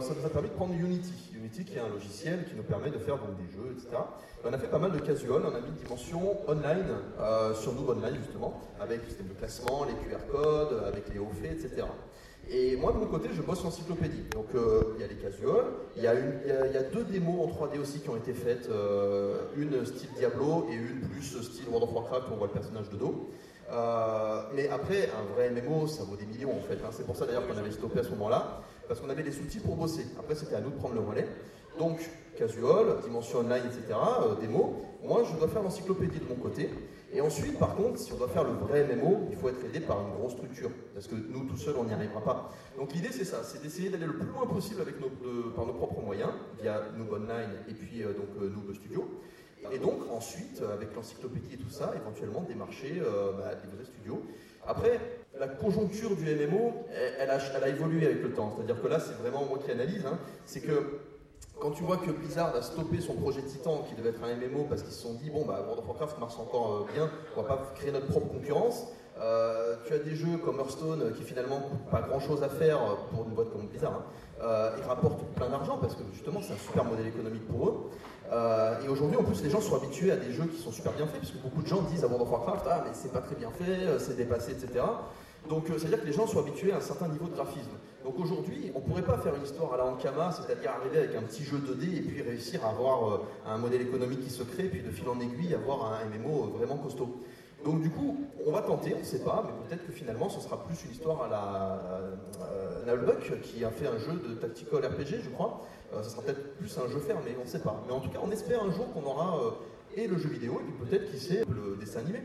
ça 0.01 0.13
nous 0.19 0.25
a 0.25 0.29
permis 0.29 0.49
de 0.49 0.53
prendre 0.53 0.73
Unity. 0.73 1.28
Unity 1.39 1.63
qui 1.65 1.75
est 1.77 1.79
un 1.79 1.87
logiciel 1.87 2.43
qui 2.45 2.55
nous 2.55 2.63
permet 2.63 2.89
de 2.89 2.97
faire 2.97 3.15
des 3.15 3.49
jeux, 3.51 3.71
etc. 3.71 4.01
On 4.43 4.51
a 4.53 4.57
fait 4.57 4.67
pas 4.67 4.79
mal 4.79 4.91
de 4.91 4.99
casual, 4.99 5.41
on 5.45 5.55
a 5.55 5.59
mis 5.61 5.67
une 5.67 5.75
dimension 5.83 6.37
online 6.49 6.85
euh, 7.19 7.53
sur 7.53 7.73
Noob 7.73 7.89
Online 7.89 8.15
justement, 8.21 8.59
avec 8.79 9.01
le 9.01 9.07
système 9.07 9.27
de 9.27 9.33
classement, 9.33 9.85
les 9.85 9.93
QR 9.93 10.19
codes, 10.31 10.83
avec 10.85 11.11
les 11.13 11.19
hauts 11.19 11.31
faits, 11.41 11.63
etc. 11.63 11.87
Et 12.51 12.75
moi 12.77 12.91
de 12.91 12.97
mon 12.97 13.05
côté, 13.05 13.29
je 13.33 13.41
bosse 13.41 13.63
l'encyclopédie. 13.63 14.23
Donc 14.31 14.47
euh, 14.55 14.81
il 14.95 15.01
y 15.01 15.03
a 15.03 15.07
les 15.07 15.15
casuals, 15.15 15.65
il 15.95 16.03
y 16.03 16.07
a 16.07 16.83
deux 16.83 17.03
démos 17.05 17.47
en 17.47 17.65
3D 17.65 17.79
aussi 17.79 17.99
qui 17.99 18.09
ont 18.09 18.17
été 18.17 18.33
faites, 18.33 18.67
euh, 18.69 19.43
une 19.55 19.85
style 19.85 20.09
Diablo 20.17 20.67
et 20.71 20.75
une 20.75 21.01
plus 21.09 21.21
style 21.41 21.69
World 21.69 21.89
of 21.89 21.95
Warcraft 21.95 22.29
où 22.29 22.33
on 22.33 22.37
voit 22.37 22.47
le 22.47 22.53
personnage 22.53 22.89
de 22.89 22.97
dos. 22.97 23.29
Euh, 23.71 24.41
mais 24.55 24.67
après, 24.69 25.09
un 25.11 25.33
vrai 25.35 25.51
MMO, 25.51 25.85
ça 25.87 26.03
vaut 26.03 26.15
des 26.15 26.25
millions 26.25 26.51
en 26.57 26.61
fait. 26.61 26.79
hein. 26.83 26.89
C'est 26.91 27.05
pour 27.05 27.15
ça 27.15 27.27
d'ailleurs 27.27 27.45
qu'on 27.47 27.57
avait 27.57 27.71
stoppé 27.71 27.99
à 27.99 28.03
ce 28.03 28.09
moment-là, 28.11 28.61
parce 28.89 28.99
qu'on 28.99 29.09
avait 29.09 29.23
les 29.23 29.39
outils 29.39 29.59
pour 29.59 29.75
bosser. 29.75 30.05
Après, 30.19 30.33
c'était 30.35 30.55
à 30.55 30.61
nous 30.61 30.71
de 30.71 30.75
prendre 30.75 30.95
le 30.95 31.01
relais. 31.01 31.27
Donc, 31.77 31.99
casual, 32.35 32.97
dimension 33.03 33.39
online, 33.39 33.63
etc., 33.67 33.97
euh, 34.23 34.35
démo. 34.41 34.81
Moi, 35.03 35.23
je 35.31 35.37
dois 35.37 35.47
faire 35.47 35.61
l'encyclopédie 35.61 36.19
de 36.19 36.27
mon 36.27 36.35
côté. 36.35 36.71
Et 37.13 37.21
ensuite, 37.21 37.57
par 37.59 37.75
contre, 37.75 37.99
si 37.99 38.11
on 38.11 38.17
doit 38.17 38.27
faire 38.27 38.43
le 38.43 38.51
vrai 38.51 38.83
MMO, 38.83 39.27
il 39.29 39.37
faut 39.37 39.47
être 39.47 39.63
aidé 39.63 39.79
par 39.79 40.01
une 40.01 40.13
grosse 40.15 40.33
structure. 40.33 40.71
Parce 40.95 41.07
que 41.07 41.15
nous, 41.15 41.45
tout 41.45 41.55
seuls, 41.55 41.75
on 41.77 41.83
n'y 41.83 41.93
arrivera 41.93 42.21
pas. 42.21 42.51
Donc 42.77 42.93
l'idée, 42.93 43.09
c'est 43.11 43.25
ça, 43.25 43.43
c'est 43.43 43.61
d'essayer 43.61 43.89
d'aller 43.89 44.07
le 44.07 44.17
plus 44.17 44.27
loin 44.27 44.47
possible 44.47 44.81
par 45.55 45.65
nos 45.65 45.73
propres 45.73 46.01
moyens, 46.01 46.31
via 46.59 46.81
Noob 46.97 47.13
Online 47.13 47.49
et 47.67 47.73
puis 47.73 48.03
euh, 48.03 48.13
donc 48.13 48.29
euh, 48.41 48.49
Noob 48.49 48.73
Studio. 48.73 49.07
Et 49.71 49.77
donc 49.77 49.99
ensuite, 50.11 50.61
euh, 50.61 50.73
avec 50.73 50.95
l'encyclopédie 50.95 51.53
et 51.53 51.57
tout 51.57 51.69
ça, 51.69 51.93
éventuellement 51.95 52.41
démarcher 52.41 53.01
euh, 53.01 53.33
bah, 53.33 53.55
des 53.55 53.75
vrais 53.75 53.85
studios. 53.85 54.23
Après, 54.65 54.99
la 55.39 55.47
conjoncture 55.47 56.15
du 56.15 56.25
MMO, 56.25 56.73
elle, 57.19 57.29
a, 57.29 57.67
évolué 57.67 58.05
avec 58.05 58.21
le 58.21 58.33
temps. 58.33 58.53
C'est-à-dire 58.55 58.81
que 58.81 58.87
là, 58.87 58.99
c'est 58.99 59.13
vraiment 59.21 59.45
moi 59.45 59.59
qui 59.63 59.71
analyse. 59.71 60.05
hein. 60.05 60.17
c'est 60.45 60.61
que 60.61 60.99
quand 61.59 61.71
tu 61.71 61.83
vois 61.83 61.97
que 61.97 62.11
Blizzard 62.11 62.55
a 62.55 62.61
stoppé 62.61 62.99
son 63.01 63.15
projet 63.15 63.41
Titan, 63.41 63.85
qui 63.87 63.95
devait 63.95 64.09
être 64.09 64.23
un 64.23 64.35
MMO, 64.35 64.65
parce 64.69 64.81
qu'ils 64.83 64.93
se 64.93 65.01
sont 65.01 65.13
dit, 65.15 65.29
bon, 65.29 65.45
bah, 65.45 65.61
World 65.61 65.79
of 65.79 65.87
Warcraft 65.87 66.19
marche 66.19 66.39
encore 66.39 66.87
euh, 66.89 66.93
bien, 66.93 67.09
on 67.35 67.41
va 67.41 67.47
pas 67.47 67.73
créer 67.75 67.91
notre 67.91 68.07
propre 68.07 68.27
concurrence. 68.27 68.87
Euh, 69.21 69.75
tu 69.85 69.93
as 69.93 69.99
des 69.99 70.15
jeux 70.15 70.37
comme 70.37 70.59
Hearthstone 70.59 71.01
euh, 71.01 71.11
qui 71.11 71.23
finalement 71.23 71.61
pas 71.91 72.01
grand 72.01 72.21
chose 72.21 72.41
à 72.41 72.47
faire 72.47 72.79
pour 73.11 73.25
une 73.25 73.33
boîte 73.33 73.51
comme 73.51 73.67
Blizzard. 73.67 73.91
hein. 73.91 74.03
Euh, 74.41 74.71
ils 74.77 74.87
rapportent 74.87 75.25
plein 75.35 75.49
d'argent 75.49 75.77
parce 75.77 75.95
que 75.95 76.03
justement 76.13 76.39
c'est 76.41 76.53
un 76.53 76.57
super 76.57 76.85
modèle 76.85 77.07
économique 77.07 77.45
pour 77.47 77.67
eux. 77.67 77.89
Et 78.85 78.87
aujourd'hui 78.87 79.17
en 79.17 79.23
plus 79.23 79.43
les 79.43 79.49
gens 79.49 79.59
sont 79.59 79.75
habitués 79.75 80.11
à 80.11 80.15
des 80.15 80.31
jeux 80.31 80.45
qui 80.45 80.61
sont 80.61 80.71
super 80.71 80.93
bien 80.93 81.05
faits 81.07 81.19
puisque 81.19 81.41
beaucoup 81.41 81.61
de 81.61 81.67
gens 81.67 81.81
disent 81.81 82.03
à 82.05 82.07
World 82.07 82.21
of 82.21 82.31
Warcraft 82.31 82.65
ah 82.69 82.83
mais 82.85 82.91
c'est 82.93 83.11
pas 83.11 83.19
très 83.19 83.35
bien 83.35 83.49
fait, 83.49 83.99
c'est 83.99 84.15
dépassé, 84.15 84.51
etc. 84.51 84.85
Donc 85.47 85.69
euh, 85.69 85.77
c'est-à-dire 85.77 86.01
que 86.01 86.05
les 86.05 86.13
gens 86.13 86.27
sont 86.27 86.39
habitués 86.39 86.71
à 86.71 86.77
un 86.77 86.81
certain 86.81 87.07
niveau 87.07 87.27
de 87.27 87.33
graphisme. 87.33 87.71
Donc 88.03 88.19
aujourd'hui 88.19 88.71
on 88.75 88.81
pourrait 88.81 89.03
pas 89.03 89.17
faire 89.17 89.35
une 89.35 89.43
histoire 89.43 89.73
à 89.73 89.77
la 89.77 89.85
Ankama, 89.85 90.31
c'est-à-dire 90.31 90.71
arriver 90.71 90.99
avec 90.99 91.15
un 91.15 91.21
petit 91.21 91.43
jeu 91.43 91.57
2D 91.57 91.97
et 91.97 92.01
puis 92.01 92.21
réussir 92.21 92.65
à 92.65 92.69
avoir 92.69 93.11
euh, 93.11 93.17
un 93.45 93.57
modèle 93.57 93.81
économique 93.81 94.21
qui 94.21 94.29
se 94.29 94.43
crée, 94.43 94.65
puis 94.65 94.81
de 94.81 94.91
fil 94.91 95.07
en 95.07 95.19
aiguille 95.19 95.53
avoir 95.53 95.93
un 95.93 96.05
MMO 96.05 96.43
euh, 96.43 96.57
vraiment 96.57 96.77
costaud. 96.77 97.15
Donc 97.63 97.81
du 97.81 97.89
coup, 97.89 98.17
on 98.45 98.51
va 98.51 98.61
tenter, 98.61 98.93
on 98.95 98.99
ne 98.99 99.03
sait 99.03 99.19
pas, 99.19 99.45
mais 99.45 99.67
peut-être 99.67 99.85
que 99.85 99.91
finalement 99.91 100.29
ce 100.29 100.39
sera 100.39 100.63
plus 100.63 100.81
une 100.85 100.91
histoire 100.91 101.23
à 101.23 101.27
la 101.27 102.93
Nullbuck 102.95 103.41
qui 103.41 103.65
a 103.65 103.69
fait 103.69 103.87
un 103.87 103.97
jeu 103.97 104.13
de 104.13 104.35
tactical 104.35 104.85
RPG, 104.85 105.21
je 105.23 105.29
crois. 105.29 105.61
Euh, 105.93 106.03
ce 106.03 106.11
sera 106.11 106.21
peut-être 106.21 106.55
plus 106.55 106.77
un 106.77 106.87
jeu 106.87 106.99
fermé, 106.99 107.35
on 107.37 107.43
ne 107.43 107.49
sait 107.49 107.59
pas. 107.59 107.83
Mais 107.87 107.93
en 107.93 107.99
tout 107.99 108.09
cas, 108.09 108.19
on 108.23 108.31
espère 108.31 108.63
un 108.63 108.71
jour 108.71 108.93
qu'on 108.93 109.03
aura 109.03 109.37
et 109.95 110.07
le 110.07 110.17
jeu 110.17 110.29
vidéo 110.29 110.61
et 110.61 110.63
puis 110.63 110.87
peut-être 110.87 111.11
qui 111.11 111.19
sait 111.19 111.43
le 111.49 111.75
dessin 111.77 111.99
animé. 111.99 112.19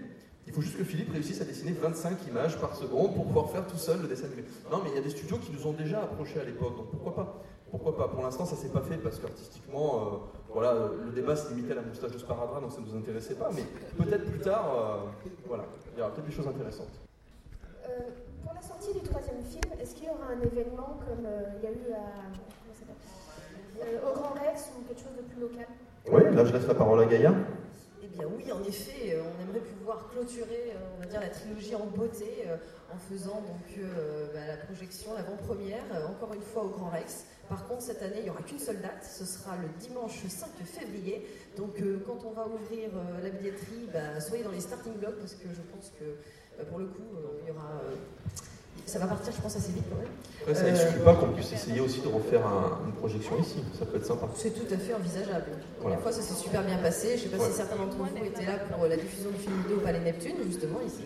Il 0.46 0.52
faut 0.52 0.60
juste 0.60 0.76
que 0.76 0.84
Philippe 0.84 1.10
réussisse 1.12 1.40
à 1.40 1.44
dessiner 1.44 1.72
25 1.72 2.26
images 2.28 2.58
par 2.58 2.76
seconde 2.76 3.14
pour 3.14 3.26
pouvoir 3.26 3.50
faire 3.50 3.66
tout 3.66 3.76
seul 3.78 4.02
le 4.02 4.08
dessin 4.08 4.26
animé. 4.26 4.44
Non, 4.70 4.80
mais 4.82 4.90
il 4.90 4.96
y 4.96 4.98
a 4.98 5.02
des 5.02 5.10
studios 5.10 5.38
qui 5.38 5.52
nous 5.52 5.66
ont 5.66 5.72
déjà 5.72 6.02
approchés 6.02 6.40
à 6.40 6.44
l'époque, 6.44 6.76
donc 6.76 6.90
pourquoi 6.90 7.14
pas? 7.14 7.42
Pourquoi 7.70 7.96
pas? 7.96 8.08
Pour 8.08 8.22
l'instant, 8.22 8.44
ça 8.44 8.54
s'est 8.54 8.68
pas 8.68 8.82
fait 8.82 8.98
parce 8.98 9.18
qu'artistiquement, 9.18 9.96
euh, 9.96 10.16
voilà, 10.52 10.90
le 11.04 11.10
débat 11.12 11.34
se 11.34 11.48
limitait 11.48 11.72
à 11.72 11.76
la 11.76 11.82
moustache 11.82 12.12
de 12.12 12.18
Sparadrap, 12.18 12.60
donc 12.60 12.72
ça 12.72 12.80
ne 12.80 12.86
nous 12.86 12.96
intéressait 12.96 13.34
pas. 13.34 13.50
Mais 13.54 13.64
peut-être 14.04 14.26
plus 14.30 14.38
tard, 14.38 14.72
euh, 14.74 15.26
voilà, 15.48 15.64
il 15.94 15.98
y 15.98 16.02
aura 16.02 16.12
peut-être 16.12 16.26
des 16.26 16.32
choses 16.32 16.46
intéressantes. 16.46 17.00
Euh, 17.88 18.10
pour 18.44 18.54
la 18.54 18.62
sortie 18.62 18.92
du 18.92 19.00
troisième 19.00 19.42
film, 19.42 19.72
est-ce 19.80 19.94
qu'il 19.94 20.04
y 20.06 20.10
aura 20.10 20.26
un 20.32 20.40
événement 20.40 20.98
comme 21.06 21.26
euh, 21.26 21.42
il 21.58 21.64
y 21.64 21.66
a 21.66 21.70
eu 21.70 21.92
à, 21.92 22.30
comment 22.30 22.74
ça 22.74 22.80
s'appelle? 22.80 23.94
Euh, 23.94 24.10
au 24.10 24.14
Grand 24.14 24.34
Rex 24.34 24.70
ou 24.78 24.86
quelque 24.86 25.00
chose 25.00 25.16
de 25.16 25.22
plus 25.22 25.40
local? 25.40 25.66
Oui, 26.10 26.34
là 26.36 26.44
je 26.44 26.52
laisse 26.52 26.66
la 26.66 26.74
parole 26.74 27.00
à 27.00 27.06
Gaïa. 27.06 27.32
Bien 28.14 28.26
oui, 28.36 28.52
en 28.52 28.62
effet, 28.62 29.12
euh, 29.12 29.22
on 29.24 29.42
aimerait 29.42 29.58
pouvoir 29.58 30.08
clôturer, 30.08 30.70
euh, 30.70 30.96
on 30.96 31.00
va 31.00 31.06
dire, 31.06 31.20
la 31.20 31.30
trilogie 31.30 31.74
en 31.74 31.86
beauté 31.86 32.44
euh, 32.46 32.56
en 32.92 32.96
faisant 32.96 33.42
donc 33.42 33.84
bah, 34.32 34.46
la 34.46 34.56
projection, 34.56 35.14
l'avant-première, 35.14 35.82
encore 36.08 36.32
une 36.32 36.42
fois 36.42 36.62
au 36.62 36.68
Grand 36.68 36.90
Rex. 36.90 37.24
Par 37.48 37.66
contre, 37.66 37.82
cette 37.82 38.02
année, 38.02 38.18
il 38.18 38.24
n'y 38.24 38.30
aura 38.30 38.42
qu'une 38.42 38.60
seule 38.60 38.80
date, 38.80 39.02
ce 39.02 39.24
sera 39.24 39.56
le 39.56 39.68
dimanche 39.80 40.24
5 40.28 40.48
février. 40.64 41.26
Donc 41.56 41.74
quand 42.06 42.24
on 42.24 42.30
va 42.30 42.46
ouvrir 42.46 42.90
la 43.20 43.30
billetterie, 43.30 43.88
bah, 43.92 44.20
soyez 44.20 44.44
dans 44.44 44.52
les 44.52 44.60
starting 44.60 44.94
blocks 44.94 45.18
parce 45.18 45.34
que 45.34 45.48
je 45.52 45.60
pense 45.74 45.92
que 45.98 46.62
pour 46.64 46.78
le 46.78 46.86
coup, 46.86 47.16
il 47.42 47.48
y 47.48 47.50
aura... 47.50 47.80
euh, 48.84 48.90
ça 48.90 48.98
va 48.98 49.06
partir, 49.06 49.32
je 49.34 49.40
pense, 49.40 49.56
assez 49.56 49.72
vite 49.72 49.84
quand 49.90 49.96
même. 49.96 50.08
Après, 50.42 50.54
ça 50.54 50.64
Euh, 50.64 50.72
n'exclut 50.72 51.00
pas 51.00 51.14
qu'on 51.14 51.28
puisse 51.32 51.52
essayer 51.52 51.80
aussi 51.80 52.00
de 52.00 52.08
refaire 52.08 52.46
un- 52.46 52.80
une 52.86 52.92
projection 52.92 53.38
ici, 53.40 53.64
ça 53.78 53.86
peut 53.86 53.96
être 53.96 54.06
sympa. 54.06 54.28
C'est 54.36 54.50
tout 54.54 54.72
à 54.72 54.76
fait 54.76 54.94
envisageable. 54.94 55.32
La 55.32 55.40
Voilà. 55.80 55.96
dernière 55.96 56.00
fois, 56.00 56.12
ça 56.12 56.22
s'est 56.22 56.34
super 56.34 56.62
bien 56.62 56.76
passé. 56.78 57.08
Je 57.10 57.12
ne 57.14 57.18
sais 57.30 57.36
pas 57.36 57.42
Ouais. 57.42 57.50
si 57.50 57.56
certains 57.56 57.76
d'entre 57.76 57.96
vous 57.96 58.06
étaient 58.26 58.44
là 58.46 58.58
pour 58.70 58.84
euh, 58.84 58.88
la 58.88 58.96
diffusion 58.96 59.30
du 59.30 59.38
film 59.38 59.54
vidéo 59.62 59.76
au 59.78 59.80
Palais 59.80 60.00
Neptune, 60.00 60.36
justement, 60.46 60.80
ici. 60.86 61.04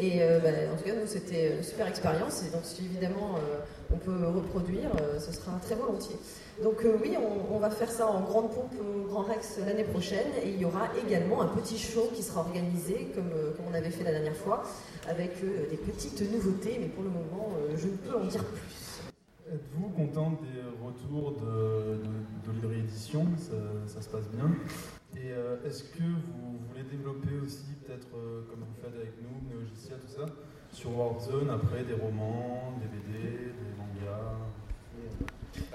Et 0.00 0.22
euh, 0.22 0.38
bah, 0.40 0.48
en 0.72 0.76
tout 0.76 0.84
cas, 0.84 0.94
nous, 0.94 1.06
c'était 1.06 1.56
une 1.56 1.62
super 1.62 1.86
expérience. 1.88 2.42
Et 2.46 2.50
donc, 2.50 2.62
si 2.64 2.84
évidemment 2.84 3.36
euh, 3.38 3.58
on 3.92 3.96
peut 3.98 4.26
reproduire, 4.26 4.90
euh, 5.00 5.18
ce 5.18 5.32
sera 5.32 5.52
très 5.64 5.74
volontiers. 5.74 6.16
Donc, 6.62 6.84
euh, 6.84 6.96
oui, 7.00 7.14
on, 7.50 7.58
va 7.58 7.70
faire 7.70 7.90
ça 7.90 8.06
en 8.06 8.20
grande 8.22 8.50
pompe 8.50 8.72
au 8.80 9.06
Grand 9.06 9.22
Rex 9.22 9.60
l'année 9.64 9.84
prochaine. 9.84 10.26
Et 10.44 10.50
il 10.50 10.60
y 10.60 10.64
aura 10.64 10.88
également 11.06 11.40
un 11.42 11.46
petit 11.46 11.78
show 11.78 12.10
qui 12.14 12.22
sera 12.22 12.40
organisé, 12.40 13.12
comme, 13.14 13.30
euh, 13.32 13.52
comme 13.52 13.66
on 13.70 13.74
avait 13.74 13.90
fait 13.90 14.02
la 14.02 14.10
dernière 14.10 14.36
fois, 14.36 14.64
avec 15.08 15.32
euh, 15.44 15.68
des 15.70 15.76
petites 15.76 16.20
nouveautés. 16.32 16.78
Mais 16.80 16.88
pour 16.88 17.04
le 17.04 17.10
moment, 17.10 17.50
je 17.76 17.86
ne 17.86 17.96
peux 17.96 18.16
en 18.16 18.24
dire 18.24 18.44
plus. 18.44 19.02
Êtes-vous 19.52 19.88
content 19.90 20.32
des 20.42 20.60
retours 20.84 21.40
de, 21.40 21.96
de, 21.96 22.52
de 22.52 22.52
l'Hydri 22.52 22.80
Édition 22.80 23.24
ça, 23.86 24.02
se 24.02 24.08
passe 24.08 24.28
bien. 24.28 24.50
Et 25.16 25.30
est-ce 25.66 25.84
que 25.84 26.02
vous 26.02 26.58
voulez 26.68 26.84
développer 26.90 27.40
aussi, 27.42 27.72
peut-être 27.86 28.10
comme 28.10 28.60
vous 28.60 28.82
faites 28.82 28.94
avec 28.94 29.14
nous, 29.22 29.56
Neogicia, 29.56 29.96
tout 29.96 30.12
ça, 30.12 30.26
sur 30.70 30.96
Warzone, 30.98 31.48
après 31.48 31.82
des 31.84 31.94
romans, 31.94 32.74
des 32.78 32.88
BD, 32.88 33.24
des 33.24 33.72
mangas? 33.78 34.34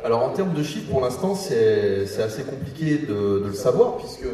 Alors 0.03 0.23
en 0.23 0.29
termes 0.29 0.53
de 0.53 0.63
chiffres, 0.63 0.91
pour 0.91 1.01
l'instant, 1.01 1.35
c'est 1.35 2.21
assez 2.21 2.43
compliqué 2.43 2.97
de, 2.97 3.43
le 3.45 3.53
savoir, 3.53 3.97
puisque 3.97 4.27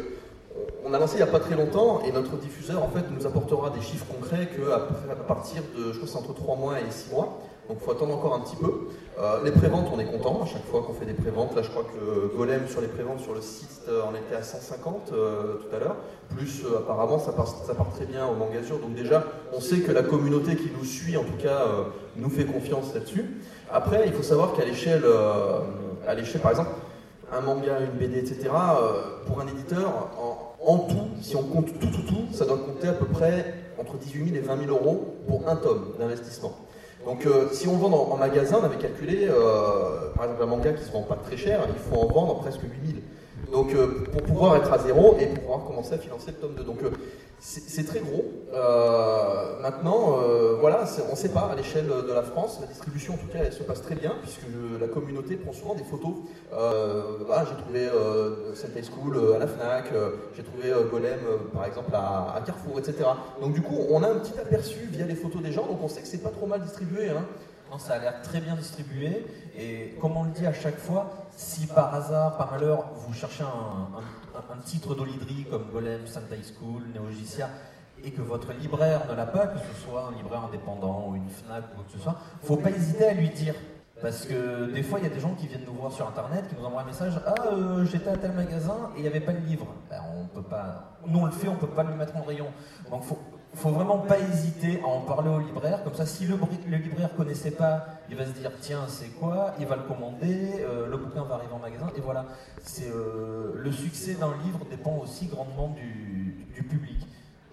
on 0.84 0.92
a 0.94 0.98
lancé 0.98 1.14
il 1.14 1.16
n'y 1.18 1.22
a 1.22 1.26
pas 1.26 1.40
très 1.40 1.54
longtemps, 1.54 2.02
et 2.06 2.12
notre 2.12 2.36
diffuseur 2.36 2.82
en 2.82 2.88
fait 2.88 3.04
nous 3.16 3.26
apportera 3.26 3.70
des 3.70 3.80
chiffres 3.80 4.06
concrets 4.06 4.48
qu'à 4.48 4.74
à 4.76 5.14
partir 5.26 5.62
de, 5.76 5.92
je 5.92 5.98
crois 5.98 6.20
que 6.20 6.24
entre 6.24 6.34
3 6.34 6.56
mois 6.56 6.80
et 6.80 6.90
6 6.90 7.12
mois, 7.12 7.38
donc 7.68 7.78
il 7.80 7.84
faut 7.84 7.92
attendre 7.92 8.14
encore 8.14 8.34
un 8.34 8.40
petit 8.40 8.56
peu. 8.56 8.88
Euh, 9.20 9.44
les 9.44 9.52
préventes, 9.52 9.86
on 9.94 10.00
est 10.00 10.06
content 10.06 10.42
à 10.42 10.46
chaque 10.46 10.64
fois 10.64 10.82
qu'on 10.82 10.92
fait 10.92 11.06
des 11.06 11.14
préventes. 11.14 11.54
Là, 11.54 11.62
je 11.62 11.70
crois 11.70 11.84
que 11.84 12.36
Golem 12.36 12.66
sur 12.66 12.80
les 12.80 12.88
préventes 12.88 13.20
sur 13.20 13.32
le 13.32 13.40
site, 13.40 13.82
euh, 13.88 14.02
on 14.10 14.16
était 14.16 14.34
à 14.34 14.42
150 14.42 15.10
euh, 15.12 15.54
tout 15.54 15.76
à 15.76 15.78
l'heure. 15.78 15.96
Plus 16.36 16.64
euh, 16.64 16.78
apparemment, 16.78 17.18
ça 17.18 17.32
part, 17.32 17.46
ça 17.46 17.74
part 17.74 17.90
très 17.90 18.06
bien 18.06 18.26
au 18.26 18.34
Mangazure. 18.34 18.78
Donc 18.78 18.94
déjà, 18.94 19.24
on 19.52 19.60
sait 19.60 19.80
que 19.80 19.92
la 19.92 20.02
communauté 20.02 20.56
qui 20.56 20.70
nous 20.76 20.84
suit, 20.84 21.16
en 21.16 21.22
tout 21.22 21.36
cas, 21.40 21.66
euh, 21.66 21.82
nous 22.16 22.30
fait 22.30 22.44
confiance 22.44 22.94
là-dessus. 22.94 23.24
Après, 23.72 24.02
il 24.06 24.12
faut 24.12 24.22
savoir 24.22 24.52
qu'à 24.54 24.64
l'échelle, 24.64 25.02
euh, 25.04 25.60
à 26.06 26.14
l'échelle, 26.14 26.40
par 26.40 26.50
exemple, 26.50 26.70
un 27.32 27.40
manga, 27.40 27.78
une 27.80 27.98
BD, 27.98 28.18
etc. 28.18 28.48
euh, 28.50 29.24
pour 29.26 29.40
un 29.40 29.46
éditeur, 29.46 30.08
en, 30.60 30.78
tout, 30.78 31.08
si 31.22 31.36
on 31.36 31.42
compte 31.42 31.66
tout, 31.78 31.86
tout, 31.86 32.02
tout, 32.02 32.24
ça 32.32 32.44
doit 32.44 32.58
compter 32.58 32.88
à 32.88 32.92
peu 32.92 33.06
près 33.06 33.54
entre 33.78 33.96
18 33.96 34.30
000 34.30 34.36
et 34.36 34.40
20 34.40 34.66
000 34.66 34.70
euros 34.70 35.14
pour 35.28 35.48
un 35.48 35.56
tome 35.56 35.92
d'investissement. 35.98 36.52
Donc 37.06 37.24
euh, 37.24 37.48
si 37.52 37.66
on 37.68 37.76
vend 37.76 37.92
en, 38.10 38.16
magasin, 38.16 38.58
on 38.60 38.64
avait 38.64 38.76
calculé, 38.76 39.26
par 40.16 40.24
exemple 40.24 40.42
un 40.42 40.46
manga 40.46 40.72
qui 40.72 40.84
se 40.84 40.92
vend 40.92 41.02
pas 41.02 41.16
très 41.16 41.36
cher, 41.36 41.60
il 41.68 41.78
faut 41.78 42.02
en 42.02 42.12
vendre 42.12 42.40
presque 42.40 42.60
8 42.62 42.68
000. 42.86 42.98
Donc 43.52 43.74
pour 44.10 44.22
pouvoir 44.22 44.56
être 44.56 44.70
à 44.72 44.78
zéro 44.78 45.16
et 45.18 45.26
pour 45.26 45.38
pouvoir 45.44 45.64
commencer 45.64 45.94
à 45.94 45.98
financer 45.98 46.32
le 46.32 46.34
tome 46.34 46.54
2. 46.56 46.64
Donc 46.64 46.80
c'est 47.40 47.86
très 47.86 48.00
gros. 48.00 48.24
Euh, 48.52 49.60
maintenant, 49.62 50.18
euh, 50.20 50.56
voilà, 50.60 50.84
on 51.08 51.12
ne 51.12 51.16
sait 51.16 51.30
pas 51.30 51.48
à 51.52 51.54
l'échelle 51.56 51.86
de 51.86 52.12
la 52.12 52.22
France. 52.22 52.58
La 52.60 52.66
distribution, 52.66 53.14
en 53.14 53.16
tout 53.16 53.28
cas, 53.28 53.38
elle 53.44 53.52
se 53.52 53.62
passe 53.62 53.80
très 53.82 53.94
bien 53.94 54.14
puisque 54.22 54.46
la 54.78 54.88
communauté 54.88 55.36
prend 55.36 55.52
souvent 55.52 55.74
des 55.74 55.84
photos. 55.84 56.12
Euh, 56.52 57.02
j'ai 57.48 57.62
trouvé 57.62 57.86
euh, 57.86 58.54
Sentai 58.54 58.82
School 58.82 59.16
euh, 59.16 59.36
à 59.36 59.38
la 59.38 59.46
Fnac, 59.46 59.92
euh, 59.92 60.10
j'ai 60.36 60.42
trouvé 60.42 60.70
euh, 60.70 60.88
Golem, 60.90 61.20
par 61.54 61.64
exemple, 61.64 61.90
à, 61.94 62.34
à 62.36 62.40
Carrefour, 62.44 62.78
etc. 62.78 63.08
Donc 63.40 63.54
du 63.54 63.62
coup, 63.62 63.76
on 63.88 64.02
a 64.02 64.08
un 64.08 64.16
petit 64.16 64.38
aperçu 64.38 64.80
via 64.90 65.06
les 65.06 65.14
photos 65.14 65.42
des 65.42 65.52
gens, 65.52 65.66
donc 65.66 65.82
on 65.82 65.88
sait 65.88 66.02
que 66.02 66.08
c'est 66.08 66.22
pas 66.22 66.30
trop 66.30 66.46
mal 66.46 66.60
distribué. 66.60 67.08
Hein. 67.08 67.24
Non, 67.70 67.78
ça 67.78 67.94
a 67.94 67.98
l'air 67.98 68.20
très 68.22 68.40
bien 68.40 68.56
distribué. 68.56 69.24
Et 69.56 69.94
comme 70.00 70.16
on 70.16 70.24
le 70.24 70.30
dit 70.30 70.44
à 70.44 70.52
chaque 70.52 70.78
fois, 70.78 71.28
si 71.36 71.68
par 71.68 71.94
hasard, 71.94 72.36
par 72.36 72.50
malheur, 72.50 72.90
vous 72.96 73.14
cherchez 73.14 73.44
un, 73.44 74.58
titre 74.64 74.96
d'Olidri 74.96 75.46
comme 75.48 75.70
Golem, 75.70 76.06
Sentai 76.06 76.40
School, 76.42 76.82
Neogicia, 76.92 77.48
et 78.02 78.10
que 78.10 78.22
votre 78.22 78.52
libraire 78.54 79.02
ne 79.08 79.14
l'a 79.14 79.26
pas, 79.26 79.46
que 79.46 79.58
ce 79.58 79.82
soit 79.84 80.10
un 80.10 80.16
libraire 80.16 80.44
indépendant 80.44 81.06
ou 81.08 81.14
une 81.14 81.28
FNAC 81.28 81.64
ou 81.72 81.76
quoi 81.76 81.84
que 81.86 81.92
ce 81.92 81.98
soit, 81.98 82.16
faut 82.42 82.56
pas 82.56 82.70
hésiter 82.70 83.06
à 83.06 83.14
lui 83.14 83.28
dire. 83.28 83.54
Parce 84.02 84.24
que 84.24 84.72
des 84.72 84.82
fois, 84.82 84.98
il 84.98 85.04
y 85.04 85.06
a 85.06 85.14
des 85.14 85.20
gens 85.20 85.34
qui 85.34 85.46
viennent 85.46 85.66
nous 85.66 85.74
voir 85.74 85.92
sur 85.92 86.08
Internet, 86.08 86.48
qui 86.48 86.56
nous 86.56 86.64
envoient 86.64 86.80
un 86.80 86.86
message 86.86 87.20
Ah, 87.26 87.34
euh, 87.52 87.84
j'étais 87.84 88.08
à 88.08 88.16
tel 88.16 88.32
magasin 88.32 88.90
et 88.96 89.00
il 89.00 89.02
n'y 89.02 89.08
avait 89.08 89.20
pas 89.20 89.32
de 89.32 89.46
livre. 89.46 89.66
Ben, 89.90 90.00
on 90.16 90.26
peut 90.26 90.42
pas. 90.42 90.96
Nous, 91.06 91.18
on 91.18 91.26
le 91.26 91.32
fait, 91.32 91.48
on 91.48 91.56
peut 91.56 91.68
pas 91.68 91.84
le 91.84 91.94
mettre 91.94 92.16
en 92.16 92.22
rayon. 92.22 92.46
Donc, 92.90 93.02
faut, 93.02 93.18
faut 93.54 93.70
vraiment 93.70 93.98
pas 93.98 94.18
hésiter 94.18 94.80
à 94.82 94.86
en 94.86 95.00
parler 95.00 95.28
au 95.30 95.38
libraire. 95.40 95.82
Comme 95.82 95.94
ça, 95.94 96.06
si 96.06 96.24
le, 96.26 96.36
le 96.68 96.76
libraire 96.76 97.10
connaissait 97.16 97.50
pas, 97.50 97.84
il 98.08 98.16
va 98.16 98.24
se 98.26 98.30
dire 98.30 98.50
Tiens, 98.60 98.84
c'est 98.88 99.08
quoi? 99.18 99.54
Il 99.58 99.66
va 99.66 99.76
le 99.76 99.82
commander, 99.82 100.50
euh, 100.60 100.86
le 100.88 100.96
bouquin 100.96 101.24
va 101.24 101.34
arriver 101.36 101.52
en 101.52 101.58
magasin. 101.58 101.90
Et 101.96 102.00
voilà. 102.00 102.26
Euh, 102.82 103.52
le 103.56 103.72
succès 103.72 104.14
d'un 104.14 104.32
livre 104.44 104.60
dépend 104.70 104.96
aussi 105.02 105.26
grandement 105.26 105.68
du, 105.68 106.62
public. 106.68 107.00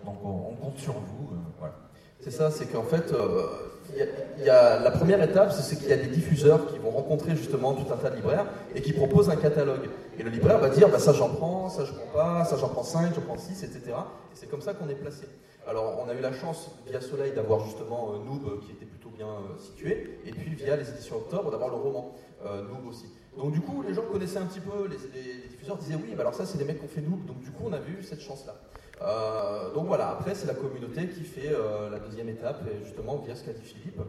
Donc, 0.06 0.18
on, 0.24 0.54
compte 0.56 0.78
sur 0.78 0.94
vous. 0.94 1.34
euh, 1.34 1.38
voilà. 1.60 1.74
C'est 2.20 2.32
ça, 2.32 2.52
c'est 2.52 2.66
qu'en 2.66 2.84
fait, 2.84 3.14
il 3.92 3.98
y 4.00 4.02
a- 4.02 4.06
il 4.38 4.44
y 4.44 4.50
a, 4.50 4.80
la 4.80 4.92
première 4.92 5.22
étape, 5.24 5.52
c'est 5.52 5.78
qu'il 5.78 5.88
y 5.90 5.94
a 5.94 5.98
des 5.98 6.08
diffuseurs 6.08 6.68
qui 6.68 6.78
vont 6.78 6.92
rencontrer 6.92 7.36
justement 7.36 7.74
tout 7.74 7.92
un 7.92 7.98
tas 7.98 8.10
de 8.10 8.18
libraires 8.18 8.46
et 8.76 8.82
qui 8.82 8.92
proposent 8.94 9.30
un 9.30 9.36
catalogue. 9.36 9.90
Et 10.20 10.24
le 10.24 10.30
libraire 10.30 10.60
va 10.60 10.70
dire, 10.70 10.90
bah, 10.90 11.00
ça 11.00 11.14
j'en 11.14 11.30
prends, 11.30 11.70
ça 11.70 11.86
je 11.86 11.94
prends 11.94 12.12
pas, 12.14 12.46
ça 12.46 12.58
j'en 12.58 12.70
prends 12.70 12.84
5, 12.84 13.14
j'en 13.16 13.22
prends 13.22 13.38
6, 13.38 13.64
etc. 13.64 13.82
Et 13.88 14.36
c'est 14.36 14.48
comme 14.50 14.62
ça 14.62 14.74
qu'on 14.74 14.90
est 14.90 14.96
placé. 14.96 15.28
Alors 15.68 16.02
on 16.02 16.10
a 16.10 16.14
eu 16.14 16.22
la 16.22 16.32
chance 16.32 16.70
via 16.88 17.02
Soleil 17.02 17.34
d'avoir 17.34 17.66
justement 17.66 18.14
euh, 18.14 18.24
Noob 18.24 18.46
euh, 18.46 18.66
qui 18.66 18.72
était 18.72 18.86
plutôt 18.86 19.10
bien 19.10 19.28
euh, 19.28 19.60
situé, 19.60 20.18
et 20.26 20.32
puis 20.32 20.56
via 20.56 20.78
les 20.78 20.90
éditions 20.90 21.18
Octobre 21.18 21.52
d'avoir 21.52 21.70
le 21.70 21.76
roman 21.76 22.16
Noob 22.46 22.88
aussi. 22.88 23.08
Donc 23.36 23.52
du 23.52 23.60
coup, 23.60 23.84
les 23.86 23.94
gens 23.94 24.04
connaissaient 24.04 24.38
un 24.38 24.46
petit 24.46 24.62
peu, 24.62 24.88
les, 24.88 25.50
diffuseurs 25.50 25.76
disaient 25.78 25.96
oui, 25.96 26.14
bah, 26.16 26.22
alors 26.22 26.36
ça 26.36 26.46
c'est 26.46 26.58
les 26.58 26.64
mecs 26.64 26.80
qui 26.80 26.86
ont 26.86 26.88
fait 26.88 27.02
Noob, 27.02 27.26
donc 27.26 27.42
du 27.42 27.52
coup 27.52 27.64
on 27.66 27.74
avait 27.74 27.92
eu 27.92 28.02
cette 28.02 28.22
chance-là. 28.22 28.56
Donc 29.76 29.88
voilà, 29.88 30.10
après 30.10 30.34
c'est 30.36 30.48
la 30.48 30.54
communauté 30.54 31.08
qui 31.10 31.24
fait 31.24 31.52
la 31.92 32.00
deuxième 32.00 32.30
étape, 32.30 32.64
justement 32.84 33.18
via 33.18 33.36
ce 33.36 33.44
qu'a 33.44 33.54
dit 33.54 33.64
Philippe. 33.64 34.00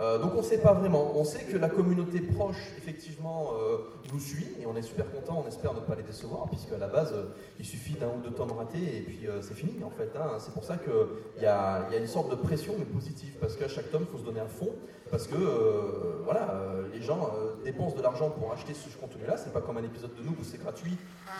Euh, 0.00 0.18
donc 0.18 0.32
on 0.34 0.38
ne 0.38 0.42
sait 0.42 0.58
pas 0.58 0.72
vraiment. 0.72 1.12
On 1.16 1.24
sait 1.24 1.44
que 1.44 1.56
la 1.56 1.68
communauté 1.68 2.20
proche, 2.20 2.70
effectivement, 2.78 3.50
euh, 3.60 3.78
nous 4.12 4.20
suit, 4.20 4.48
et 4.60 4.66
on 4.66 4.74
est 4.74 4.82
super 4.82 5.10
content, 5.10 5.42
on 5.44 5.48
espère 5.48 5.74
ne 5.74 5.80
pas 5.80 5.94
les 5.94 6.02
décevoir, 6.02 6.48
puisque 6.48 6.72
à 6.72 6.78
la 6.78 6.88
base, 6.88 7.12
euh, 7.12 7.24
il 7.58 7.66
suffit 7.66 7.94
d'un 7.94 8.08
ou 8.08 8.20
deux 8.22 8.30
tomes 8.30 8.52
ratés, 8.52 8.96
et 8.96 9.00
puis 9.02 9.26
c'est 9.42 9.54
fini 9.54 9.84
en 9.84 9.90
fait. 9.90 10.10
hein. 10.16 10.38
C'est 10.38 10.52
pour 10.54 10.64
ça 10.64 10.78
qu'il 10.78 11.42
y 11.42 11.46
a, 11.46 11.88
une 11.96 12.06
sorte 12.06 12.30
de 12.30 12.36
pression, 12.36 12.74
mais 12.78 12.86
positive, 12.86 13.34
parce 13.40 13.56
qu'à 13.56 13.68
chaque 13.68 13.90
tome, 13.90 14.06
il 14.08 14.12
faut 14.12 14.18
se 14.18 14.24
donner 14.24 14.40
à 14.40 14.46
fond, 14.46 14.70
parce 15.12 15.26
que 15.26 15.34
euh, 15.36 16.22
voilà, 16.24 16.50
euh, 16.54 16.88
les 16.94 17.02
gens 17.02 17.30
euh, 17.36 17.62
dépensent 17.62 17.94
de 17.94 18.00
l'argent 18.02 18.30
pour 18.30 18.50
acheter 18.50 18.72
ce 18.72 18.88
contenu-là, 18.96 19.36
c'est 19.36 19.52
pas 19.52 19.60
comme 19.60 19.76
un 19.76 19.82
épisode 19.84 20.14
de 20.16 20.22
nous 20.22 20.30
où 20.32 20.42
c'est 20.42 20.56
gratuit. 20.58 20.96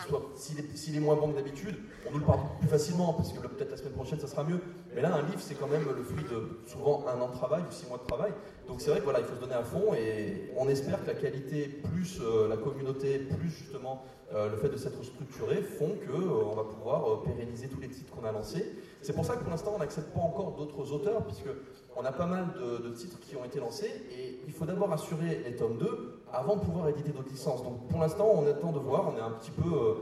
Soit- 0.07 0.21
S'il 0.35 0.95
est, 0.95 0.99
moins 0.99 1.15
bon 1.15 1.31
que 1.31 1.35
d'habitude, 1.37 1.75
on 2.07 2.11
nous 2.11 2.19
le 2.19 2.23
parle 2.25 2.41
plus 2.59 2.67
facilement, 2.69 3.13
parce 3.13 3.33
que 3.33 3.39
peut-être 3.47 3.71
la 3.71 3.77
semaine 3.77 3.93
prochaine 3.93 4.19
ça 4.19 4.27
sera 4.27 4.43
mieux. 4.43 4.59
Mais 4.93 5.01
là, 5.01 5.15
un 5.15 5.23
livre, 5.23 5.39
c'est 5.39 5.55
quand 5.55 5.67
même 5.67 5.83
le 5.83 6.03
fruit 6.03 6.23
de 6.23 6.61
souvent 6.69 7.03
un 7.07 7.19
an 7.19 7.29
de 7.29 7.33
travail, 7.33 7.63
ou 7.67 7.71
six 7.73 7.87
mois 7.87 7.97
de 7.97 8.05
travail. 8.05 8.31
Donc 8.67 8.79
c'est 8.79 8.91
vrai 8.91 8.99
que 8.99 9.05
voilà, 9.05 9.19
il 9.19 9.25
faut 9.25 9.35
se 9.35 9.41
donner 9.41 9.55
à 9.55 9.63
fond, 9.63 9.93
et 9.95 10.51
on 10.55 10.69
espère 10.69 11.01
que 11.01 11.07
la 11.07 11.15
qualité, 11.15 11.67
plus 11.67 12.21
la 12.47 12.57
communauté, 12.57 13.17
plus 13.17 13.49
justement 13.49 14.03
le 14.33 14.55
fait 14.57 14.69
de 14.69 14.77
s'être 14.77 15.03
structuré, 15.03 15.61
font 15.61 15.95
qu'on 16.07 16.55
va 16.55 16.63
pouvoir 16.63 17.21
pérenniser 17.23 17.67
tous 17.67 17.79
les 17.79 17.89
titres 17.89 18.13
qu'on 18.15 18.25
a 18.25 18.31
lancés. 18.31 18.71
C'est 19.01 19.13
pour 19.13 19.25
ça 19.25 19.35
que 19.35 19.41
pour 19.41 19.49
l'instant, 19.51 19.73
on 19.75 19.79
n'accepte 19.79 20.13
pas 20.13 20.21
encore 20.21 20.51
d'autres 20.57 20.91
auteurs, 20.91 21.23
puisque 21.25 21.49
on 21.95 22.05
a 22.05 22.11
pas 22.11 22.25
mal 22.25 22.47
de, 22.59 22.89
titres 22.89 23.19
qui 23.19 23.35
ont 23.35 23.45
été 23.45 23.59
lancés, 23.59 23.91
et 24.11 24.39
il 24.45 24.53
faut 24.53 24.65
d'abord 24.65 24.91
assurer 24.91 25.43
les 25.45 25.55
tomes 25.55 25.77
2 25.77 26.21
avant 26.31 26.55
de 26.55 26.61
pouvoir 26.61 26.89
éditer 26.89 27.11
d'autres 27.11 27.29
licences. 27.29 27.63
Donc 27.63 27.87
pour 27.87 27.99
l'instant, 27.99 28.29
on 28.33 28.45
attend 28.47 28.71
de 28.71 28.79
voir, 28.79 29.11
on 29.13 29.17
est 29.17 29.21
un 29.21 29.31
petit 29.31 29.51
peu 29.51 29.97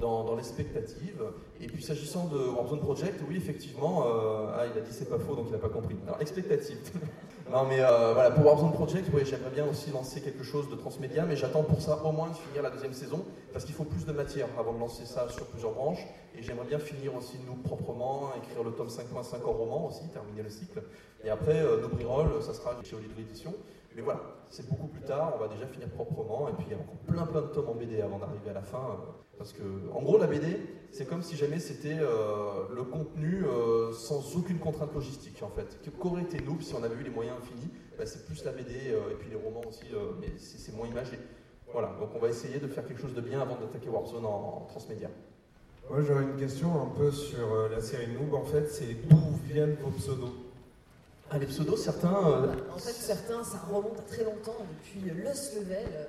dans, 0.00 0.24
dans 0.24 0.36
l'expectative. 0.36 1.22
Et 1.60 1.66
puis 1.66 1.82
s'agissant 1.82 2.26
de 2.26 2.38
Warzone 2.38 2.80
Project, 2.80 3.20
oui, 3.28 3.36
effectivement, 3.36 4.04
euh, 4.06 4.46
ah, 4.56 4.64
il 4.72 4.78
a 4.78 4.82
dit 4.82 4.92
c'est 4.92 5.08
pas 5.08 5.18
faux, 5.18 5.34
donc 5.34 5.46
il 5.48 5.52
n'a 5.52 5.58
pas 5.58 5.68
compris. 5.68 5.96
Alors, 6.06 6.20
expectative. 6.20 6.78
non, 7.52 7.64
mais 7.68 7.80
euh, 7.80 8.12
voilà, 8.14 8.30
pour 8.30 8.46
Warzone 8.46 8.72
Project, 8.72 9.08
oui, 9.12 9.22
j'aimerais 9.24 9.50
bien 9.50 9.66
aussi 9.66 9.90
lancer 9.90 10.20
quelque 10.20 10.44
chose 10.44 10.70
de 10.70 10.76
transmédia, 10.76 11.24
mais 11.24 11.36
j'attends 11.36 11.62
pour 11.62 11.80
ça 11.80 12.02
au 12.04 12.12
moins 12.12 12.28
de 12.28 12.36
finir 12.36 12.62
la 12.62 12.70
deuxième 12.70 12.92
saison, 12.92 13.24
parce 13.52 13.64
qu'il 13.64 13.74
faut 13.74 13.84
plus 13.84 14.04
de 14.04 14.12
matière 14.12 14.48
avant 14.58 14.72
de 14.72 14.78
lancer 14.78 15.04
ça 15.04 15.28
sur 15.28 15.46
plusieurs 15.46 15.72
branches. 15.72 16.06
Et 16.38 16.42
j'aimerais 16.42 16.66
bien 16.66 16.78
finir 16.78 17.16
aussi 17.16 17.36
nous 17.46 17.56
proprement, 17.56 18.30
écrire 18.36 18.62
le 18.62 18.70
tome 18.70 18.88
5.5 18.88 19.44
en 19.44 19.52
roman 19.52 19.88
aussi, 19.88 20.08
terminer 20.12 20.42
le 20.42 20.50
cycle. 20.50 20.82
Et 21.24 21.30
après, 21.30 21.60
euh, 21.60 21.80
nos 21.80 22.40
ça 22.40 22.54
sera 22.54 22.76
chez 22.84 22.94
Olivier 22.94 23.24
Édition. 23.28 23.52
Mais 23.98 24.04
voilà, 24.04 24.20
c'est 24.48 24.68
beaucoup 24.68 24.86
plus 24.86 25.00
tard, 25.02 25.32
on 25.34 25.40
va 25.40 25.48
déjà 25.48 25.66
finir 25.66 25.88
proprement, 25.88 26.48
et 26.48 26.52
puis 26.52 26.66
il 26.68 26.72
y 26.72 26.74
a 26.76 26.78
encore 26.78 26.98
plein 27.08 27.26
plein 27.26 27.40
de 27.40 27.48
tomes 27.48 27.68
en 27.68 27.74
BD 27.74 28.00
avant 28.00 28.20
d'arriver 28.20 28.50
à 28.50 28.52
la 28.52 28.62
fin. 28.62 28.78
euh, 28.78 29.10
parce 29.36 29.52
que, 29.52 29.62
en 29.92 30.00
gros, 30.02 30.18
la 30.18 30.28
BD, 30.28 30.60
c'est 30.92 31.04
comme 31.04 31.20
si 31.20 31.34
jamais 31.34 31.58
c'était 31.58 31.96
euh, 31.98 32.68
le 32.72 32.84
contenu 32.84 33.44
euh, 33.44 33.92
sans 33.92 34.36
aucune 34.36 34.60
contrainte 34.60 34.94
logistique, 34.94 35.42
en 35.42 35.48
fait. 35.48 35.80
Qu'aurait 35.98 36.22
été 36.22 36.40
Noob 36.40 36.62
si 36.62 36.74
on 36.76 36.84
avait 36.84 36.94
eu 36.94 37.02
les 37.02 37.10
moyens 37.10 37.38
infinis? 37.38 37.70
Bah, 37.98 38.06
C'est 38.06 38.24
plus 38.24 38.44
la 38.44 38.52
BD, 38.52 38.70
et 38.70 39.14
puis 39.18 39.30
les 39.30 39.36
romans 39.36 39.62
aussi, 39.68 39.86
mais 40.20 40.28
c'est 40.38 40.72
moins 40.76 40.86
imagé. 40.86 41.18
Voilà, 41.72 41.88
donc 41.98 42.10
on 42.14 42.20
va 42.20 42.28
essayer 42.28 42.60
de 42.60 42.68
faire 42.68 42.86
quelque 42.86 43.00
chose 43.02 43.14
de 43.14 43.20
bien 43.20 43.40
avant 43.40 43.56
d'attaquer 43.56 43.88
Warzone 43.88 44.24
en, 44.24 44.58
en 44.62 44.66
transmédia. 44.68 45.10
Moi 45.90 46.02
j'aurais 46.02 46.22
une 46.22 46.36
question 46.36 46.68
un 46.80 46.86
peu 46.96 47.10
sur 47.10 47.68
la 47.68 47.80
série 47.80 48.06
Noob. 48.12 48.32
En 48.34 48.44
fait, 48.44 48.68
c'est 48.68 48.94
d'où 49.08 49.18
viennent 49.44 49.74
vos 49.82 49.90
pseudos? 49.90 50.47
Ah, 51.30 51.38
les 51.38 51.46
pseudos, 51.46 51.76
certains. 51.76 52.14
euh, 52.26 52.46
En 52.74 52.78
fait, 52.78 52.92
certains, 52.92 53.44
ça 53.44 53.58
remonte 53.70 53.98
à 53.98 54.02
très 54.02 54.24
longtemps, 54.24 54.56
depuis 54.82 55.10
euh, 55.10 55.24
Lost 55.24 55.54
Level. 55.56 55.84
euh, 55.94 56.04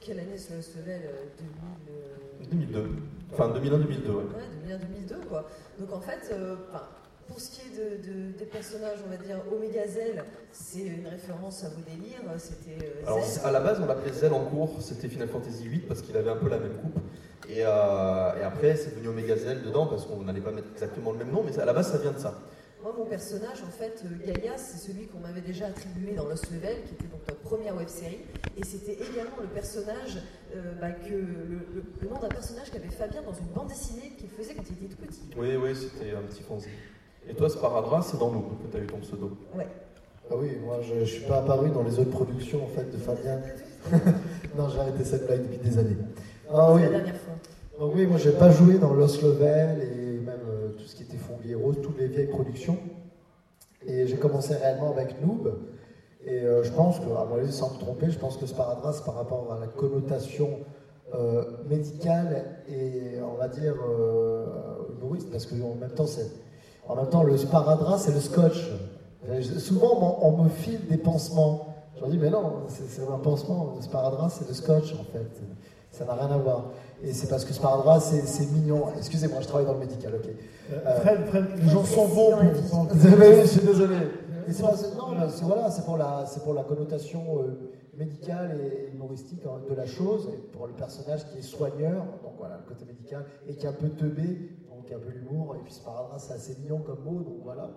Quelle 0.00 0.18
année 0.20 0.36
ce 0.38 0.54
Lost 0.54 0.74
Level 0.76 1.00
euh, 1.04 2.48
2000, 2.50 2.68
euh, 2.76 2.80
2002. 2.80 2.90
Enfin, 3.32 3.48
2001-2002, 3.50 4.10
ouais. 4.10 4.24
Ouais, 4.24 4.76
2001-2002, 4.76 5.26
quoi. 5.28 5.48
Donc 5.78 5.92
en 5.92 6.00
fait, 6.00 6.30
euh, 6.32 6.56
pour 7.28 7.38
ce 7.38 7.50
qui 7.50 7.60
est 7.68 7.76
de, 7.78 8.08
de- 8.30 8.38
des 8.38 8.46
personnages, 8.46 8.98
on 9.06 9.10
va 9.10 9.16
dire 9.16 9.36
Omega 9.52 9.86
Zell, 9.86 10.24
c'est 10.50 10.80
une 10.80 11.06
référence 11.06 11.62
à 11.62 11.68
vos 11.68 11.82
délires. 11.82 12.22
C'était 12.38 12.84
euh, 12.84 13.06
Alors, 13.06 13.22
à 13.44 13.50
la 13.52 13.60
base, 13.60 13.78
on 13.80 13.86
l'appelait 13.86 14.12
Zell 14.12 14.32
en 14.32 14.44
cours, 14.46 14.76
c'était 14.80 15.08
Final 15.08 15.28
Fantasy 15.28 15.68
VIII 15.68 15.80
parce 15.80 16.00
qu'il 16.02 16.16
avait 16.16 16.30
un 16.30 16.36
peu 16.36 16.48
la 16.48 16.58
même 16.58 16.74
coupe. 16.82 16.98
Et, 17.48 17.64
euh, 17.64 18.40
et 18.40 18.42
après, 18.42 18.74
c'est 18.76 18.90
devenu 18.94 19.08
Omega 19.08 19.36
Zell 19.36 19.62
dedans 19.62 19.86
parce 19.86 20.04
qu'on 20.06 20.22
n'allait 20.22 20.40
pas 20.40 20.50
mettre 20.50 20.68
exactement 20.72 21.12
le 21.12 21.18
même 21.18 21.30
nom, 21.30 21.42
mais 21.44 21.56
à 21.60 21.64
la 21.64 21.72
base, 21.72 21.92
ça 21.92 21.98
vient 21.98 22.12
de 22.12 22.18
ça. 22.18 22.34
Moi, 22.82 22.94
mon 22.96 23.04
personnage, 23.06 23.62
en 23.66 23.70
fait, 23.72 24.02
euh, 24.04 24.26
Gaïa, 24.32 24.56
c'est 24.56 24.78
celui 24.78 25.06
qu'on 25.06 25.18
m'avait 25.18 25.40
déjà 25.40 25.66
attribué 25.66 26.12
dans 26.14 26.26
Lost 26.26 26.50
Level, 26.52 26.76
qui 26.86 26.94
était 26.94 27.06
donc 27.10 27.20
notre 27.28 27.40
première 27.40 27.76
web 27.76 27.88
série. 27.88 28.20
Et 28.56 28.64
c'était 28.64 28.92
également 28.94 29.36
le 29.40 29.48
personnage, 29.48 30.18
euh, 30.54 30.72
bah, 30.80 30.92
que, 30.92 31.10
le, 31.12 31.18
le- 31.74 31.82
le 32.00 32.08
nom 32.08 32.18
d'un 32.20 32.28
personnage 32.28 32.70
qu'avait 32.70 32.88
Fabien 32.88 33.22
dans 33.22 33.32
une 33.34 33.46
bande 33.54 33.68
dessinée 33.68 34.12
qu'il 34.16 34.28
faisait 34.28 34.54
quand 34.54 34.62
il 34.70 34.84
était 34.84 34.94
tout 34.94 35.02
petit. 35.02 35.20
Oui, 35.36 35.56
oui, 35.56 35.70
c'était 35.74 36.12
un 36.16 36.22
petit 36.22 36.42
fanzine. 36.42 36.70
Et 37.28 37.34
toi, 37.34 37.48
Sparadrap, 37.50 38.04
c'est 38.04 38.18
dans 38.18 38.30
nous 38.30 38.40
que 38.42 38.70
tu 38.70 38.76
as 38.76 38.80
eu 38.80 38.86
ton 38.86 38.98
pseudo. 38.98 39.36
Ouais. 39.56 39.66
Ah 40.30 40.34
oui, 40.36 40.56
moi 40.62 40.78
je 40.86 40.94
ne 40.94 41.04
suis 41.06 41.24
pas 41.24 41.38
apparu 41.38 41.70
dans 41.70 41.82
les 41.82 41.98
autres 41.98 42.10
productions 42.10 42.62
en 42.62 42.68
fait 42.68 42.84
de 42.90 42.98
Fabien. 42.98 43.40
non, 44.56 44.68
j'ai 44.68 44.78
arrêté 44.78 45.02
cette 45.04 45.26
blague 45.26 45.42
depuis 45.42 45.56
des 45.70 45.78
années. 45.78 45.96
Ah 46.52 46.72
oui. 46.74 46.82
la 46.82 46.88
dernière 46.90 47.16
fois. 47.16 47.34
Donc 47.78 47.92
oui, 47.94 48.06
moi 48.06 48.18
j'ai 48.18 48.32
pas 48.32 48.50
joué 48.50 48.74
dans 48.78 48.92
Lost 48.92 49.22
Level 49.22 49.80
et 49.82 50.07
tout 50.78 50.84
ce 50.84 50.94
qui 50.94 51.02
était 51.02 51.16
Fongui 51.16 51.54
Rose, 51.54 51.76
toutes 51.82 51.98
les 51.98 52.06
vieilles 52.06 52.28
productions. 52.28 52.78
Et 53.86 54.06
j'ai 54.06 54.16
commencé 54.16 54.54
réellement 54.54 54.90
avec 54.90 55.20
Noob. 55.20 55.58
Et 56.24 56.42
euh, 56.42 56.62
je 56.62 56.70
pense 56.72 56.98
que, 56.98 57.06
à 57.06 57.24
mon 57.24 57.36
avis, 57.36 57.52
sans 57.52 57.74
me 57.74 57.78
tromper, 57.78 58.10
je 58.10 58.18
pense 58.18 58.36
que 58.36 58.46
sparadrap, 58.46 59.04
par 59.04 59.14
rapport 59.14 59.52
à 59.52 59.58
la 59.60 59.66
connotation 59.66 60.50
euh, 61.14 61.44
médicale 61.68 62.62
et, 62.68 63.20
on 63.22 63.36
va 63.36 63.48
dire, 63.48 63.74
euh, 63.88 64.46
humoriste, 64.90 65.30
parce 65.30 65.46
qu'en 65.46 65.74
même 65.74 65.90
temps, 65.90 66.06
c'est, 66.06 66.30
en 66.86 66.96
même 66.96 67.08
temps, 67.08 67.22
le 67.22 67.36
sparadrap, 67.36 67.98
c'est 67.98 68.12
le 68.12 68.20
scotch. 68.20 68.70
Souvent, 69.58 70.18
on, 70.22 70.42
me 70.42 70.48
file 70.48 70.86
des 70.86 70.96
pansements. 70.96 71.74
Je 71.96 72.00
leur 72.00 72.10
dis, 72.10 72.18
mais 72.18 72.30
non, 72.30 72.62
c'est 72.68 73.02
un 73.02 73.18
pansement. 73.18 73.74
Le 73.76 73.82
sparadrap, 73.82 74.30
c'est 74.30 74.48
le 74.48 74.54
scotch, 74.54 74.94
en 74.94 75.04
fait. 75.04 75.42
Ça 75.90 76.04
n'a 76.04 76.14
rien 76.14 76.30
à 76.30 76.38
voir. 76.38 76.70
Et 77.02 77.12
c'est 77.12 77.28
parce 77.28 77.44
que 77.44 77.52
sparadrap, 77.52 78.00
c'est, 78.02 78.22
c'est 78.26 78.46
mignon. 78.50 78.86
Excusez-moi, 78.96 79.40
je 79.40 79.46
travaille 79.46 79.66
dans 79.66 79.74
le 79.74 79.78
médical, 79.78 80.14
ok. 80.16 80.28
Euh, 80.72 81.00
Fred, 81.00 81.26
Fred, 81.26 81.44
les 81.56 81.68
gens 81.70 81.84
sont 81.84 82.08
bons 82.08 82.36
pour 82.70 82.88
je 83.42 83.46
suis 83.46 83.60
désolé. 83.60 83.96
C'est 84.50 84.62
pas- 84.62 84.76
c'est- 84.76 84.94
non, 84.96 85.10
mais 85.12 85.26
c'est 85.30 85.44
voilà, 85.44 85.70
c'est 85.70 85.84
pour 85.84 85.96
la, 85.96 86.24
pour 86.42 86.54
la 86.54 86.64
connotation 86.64 87.22
euh, 87.42 87.70
médicale 87.96 88.58
et 88.60 88.90
humoristique 88.94 89.42
hein, 89.46 89.60
de 89.68 89.74
la 89.74 89.86
chose, 89.86 90.28
et 90.34 90.38
pour 90.52 90.66
le 90.66 90.72
personnage 90.72 91.24
qui 91.30 91.38
est 91.38 91.42
soigneur, 91.42 92.04
donc 92.22 92.32
voilà, 92.38 92.56
le 92.58 92.68
côté 92.68 92.84
médical, 92.86 93.24
et 93.46 93.54
qui 93.54 93.66
est 93.66 93.68
un 93.68 93.72
peu 93.72 93.90
teubé, 93.90 94.50
donc 94.70 94.90
un 94.92 94.98
peu 94.98 95.10
l'humour, 95.10 95.54
et 95.56 95.62
puis 95.64 95.72
sparadrap, 95.74 96.18
c'est 96.18 96.32
assez 96.32 96.56
mignon 96.62 96.78
comme 96.78 97.02
mot, 97.04 97.20
donc 97.22 97.38
voilà. 97.44 97.70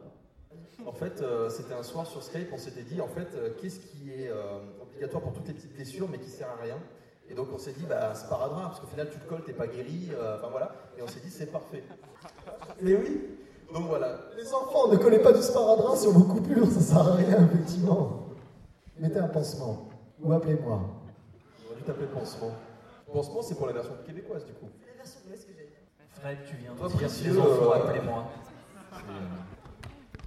En 0.87 0.93
fait, 0.93 1.21
euh, 1.21 1.49
c'était 1.49 1.73
un 1.73 1.83
soir 1.83 2.07
sur 2.07 2.23
Skype, 2.23 2.47
on 2.53 2.57
s'était 2.57 2.83
dit, 2.83 3.01
en 3.01 3.07
fait, 3.07 3.27
euh, 3.35 3.49
qu'est-ce 3.61 3.79
qui 3.79 4.09
est 4.11 4.29
euh, 4.29 4.59
obligatoire 4.81 5.21
pour 5.23 5.33
toutes 5.33 5.47
les 5.47 5.53
petites 5.53 5.75
blessures, 5.75 6.07
mais 6.11 6.17
qui 6.19 6.29
sert 6.29 6.47
à 6.49 6.63
rien? 6.63 6.77
Et 7.31 7.33
donc 7.33 7.47
on 7.53 7.57
s'est 7.57 7.71
dit, 7.71 7.85
bah, 7.87 8.13
sparadrap, 8.13 8.63
parce 8.63 8.81
qu'au 8.81 8.87
final, 8.87 9.09
tu 9.09 9.17
te 9.17 9.25
colles, 9.25 9.43
t'es 9.45 9.53
pas 9.53 9.65
guéri, 9.65 10.09
euh, 10.13 10.35
enfin 10.37 10.49
voilà. 10.51 10.75
Et 10.97 11.01
on 11.01 11.07
s'est 11.07 11.21
dit, 11.21 11.29
c'est 11.29 11.45
parfait. 11.45 11.81
Et 12.85 12.93
oui 12.93 13.21
Donc 13.73 13.87
voilà. 13.87 14.19
Les 14.35 14.53
enfants, 14.53 14.89
ne 14.89 14.97
collez 14.97 15.19
pas 15.19 15.31
du 15.31 15.41
sparadrap 15.41 15.95
sur 15.95 16.11
vos 16.11 16.25
coupures, 16.25 16.67
ça 16.67 16.81
sert 16.81 16.97
à 16.97 17.13
rien, 17.13 17.47
effectivement. 17.49 18.25
Mettez 18.99 19.19
un 19.19 19.29
pansement, 19.29 19.87
ou 20.21 20.33
appelez-moi. 20.33 20.81
On 21.65 21.69
va 21.69 21.75
lui 21.77 21.83
taper 21.83 22.05
pansement. 22.13 22.51
Pansement, 23.13 23.41
c'est 23.41 23.55
pour 23.55 23.67
la 23.67 23.73
version 23.73 23.93
québécoise, 24.05 24.45
du 24.45 24.51
coup. 24.51 24.67
La 24.85 24.97
version 24.97 25.21
l'Ouest 25.29 25.47
que 25.47 25.53
j'ai. 25.53 25.69
Fred, 26.19 26.37
tu 26.45 26.57
viens 26.57 26.73
de 26.73 26.97
dire 26.97 27.31
les 27.33 27.39
enfants, 27.39 27.71
euh, 27.71 27.75
appelez-moi. 27.75 28.25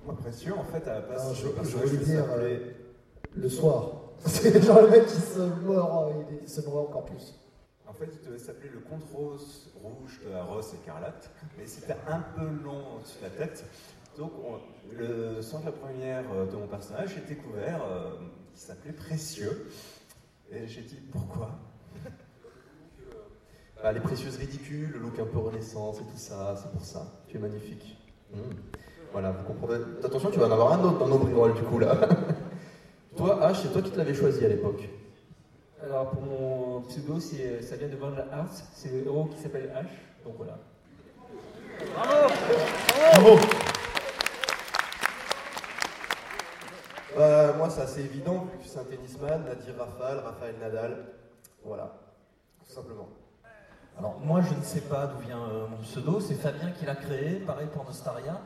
Moi, 0.07 0.17
précieux, 0.23 0.55
en 0.55 0.65
fait, 0.65 0.89
à 0.89 0.95
la 0.95 1.01
base, 1.03 1.21
Alors, 1.21 1.37
c'est 1.37 1.65
je, 1.65 1.71
je 1.71 1.77
voulais 1.77 2.05
dire 2.05 2.25
euh, 2.31 2.59
le 3.37 3.49
soir. 3.51 4.04
C'est 4.27 4.63
genre 4.63 4.83
le 4.83 4.91
mec 4.91 5.07
qui 5.07 5.21
se 5.21 5.41
mord, 5.65 6.09
euh, 6.09 6.37
il, 6.43 6.49
se 6.49 6.61
mord 6.63 6.89
encore 6.89 7.05
plus. 7.05 7.35
En 7.87 7.93
fait, 7.93 8.09
il 8.21 8.27
devait 8.27 8.39
s'appeler 8.39 8.71
le 8.71 8.81
compte 8.81 9.05
rose 9.13 9.71
rouge 9.83 10.21
de 10.25 10.31
la 10.31 10.43
Rose 10.43 10.75
écarlate, 10.83 11.31
mais 11.59 11.67
c'était 11.67 11.97
un 12.09 12.21
peu 12.37 12.47
long 12.65 12.97
au-dessus 12.97 13.19
de 13.19 13.25
la 13.25 13.31
tête. 13.31 13.65
Donc, 14.17 14.33
on- 14.45 14.59
le 14.97 15.43
son 15.43 15.61
de 15.61 15.67
la 15.67 15.73
première 15.73 16.25
euh, 16.33 16.47
de 16.47 16.57
mon 16.57 16.67
personnage 16.67 17.17
était 17.19 17.35
couvert, 17.37 17.83
euh, 17.85 18.11
qui 18.55 18.61
s'appelait 18.61 18.93
Précieux. 18.93 19.69
Et 20.51 20.67
j'ai 20.67 20.83
dit 20.83 20.99
pourquoi? 21.13 21.51
Bah, 23.83 23.93
les 23.93 24.01
précieuses 24.01 24.37
ridicules, 24.39 24.93
le 24.93 24.99
look 24.99 25.19
un 25.19 25.27
peu 25.27 25.39
renaissance 25.39 25.99
et 25.99 26.05
tout 26.05 26.17
ça, 26.17 26.55
c'est 26.57 26.71
pour 26.71 26.83
ça. 26.87 27.07
Tu 27.29 27.37
es 27.37 27.39
magnifique. 27.39 27.99
Mmh. 28.33 28.39
Voilà, 29.13 29.31
vous 29.33 29.45
comprenez. 29.45 29.85
Attention, 30.03 30.31
tu 30.31 30.39
vas 30.39 30.47
en 30.47 30.53
avoir 30.53 30.73
un 30.73 30.83
autre 30.85 30.99
dans 31.01 31.09
nos 31.09 31.19
bricoles, 31.19 31.53
du 31.53 31.63
coup, 31.65 31.79
là. 31.79 31.95
toi, 33.17 33.39
H, 33.51 33.63
c'est 33.63 33.73
toi 33.73 33.83
qui 33.83 33.91
te 33.91 33.97
l'avais 33.99 34.15
choisi 34.15 34.45
à 34.45 34.49
l'époque. 34.49 34.89
Alors 35.83 36.11
pour 36.11 36.23
mon 36.23 36.81
pseudo, 36.83 37.21
c'est- 37.21 37.63
ça 37.63 37.77
vient 37.77 37.89
de 37.89 37.97
Vandal 37.97 38.27
Arts, 38.33 38.49
c'est 38.75 38.91
le 38.91 39.05
héros 39.07 39.27
qui 39.27 39.39
s'appelle 39.43 39.71
H, 39.75 39.85
donc 40.25 40.35
voilà. 40.37 40.59
Bravo 43.13 43.39
Bah, 47.17 47.53
moi, 47.57 47.71
c'est 47.71 47.83
assez 47.83 48.01
évident, 48.01 48.47
vu 48.53 48.59
que 48.59 48.67
c'est 48.67 48.79
un 48.79 48.85
tennisman, 48.85 49.45
Nadir 49.45 49.75
Rafal, 49.79 50.19
Raphaël 50.19 50.57
Nadal. 50.61 51.05
Voilà, 51.65 51.95
tout 52.67 52.73
simplement. 52.73 53.09
Alors 53.97 54.19
moi 54.19 54.41
je 54.41 54.53
ne 54.59 54.63
sais 54.65 54.81
pas 54.81 55.07
d'où 55.07 55.19
vient 55.25 55.39
euh, 55.41 55.69
mon 55.69 55.77
pseudo, 55.77 56.19
c'est 56.19 56.35
Fabien 56.35 56.73
qui 56.73 56.85
l'a 56.85 56.97
créé, 56.97 57.37
pareil 57.37 57.69
pour 57.73 57.85
Nostaria. 57.85 58.41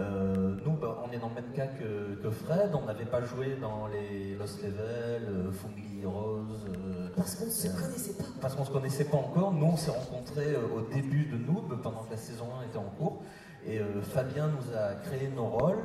Euh, 0.00 0.56
nous 0.64 0.72
bah, 0.72 1.04
on 1.08 1.12
est 1.12 1.18
dans 1.18 1.28
le 1.28 1.34
même 1.36 1.52
cas 1.54 1.66
que, 1.66 2.14
que 2.20 2.30
Fred, 2.30 2.70
on 2.74 2.84
n'avait 2.84 3.04
pas 3.04 3.20
joué 3.22 3.56
dans 3.60 3.86
les 3.86 4.34
Lost 4.34 4.60
Level, 4.62 5.22
euh, 5.28 5.52
Fungi 5.52 6.00
Heroes. 6.02 6.46
euh, 6.68 7.08
Parce 7.14 7.36
qu'on 7.36 7.46
ne 7.46 7.50
se 7.50 7.68
euh, 7.68 7.70
connaissait 7.80 8.14
pas. 8.14 8.24
Parce 8.40 8.54
qu'on 8.54 8.62
ne 8.62 8.66
se 8.66 8.72
connaissait 8.72 9.04
pas 9.04 9.18
encore. 9.18 9.52
Nous 9.52 9.66
on 9.66 9.76
s'est 9.76 9.92
rencontrés 9.92 10.56
au 10.56 10.80
début 10.92 11.26
de 11.26 11.36
Noob, 11.36 11.80
pendant 11.80 12.02
que 12.02 12.10
la 12.10 12.16
saison 12.16 12.46
1 12.60 12.66
était 12.66 12.78
en 12.78 12.90
cours. 12.98 13.22
Et 13.66 13.80
Fabien 14.02 14.48
nous 14.48 14.76
a 14.76 14.94
créé 14.96 15.28
nos 15.28 15.46
rôles. 15.46 15.78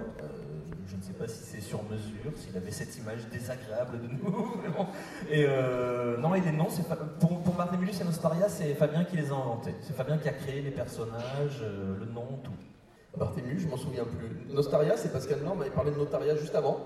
Je 0.86 0.98
ne 0.98 1.02
sais 1.02 1.14
pas 1.14 1.28
si 1.30 1.44
c'est 1.44 1.62
sur 1.62 1.82
mesure, 1.84 2.32
s'il 2.36 2.58
avait 2.58 2.72
cette 2.72 2.98
image 2.98 3.30
désagréable 3.32 4.02
de 4.02 4.08
nous. 4.08 4.54
Et 5.32 5.48
non, 6.20 6.30
noms, 6.30 6.70
c'est 6.70 6.82
Fa- 6.86 6.98
pour, 6.98 7.40
pour 7.42 7.54
Barthélemy 7.54 7.92
et 7.92 8.04
Nostaria, 8.04 8.50
c'est 8.50 8.74
Fabien 8.74 9.06
qui 9.06 9.16
les 9.16 9.32
a 9.32 9.36
inventés. 9.36 9.76
C'est 9.82 9.96
Fabien 9.96 10.18
qui 10.18 10.28
a 10.28 10.34
créé 10.34 10.62
les 10.62 10.72
personnages, 10.72 11.64
le 11.64 12.06
nom, 12.12 12.40
tout. 12.44 12.52
Barthélemy, 13.20 13.60
je 13.60 13.68
m'en 13.68 13.78
souviens 13.78 14.06
plus. 14.06 14.54
Nostaria, 14.56 14.96
c'est 14.98 15.12
parce 15.12 15.28
qu'Anne-Laure 15.28 15.56
m'avait 15.56 15.70
parlé 15.70 15.92
de 15.92 15.98
Notaria 15.98 16.36
juste 16.36 16.56
avant. 16.56 16.80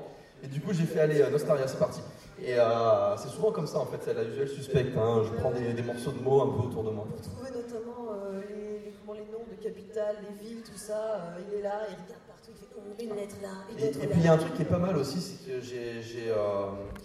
Et 0.43 0.47
du 0.47 0.59
coup, 0.59 0.73
j'ai 0.73 0.84
fait 0.86 0.99
aller 0.99 1.21
euh, 1.21 1.29
Nostaria, 1.29 1.67
c'est 1.67 1.79
parti. 1.79 2.01
Et 2.41 2.55
euh, 2.59 3.15
c'est 3.17 3.29
souvent 3.29 3.51
comme 3.51 3.67
ça, 3.67 3.77
en 3.79 3.86
fait, 3.86 3.99
c'est 4.03 4.13
la 4.13 4.23
usuelle 4.23 4.49
suspecte. 4.49 4.97
hein. 4.97 5.21
Je 5.23 5.31
prends 5.39 5.51
des, 5.51 5.71
des 5.73 5.81
morceaux 5.84 6.11
de 6.11 6.19
mots 6.21 6.41
un 6.41 6.47
peu 6.47 6.67
autour 6.67 6.84
de 6.84 6.89
moi. 6.89 7.05
Pour 7.09 7.21
trouver 7.21 7.51
notamment 7.51 8.09
euh, 8.11 8.41
les, 8.49 8.79
les- 8.86 8.93
comment, 8.99 9.13
les 9.13 9.25
noms 9.31 9.45
de 9.49 9.63
capitales, 9.63 10.17
les 10.27 10.45
villes, 10.45 10.61
tout 10.63 10.77
ça, 10.77 10.97
euh, 11.38 11.39
il 11.49 11.59
est 11.59 11.61
là, 11.61 11.81
il 11.88 11.93
regarde 11.93 12.23
partout, 12.27 12.51
il 12.51 12.57
fait 12.57 12.75
oh, 12.75 12.81
une 13.01 13.15
lettre 13.15 13.36
là, 13.41 13.49
une 13.71 13.79
Et, 13.79 13.88
et 14.03 14.07
puis 14.07 14.19
il 14.19 14.25
y 14.25 14.27
a 14.27 14.34
un 14.34 14.38
truc 14.38 14.53
qui 14.55 14.63
est 14.63 14.65
pas 14.65 14.79
mal 14.79 14.97
aussi, 14.97 15.21
c'est 15.21 15.49
que 15.49 15.61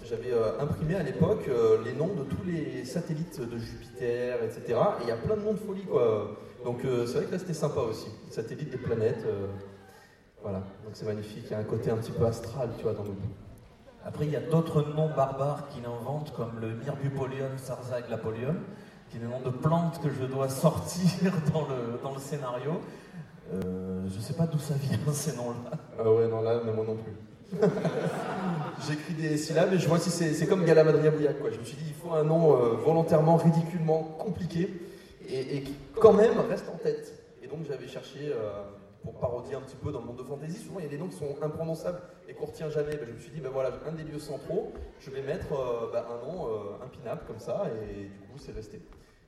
j'avais 0.04 0.32
imprimé 0.58 0.94
à 0.96 1.02
l'époque 1.04 1.48
les 1.84 1.92
noms 1.92 2.08
de 2.14 2.24
tous 2.24 2.42
les 2.46 2.84
satellites 2.84 3.40
de 3.40 3.58
Jupiter, 3.58 4.42
etc. 4.42 4.62
Et 4.68 5.02
il 5.04 5.08
y 5.08 5.12
a 5.12 5.16
plein 5.16 5.36
de 5.36 5.42
noms 5.42 5.52
de 5.52 5.58
folie, 5.58 5.84
quoi. 5.84 6.36
Donc 6.68 6.84
euh, 6.84 7.06
c'est 7.06 7.14
vrai 7.14 7.24
que 7.24 7.32
là 7.32 7.38
c'était 7.38 7.54
sympa 7.54 7.80
aussi. 7.80 8.08
Les 8.26 8.34
satellites 8.34 8.68
des 8.68 8.76
planètes. 8.76 9.24
euh, 9.24 9.46
voilà, 10.42 10.58
donc 10.58 10.92
c'est 10.92 11.06
magnifique. 11.06 11.44
Il 11.46 11.52
y 11.52 11.54
a 11.54 11.58
un 11.60 11.64
côté 11.64 11.90
un 11.90 11.96
petit 11.96 12.12
peu 12.12 12.26
astral, 12.26 12.68
tu 12.76 12.82
vois, 12.82 12.92
dans 12.92 13.04
le 13.04 13.08
Après, 14.04 14.26
il 14.26 14.32
y 14.32 14.36
a 14.36 14.40
d'autres 14.40 14.82
noms 14.82 15.08
barbares 15.08 15.68
qu'il 15.70 15.86
invente, 15.86 16.34
comme 16.36 16.60
le 16.60 16.74
Myrbupolium 16.74 17.56
sarzaglapolium, 17.56 18.56
qui 19.08 19.16
est 19.16 19.20
le 19.20 19.28
nom 19.28 19.40
de 19.40 19.48
plantes 19.48 19.98
que 20.02 20.10
je 20.10 20.26
dois 20.26 20.50
sortir 20.50 21.32
dans 21.54 21.62
le, 21.62 21.98
dans 22.02 22.12
le 22.12 22.20
scénario. 22.20 22.82
Euh, 23.54 24.02
je 24.06 24.16
ne 24.16 24.20
sais 24.20 24.34
pas 24.34 24.46
d'où 24.46 24.58
ça 24.58 24.74
vient, 24.74 24.98
ces 25.14 25.36
noms-là. 25.36 25.70
Ah 25.98 26.12
ouais, 26.12 26.28
non, 26.28 26.42
là, 26.42 26.60
mais 26.66 26.72
moi 26.74 26.84
non 26.86 26.96
plus. 26.96 27.58
J'écris 28.86 29.14
des 29.14 29.38
syllabes 29.38 29.72
et 29.72 29.78
je 29.78 29.88
vois 29.88 29.98
si 29.98 30.10
c'est 30.10 30.46
comme 30.46 30.66
Galamadria 30.66 31.10
Bouillac, 31.12 31.40
quoi. 31.40 31.48
Je 31.50 31.58
me 31.60 31.64
suis 31.64 31.78
dit, 31.78 31.86
il 31.88 31.94
faut 31.94 32.14
un 32.14 32.24
nom 32.24 32.52
euh, 32.52 32.74
volontairement, 32.74 33.36
ridiculement 33.36 34.02
compliqué 34.02 34.68
et, 35.26 35.62
qui, 35.62 35.74
quand 35.94 36.12
même, 36.12 36.38
reste 36.48 36.68
en 36.68 36.76
tête. 36.76 37.14
Et 37.42 37.46
donc, 37.46 37.60
j'avais 37.66 37.88
cherché, 37.88 38.30
euh, 38.32 38.62
pour 39.02 39.14
parodier 39.14 39.54
un 39.54 39.60
petit 39.60 39.76
peu 39.76 39.90
dans 39.92 40.00
le 40.00 40.06
monde 40.06 40.18
de 40.18 40.22
fantasy, 40.22 40.58
souvent 40.58 40.80
il 40.80 40.84
y 40.84 40.86
a 40.86 40.90
des 40.90 40.98
noms 40.98 41.08
qui 41.08 41.16
sont 41.16 41.36
imprononçables 41.40 42.00
et 42.28 42.34
qu'on 42.34 42.46
retient 42.46 42.68
jamais. 42.68 42.96
Ben, 42.96 43.06
je 43.06 43.12
me 43.12 43.18
suis 43.18 43.30
dit, 43.30 43.40
ben 43.40 43.50
voilà, 43.50 43.72
un 43.86 43.92
des 43.92 44.04
lieux 44.04 44.18
centraux, 44.18 44.72
je 45.00 45.10
vais 45.10 45.22
mettre 45.22 45.52
euh, 45.52 45.90
ben, 45.92 46.04
un 46.10 46.26
nom 46.26 46.46
euh, 46.46 46.84
impinable 46.84 47.22
comme 47.26 47.38
ça 47.38 47.64
et 47.90 48.04
du 48.04 48.28
coup, 48.32 48.38
c'est 48.38 48.52
resté. 48.52 48.80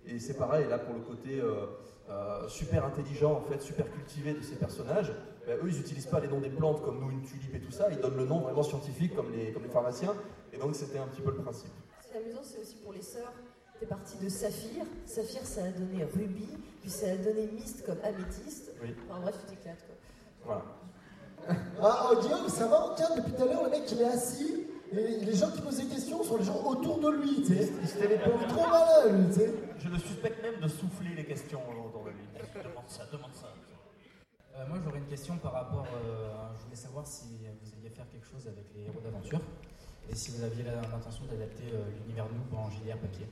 Et 0.07 0.19
c'est 0.19 0.37
pareil, 0.37 0.67
là, 0.69 0.79
pour 0.79 0.95
le 0.95 1.01
côté 1.01 1.41
euh, 1.41 2.49
super 2.49 2.85
intelligent, 2.85 3.33
en 3.33 3.41
fait, 3.43 3.61
super 3.61 3.91
cultivé 3.91 4.35
de 4.35 4.43
ces 4.43 4.57
personnages, 4.57 5.13
ben, 5.47 5.57
eux, 5.63 5.69
ils 5.69 5.77
n'utilisent 5.77 6.07
pas 6.07 6.21
les 6.21 6.29
noms 6.29 6.41
des 6.41 6.51
plantes 6.51 6.83
comme 6.83 7.01
nous, 7.01 7.11
une 7.11 7.23
tulipe 7.23 7.55
et 7.55 7.61
tout 7.61 7.73
ça, 7.73 7.89
ils 7.91 7.99
donnent 7.99 8.17
le 8.17 8.27
nom 8.27 8.41
vraiment 8.41 8.63
scientifique 8.63 9.15
comme 9.15 9.33
les, 9.33 9.53
comme 9.53 9.63
les 9.63 9.71
pharmaciens, 9.71 10.15
et 10.53 10.59
donc 10.59 10.75
c'était 10.75 10.99
un 10.99 11.07
petit 11.07 11.23
peu 11.23 11.31
le 11.31 11.43
principe. 11.43 11.71
C'est 12.01 12.19
amusant, 12.19 12.41
c'est 12.43 12.61
aussi 12.61 12.77
pour 12.77 12.93
les 12.93 13.03
sœurs. 13.03 13.33
T'es 13.81 13.87
parti 13.87 14.17
de 14.19 14.29
Saphir. 14.29 14.85
Saphir, 15.07 15.41
ça 15.45 15.65
a 15.65 15.71
donné 15.71 16.05
Ruby, 16.05 16.47
puis 16.83 16.91
ça 16.91 17.07
a 17.13 17.17
donné 17.17 17.47
Mist 17.47 17.85
comme 17.87 17.99
améthyste. 18.05 18.73
Oui. 18.83 18.95
Enfin 19.09 19.21
bref, 19.21 19.35
tu 19.49 19.57
t'éclates 19.57 19.85
quoi. 19.87 19.97
Voilà. 20.45 20.65
Ah, 21.83 22.11
oh, 22.13 22.21
Guillaume, 22.21 22.49
ça 22.51 22.67
va, 22.67 22.93
tiens, 22.95 23.17
depuis 23.17 23.33
tout 23.33 23.43
à 23.43 23.47
l'heure, 23.47 23.65
le 23.65 23.71
mec 23.71 23.91
il 23.91 24.03
est 24.03 24.05
assis, 24.05 24.67
et 24.93 25.25
les 25.25 25.35
gens 25.35 25.51
qui 25.51 25.63
posent 25.63 25.79
des 25.79 25.87
questions 25.87 26.23
sont 26.23 26.37
les 26.37 26.45
gens 26.45 26.63
autour 26.67 26.99
de 27.01 27.09
lui, 27.13 27.37
tu 27.43 27.57
sais. 27.57 27.73
Il 27.99 28.47
trop 28.49 28.69
malin, 28.69 29.09
lui, 29.17 29.27
tu 29.33 29.41
sais. 29.41 29.55
Je 29.79 29.89
le 29.89 29.99
suspecte 29.99 30.43
même 30.43 30.61
de 30.61 30.69
souffler 30.69 31.15
les 31.17 31.25
questions 31.25 31.61
dans 31.67 32.05
le 32.05 32.11
livre. 32.11 32.63
Demande 32.63 32.85
ça, 32.89 33.07
demande 33.11 33.33
ça. 33.33 33.47
Euh, 34.57 34.67
moi, 34.69 34.77
j'aurais 34.85 34.99
une 34.99 35.07
question 35.07 35.39
par 35.39 35.53
rapport. 35.55 35.87
euh, 36.05 36.29
à- 36.35 36.53
je 36.59 36.65
voulais 36.65 36.77
savoir 36.77 37.07
si 37.07 37.25
vous 37.63 37.73
alliez 37.79 37.89
faire 37.89 38.07
quelque 38.11 38.27
chose 38.27 38.47
avec 38.47 38.67
les 38.77 38.83
héros 38.85 39.01
d'aventure 39.03 39.41
et 40.11 40.15
si 40.15 40.33
vous 40.33 40.43
aviez 40.45 40.65
l'intention 40.65 41.25
d'adapter 41.25 41.65
euh, 41.73 41.85
l'univers 42.03 42.27
Noob 42.27 42.53
en 42.61 42.69
JDR 42.71 42.99
papier. 42.99 43.27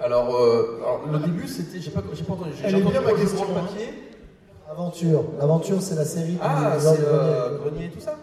Alors, 0.00 0.34
euh, 0.34 0.78
alors, 0.82 1.00
le 1.12 1.18
début, 1.20 1.46
c'était. 1.48 1.80
J'ai 1.80 1.90
pas, 1.90 2.02
j'ai 2.12 2.24
pas 2.24 2.32
entendu. 2.34 2.50
J'ai 2.54 2.66
Elle 2.68 2.76
est 2.76 2.80
bien, 2.82 3.00
ma 3.00 3.10
le 3.12 3.16
question, 3.16 3.44
grand 3.44 3.56
hein. 3.60 3.64
papier. 3.68 3.88
Aventure. 4.70 5.24
L'aventure, 5.38 5.80
c'est 5.82 5.94
la 5.94 6.04
série 6.04 6.36
Ah, 6.42 6.74
c'est 6.78 6.98
euh, 7.00 7.58
Grenier. 7.58 7.86
Et 7.86 7.90
tout 7.90 8.00
ça 8.00 8.16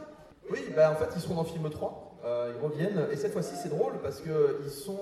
Oui, 0.52 0.60
bah 0.76 0.92
en 0.92 0.96
fait, 0.96 1.10
ils 1.16 1.22
sont 1.22 1.34
dans 1.36 1.44
film 1.46 1.70
3. 1.70 2.18
euh, 2.26 2.54
ils 2.56 2.66
reviennent. 2.66 3.08
Et 3.12 3.16
cette 3.16 3.32
fois-ci, 3.32 3.56
c'est 3.56 3.70
drôle 3.70 3.94
parce 4.04 4.20
que 4.20 4.60
ils 4.64 4.70
sont. 4.70 4.98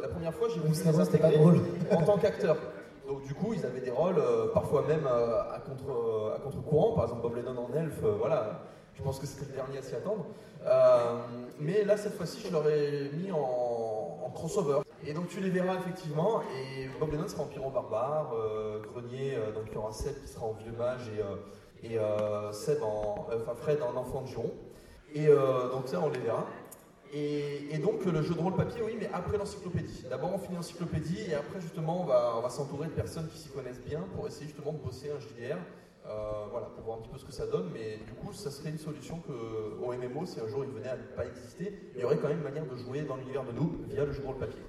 la 0.00 0.08
première 0.08 0.32
fois, 0.34 0.48
j'ai 0.48 0.60
voulu 0.60 0.72
les 0.74 1.18
pas 1.18 1.30
drôle. 1.30 1.60
en 1.92 2.02
tant 2.02 2.18
qu'acteurs. 2.18 2.56
Donc, 3.08 3.24
du 3.24 3.34
coup, 3.34 3.52
ils 3.54 3.66
avaient 3.66 3.80
des 3.80 3.90
rôles, 3.90 4.22
parfois 4.54 4.84
même 4.86 5.04
à 5.06 5.58
contre- 5.66 6.34
à 6.36 6.38
contre-courant. 6.38 6.92
Par 6.94 7.04
exemple, 7.04 7.22
Bob 7.22 7.34
Lennon 7.34 7.66
en 7.68 7.76
elfe, 7.76 8.00
voilà. 8.18 8.60
Je 8.94 9.02
pense 9.02 9.18
que 9.18 9.26
c'était 9.26 9.46
le 9.50 9.56
dernier 9.56 9.78
à 9.78 9.82
s'y 9.82 9.96
attendre. 9.96 10.26
Mais 11.58 11.82
là, 11.84 11.96
cette 11.96 12.14
fois-ci, 12.14 12.40
je 12.46 12.52
l'aurais 12.52 13.10
mis 13.14 13.32
en, 13.32 13.38
en 14.26 14.30
crossover. 14.30 14.80
Et 15.06 15.14
donc, 15.14 15.28
tu 15.28 15.40
les 15.40 15.50
verras 15.50 15.76
effectivement. 15.76 16.42
Et 16.54 16.88
Bob 16.98 17.12
Lennon 17.12 17.28
sera 17.28 17.42
en 17.42 17.46
pyro 17.46 17.70
barbare. 17.70 18.32
euh, 18.34 18.80
Grenier, 18.92 19.34
euh, 19.34 19.52
donc 19.52 19.64
il 19.68 19.74
y 19.74 19.76
aura 19.76 19.92
Seb 19.92 20.14
qui 20.20 20.28
sera 20.28 20.46
en 20.46 20.52
vieux 20.52 20.72
mage 20.72 21.10
et, 21.82 21.98
euh, 21.98 22.52
Seb 22.52 22.82
en, 22.82 23.26
enfin 23.34 23.54
Fred 23.54 23.78
en 23.82 23.96
enfant 23.98 24.22
de 24.22 24.28
juron. 24.28 24.52
Et 25.14 25.26
donc, 25.26 25.86
ça, 25.88 26.00
on 26.00 26.08
les 26.10 26.20
verra. 26.20 26.46
Et, 27.12 27.78
donc, 27.78 28.04
le 28.04 28.22
jeu 28.22 28.34
de 28.34 28.40
rôle 28.40 28.54
papier, 28.54 28.80
oui, 28.84 28.96
mais 28.98 29.10
après 29.12 29.36
l'encyclopédie. 29.36 30.04
D'abord, 30.08 30.32
on 30.32 30.38
finit 30.38 30.54
l'encyclopédie 30.54 31.30
et 31.30 31.34
après, 31.34 31.60
justement, 31.60 32.02
on 32.02 32.04
va, 32.04 32.48
s'entourer 32.48 32.86
de 32.86 32.92
personnes 32.92 33.28
qui 33.28 33.38
s'y 33.38 33.48
connaissent 33.48 33.80
bien 33.80 34.04
pour 34.14 34.28
essayer 34.28 34.46
justement 34.46 34.72
de 34.72 34.78
bosser 34.78 35.10
un 35.10 35.18
JDR. 35.18 35.58
voilà, 36.52 36.66
pour 36.76 36.84
voir 36.84 36.98
un 36.98 37.00
petit 37.00 37.10
peu 37.10 37.18
ce 37.18 37.24
que 37.24 37.32
ça 37.32 37.46
donne, 37.46 37.70
mais 37.72 37.96
du 38.06 38.12
coup, 38.12 38.32
ça 38.32 38.52
serait 38.52 38.70
une 38.70 38.78
solution 38.78 39.18
que 39.26 39.32
au 39.82 39.92
MMO, 39.92 40.26
si 40.26 40.38
un 40.38 40.46
jour 40.46 40.64
il 40.64 40.70
venait 40.70 40.90
à 40.90 40.96
ne 40.96 41.02
pas 41.16 41.26
exister, 41.26 41.74
il 41.96 42.02
y 42.02 42.04
aurait 42.04 42.18
quand 42.18 42.28
même 42.28 42.38
une 42.38 42.44
manière 42.44 42.66
de 42.66 42.76
jouer 42.76 43.00
dans 43.02 43.16
l'univers 43.16 43.42
de 43.42 43.52
Noob 43.52 43.88
via 43.88 44.04
le 44.04 44.12
jeu 44.12 44.20
de 44.22 44.26
rôle 44.26 44.38
papier. 44.38 44.62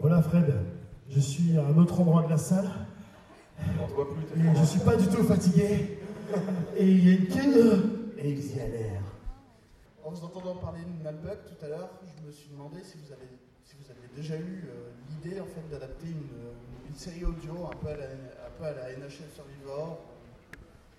Voilà 0.00 0.22
Fred, 0.22 0.52
je 1.08 1.20
suis 1.20 1.56
à 1.56 1.64
un 1.66 1.76
autre 1.78 2.00
endroit 2.00 2.22
de 2.24 2.30
la 2.30 2.38
salle 2.38 2.68
On 3.80 3.86
te 3.86 3.92
voit 3.92 4.08
plus, 4.12 4.24
t'es 4.24 4.38
et 4.40 4.54
je 4.56 4.64
suis 4.64 4.80
pas 4.80 4.96
du 4.96 5.06
tout 5.06 5.22
fatigué. 5.22 5.98
Et 6.76 6.84
il 6.86 7.08
y 7.08 7.10
a 7.12 7.18
une 7.18 7.26
queue 7.28 8.12
et 8.18 8.30
ils 8.30 8.56
y 8.56 8.60
allèrent. 8.60 9.02
En 10.04 10.10
vous 10.10 10.24
entendant 10.24 10.56
parler 10.56 10.80
de 10.80 11.04
Nalbuck 11.04 11.38
tout 11.46 11.64
à 11.64 11.68
l'heure, 11.68 11.90
je 12.02 12.26
me 12.26 12.32
suis 12.32 12.48
demandé 12.50 12.78
si 12.82 12.98
vous 12.98 13.12
avez, 13.12 13.28
si 13.64 13.76
vous 13.76 13.90
aviez 13.90 14.08
déjà 14.16 14.36
eu 14.36 14.64
euh, 14.68 14.90
l'idée 15.24 15.40
en 15.40 15.44
fait 15.46 15.62
d'adapter 15.70 16.06
une, 16.08 16.38
euh, 16.44 16.52
une 16.88 16.94
série 16.94 17.24
audio 17.24 17.66
un 17.72 17.76
peu 17.76 17.88
à 17.88 17.96
la, 17.96 18.04
un 18.04 18.50
peu 18.58 18.64
à 18.64 18.72
la 18.72 18.92
NHL 18.96 19.30
Survivor. 19.34 19.98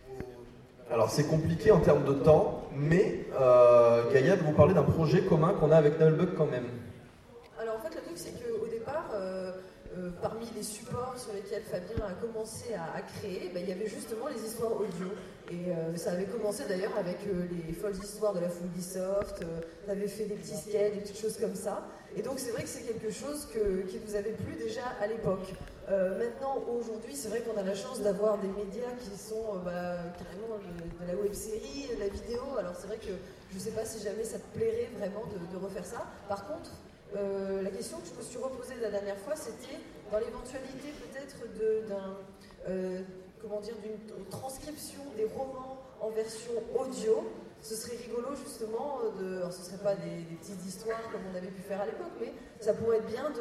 au- 0.09 0.93
Alors 0.93 1.09
c'est 1.11 1.27
compliqué 1.27 1.71
en 1.71 1.79
termes 1.81 2.05
de 2.05 2.13
temps, 2.13 2.63
mais 2.75 3.25
euh, 3.39 4.11
Gaïa 4.11 4.35
va 4.37 4.43
vous 4.43 4.53
parler 4.53 4.73
d'un 4.73 4.83
projet 4.83 5.21
commun 5.23 5.53
qu'on 5.59 5.71
a 5.71 5.77
avec 5.77 5.99
Nullbug 5.99 6.35
quand 6.37 6.47
même. 6.49 6.65
Alors 7.59 7.77
en 7.77 7.79
fait, 7.79 7.95
le 7.95 8.01
truc, 8.01 8.17
c'est 8.17 8.31
qu'au 8.31 8.67
départ, 8.67 9.11
euh, 9.13 9.53
euh, 9.97 10.09
parmi 10.21 10.45
les 10.55 10.63
supports 10.63 11.15
sur 11.17 11.31
lesquels 11.33 11.63
Fabien 11.63 12.05
a 12.05 12.13
commencé 12.13 12.73
à, 12.73 13.01
créer, 13.01 13.49
bah, 13.53 13.61
il 13.61 13.69
y 13.69 13.71
avait 13.71 13.87
justement 13.87 14.27
les 14.27 14.43
histoires 14.43 14.73
audio. 14.73 15.07
Et 15.49 15.71
euh, 15.71 15.95
ça 15.95 16.11
avait 16.11 16.25
commencé 16.25 16.63
d'ailleurs 16.67 16.97
avec 16.97 17.19
les 17.67 17.73
folles 17.73 17.95
histoires 17.95 18.33
de 18.33 18.41
la 18.41 18.47
Ubisoft. 18.47 19.41
Euh, 19.41 19.61
on 19.87 19.91
avait 19.91 20.07
fait 20.07 20.25
des 20.25 20.35
petits 20.35 20.57
skates, 20.57 20.95
des 20.95 20.99
petites 20.99 21.19
choses 21.19 21.37
comme 21.37 21.55
ça. 21.55 21.87
Et 22.17 22.21
donc 22.21 22.39
c'est 22.39 22.51
vrai 22.51 22.63
que 22.63 22.69
c'est 22.69 22.81
quelque 22.81 23.11
chose 23.11 23.47
que- 23.53 23.81
qui 23.83 23.99
vous 23.99 24.15
avait 24.15 24.31
plu 24.31 24.55
déjà 24.55 24.83
à 25.01 25.07
l'époque. 25.07 25.53
Maintenant, 25.87 26.63
aujourd'hui, 26.79 27.15
c'est 27.15 27.27
vrai 27.27 27.41
qu'on 27.41 27.55
a 27.59 27.63
la 27.63 27.75
chance 27.75 28.01
d'avoir 28.01 28.39
des 28.39 28.47
médias 28.47 28.89
qui 28.99 29.15
sont 29.15 29.59
bah, 29.63 29.97
carrément 30.17 30.57
de, 30.57 31.07
la 31.07 31.15
web 31.15 31.31
série, 31.33 31.89
de 31.93 31.99
la 31.99 32.07
vidéo. 32.07 32.41
Alors 32.57 32.73
c'est 32.75 32.87
vrai 32.87 32.97
que 32.97 33.13
je 33.51 33.55
ne 33.55 33.59
sais 33.59 33.69
pas 33.69 33.85
si 33.85 34.03
jamais 34.03 34.23
ça 34.23 34.39
te 34.39 34.57
plairait 34.57 34.89
vraiment 34.97 35.25
de 35.53 35.57
refaire 35.57 35.85
ça. 35.85 36.07
Par 36.27 36.47
contre, 36.47 36.71
euh, 37.15 37.61
la 37.61 37.69
question 37.69 37.97
que 37.99 38.07
je 38.07 38.13
me 38.13 38.21
suis 38.21 38.37
reposée 38.37 38.73
la 38.81 38.91
dernière 38.91 39.17
fois, 39.17 39.35
c'était 39.35 39.79
dans 40.11 40.19
l'éventualité 40.19 40.91
peut-être 40.99 41.37
euh, 42.67 43.01
d'une 43.47 44.25
transcription 44.29 45.01
des 45.15 45.25
romans 45.25 45.77
en 46.01 46.09
version 46.09 46.51
audio. 46.77 47.31
Ce 47.61 47.75
serait 47.75 47.97
rigolo 47.97 48.35
justement 48.35 48.99
euh, 49.21 49.49
ce 49.49 49.63
serait 49.63 49.81
pas 49.81 49.95
des, 49.95 50.35
petites 50.39 50.65
histoires 50.65 51.01
comme 51.11 51.21
on 51.33 51.37
avait 51.37 51.47
pu 51.47 51.61
faire 51.61 51.81
à 51.81 51.85
l'époque, 51.85 52.11
mais 52.19 52.33
ça 52.59 52.73
pourrait 52.73 52.97
être 52.97 53.07
bien 53.07 53.31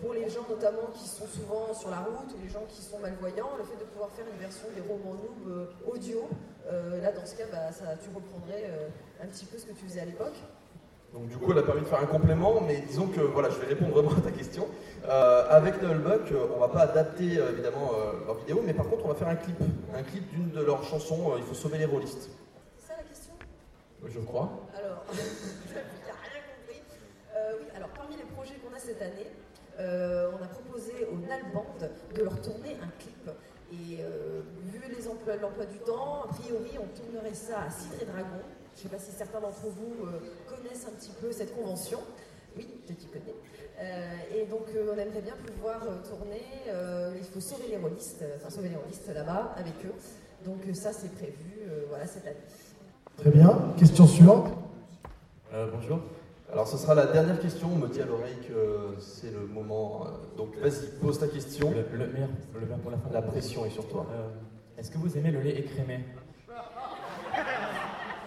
pour 0.00 0.12
les 0.12 0.28
gens 0.28 0.44
notamment 0.48 0.90
qui 0.94 1.08
sont 1.08 1.26
souvent 1.26 1.72
sur 1.72 1.90
la 1.90 2.00
route 2.00 2.30
ou 2.34 2.42
les 2.42 2.50
gens 2.50 2.64
qui 2.68 2.82
sont 2.82 2.98
malvoyants, 2.98 3.56
le 3.56 3.64
fait 3.64 3.78
de 3.78 3.84
pouvoir 3.84 4.10
faire 4.10 4.26
une 4.30 4.38
version 4.38 4.68
des 4.74 4.82
romans 4.82 5.14
noob 5.14 5.68
audio. 5.86 6.28
Là, 6.70 7.10
dans 7.12 7.26
ce 7.26 7.34
cas, 7.34 7.46
bah, 7.50 7.70
tu 8.00 8.10
reprendrais 8.14 8.70
un 9.20 9.26
petit 9.26 9.44
peu 9.46 9.58
ce 9.58 9.66
que 9.66 9.72
tu 9.72 9.86
faisais 9.86 10.00
à 10.00 10.04
l'époque. 10.04 10.36
Donc 11.12 11.28
du 11.28 11.36
coup, 11.36 11.52
elle 11.52 11.58
a 11.58 11.62
permis 11.62 11.82
de 11.82 11.86
faire 11.86 12.00
un 12.00 12.06
complément, 12.06 12.62
mais 12.66 12.80
disons 12.88 13.06
que 13.08 13.20
voilà, 13.20 13.50
je 13.50 13.58
vais 13.58 13.66
répondre 13.66 13.92
vraiment 13.92 14.16
à 14.16 14.20
ta 14.22 14.30
question. 14.30 14.66
Euh, 15.04 15.44
avec 15.50 15.82
Nullbuck, 15.82 16.32
euh, 16.32 16.46
on 16.56 16.60
va 16.60 16.68
pas 16.68 16.80
adapter 16.80 17.36
euh, 17.38 17.52
évidemment 17.52 17.90
euh, 17.94 18.24
leur 18.26 18.38
vidéo, 18.38 18.62
mais 18.64 18.72
par 18.72 18.88
contre, 18.88 19.04
on 19.04 19.08
va 19.08 19.14
faire 19.14 19.28
un 19.28 19.36
clip, 19.36 19.56
un 19.94 20.02
clip 20.02 20.26
d'une 20.32 20.50
de 20.50 20.62
leurs 20.62 20.82
chansons. 20.84 21.34
Il 21.36 21.42
faut 21.44 21.54
sauver 21.54 21.76
les 21.78 21.84
rôlistes. 21.84 22.30
C'est 22.78 22.86
ça 22.88 22.94
la 22.96 23.02
question? 23.02 23.34
Je 24.06 24.20
crois. 24.20 24.50
Alors, 24.74 25.04
je 25.12 25.18
n'ai 25.74 25.82
rien 25.82 26.42
compris. 26.56 26.80
Euh, 27.36 27.52
oui, 27.60 27.66
alors 27.76 27.88
parmi 27.90 28.16
les 28.16 28.24
projets 28.34 28.54
qu'on 28.54 28.74
a 28.74 28.78
cette 28.78 29.02
année, 29.02 29.28
euh, 29.80 30.30
on 30.32 30.42
a 30.42 30.48
proposé 30.48 30.92
aux 31.12 31.16
Nalband 31.28 31.66
de 32.14 32.22
leur 32.22 32.40
tourner 32.40 32.76
un 32.82 32.88
clip. 32.98 33.30
Et 33.74 33.96
vu 34.66 34.80
les 34.94 35.08
emplois- 35.08 35.36
l'emploi 35.36 35.64
du 35.64 35.78
temps, 35.78 36.24
a 36.24 36.28
priori, 36.28 36.72
on 36.78 36.86
tournerait 36.94 37.32
ça 37.34 37.62
à 37.66 37.70
Cidre 37.70 37.94
et 38.02 38.04
Dragon. 38.04 38.40
Je 38.76 38.80
ne 38.80 38.82
sais 38.90 38.96
pas 38.96 39.02
si 39.02 39.12
certains 39.12 39.40
d'entre 39.40 39.62
vous 39.66 40.06
euh, 40.06 40.18
connaissent 40.48 40.86
un 40.86 40.92
petit 40.98 41.12
peu 41.20 41.30
cette 41.32 41.54
convention. 41.54 41.98
Oui, 42.56 42.66
je 42.88 42.92
t'y 42.94 43.06
connais. 43.06 43.34
Euh, 43.80 44.36
et 44.36 44.46
donc, 44.46 44.66
euh, 44.74 44.92
on 44.94 44.98
aimerait 44.98 45.22
bien 45.22 45.34
pouvoir 45.46 45.82
euh, 45.84 46.06
tourner. 46.08 46.42
euh, 46.68 47.14
il 47.18 47.24
faut 47.24 47.40
sauver 47.40 47.68
les 47.68 47.76
rôlistes, 47.78 48.22
euh, 48.22 48.36
enfin 48.36 48.50
sauver 48.50 48.68
les 48.68 48.76
rôlistes 48.76 49.08
là-bas 49.14 49.54
avec 49.56 49.74
eux. 49.84 49.94
Donc, 50.44 50.58
ça, 50.74 50.92
c'est 50.92 51.12
prévu 51.14 51.60
euh, 51.68 51.84
voilà, 51.88 52.06
cette 52.06 52.26
année. 52.26 52.36
Très 53.16 53.30
bien. 53.30 53.72
Question 53.78 54.06
suivante. 54.06 54.48
bonjour. 55.72 56.00
Alors 56.52 56.68
ce 56.68 56.76
sera 56.76 56.94
la 56.94 57.06
dernière 57.06 57.40
question. 57.40 57.68
On 57.72 57.76
me 57.76 57.88
dit 57.88 58.00
à 58.02 58.04
l'oreille 58.04 58.36
que 58.46 59.00
c'est 59.00 59.30
le 59.30 59.46
moment. 59.46 60.04
euh, 60.06 60.36
donc 60.36 60.54
vas-y, 60.58 60.86
pose 61.00 61.18
ta 61.18 61.28
question. 61.28 61.70
Le, 61.70 61.96
le 61.96 62.06
meilleur, 62.12 62.28
le 62.54 62.60
meilleur 62.60 62.78
pour 62.80 62.90
la 62.90 62.98
fin. 62.98 63.08
La 63.10 63.22
pression 63.22 63.64
est 63.64 63.70
sur 63.70 63.88
toi. 63.88 64.06
Euh, 64.12 64.28
Est-ce 64.78 64.90
que 64.90 64.98
vous 64.98 65.16
aimez 65.16 65.30
le 65.30 65.40
lait 65.40 65.58
écrémé? 65.58 66.00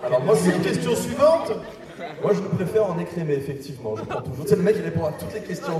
Alors 0.05 0.23
moi, 0.23 0.35
C'est 0.35 0.55
une 0.55 0.61
question 0.61 0.95
suivante. 0.95 1.51
Moi, 2.21 2.33
je 2.33 2.41
le 2.41 2.49
préfère 2.49 2.85
en 2.89 2.99
écrémé, 2.99 3.33
effectivement. 3.33 3.95
Je 3.95 4.03
prends 4.03 4.21
toujours. 4.21 4.45
C'est 4.47 4.55
le 4.55 4.61
mec 4.63 4.75
qui 4.75 4.81
répond 4.81 5.05
à 5.05 5.13
toutes 5.13 5.33
les 5.33 5.41
questions. 5.41 5.79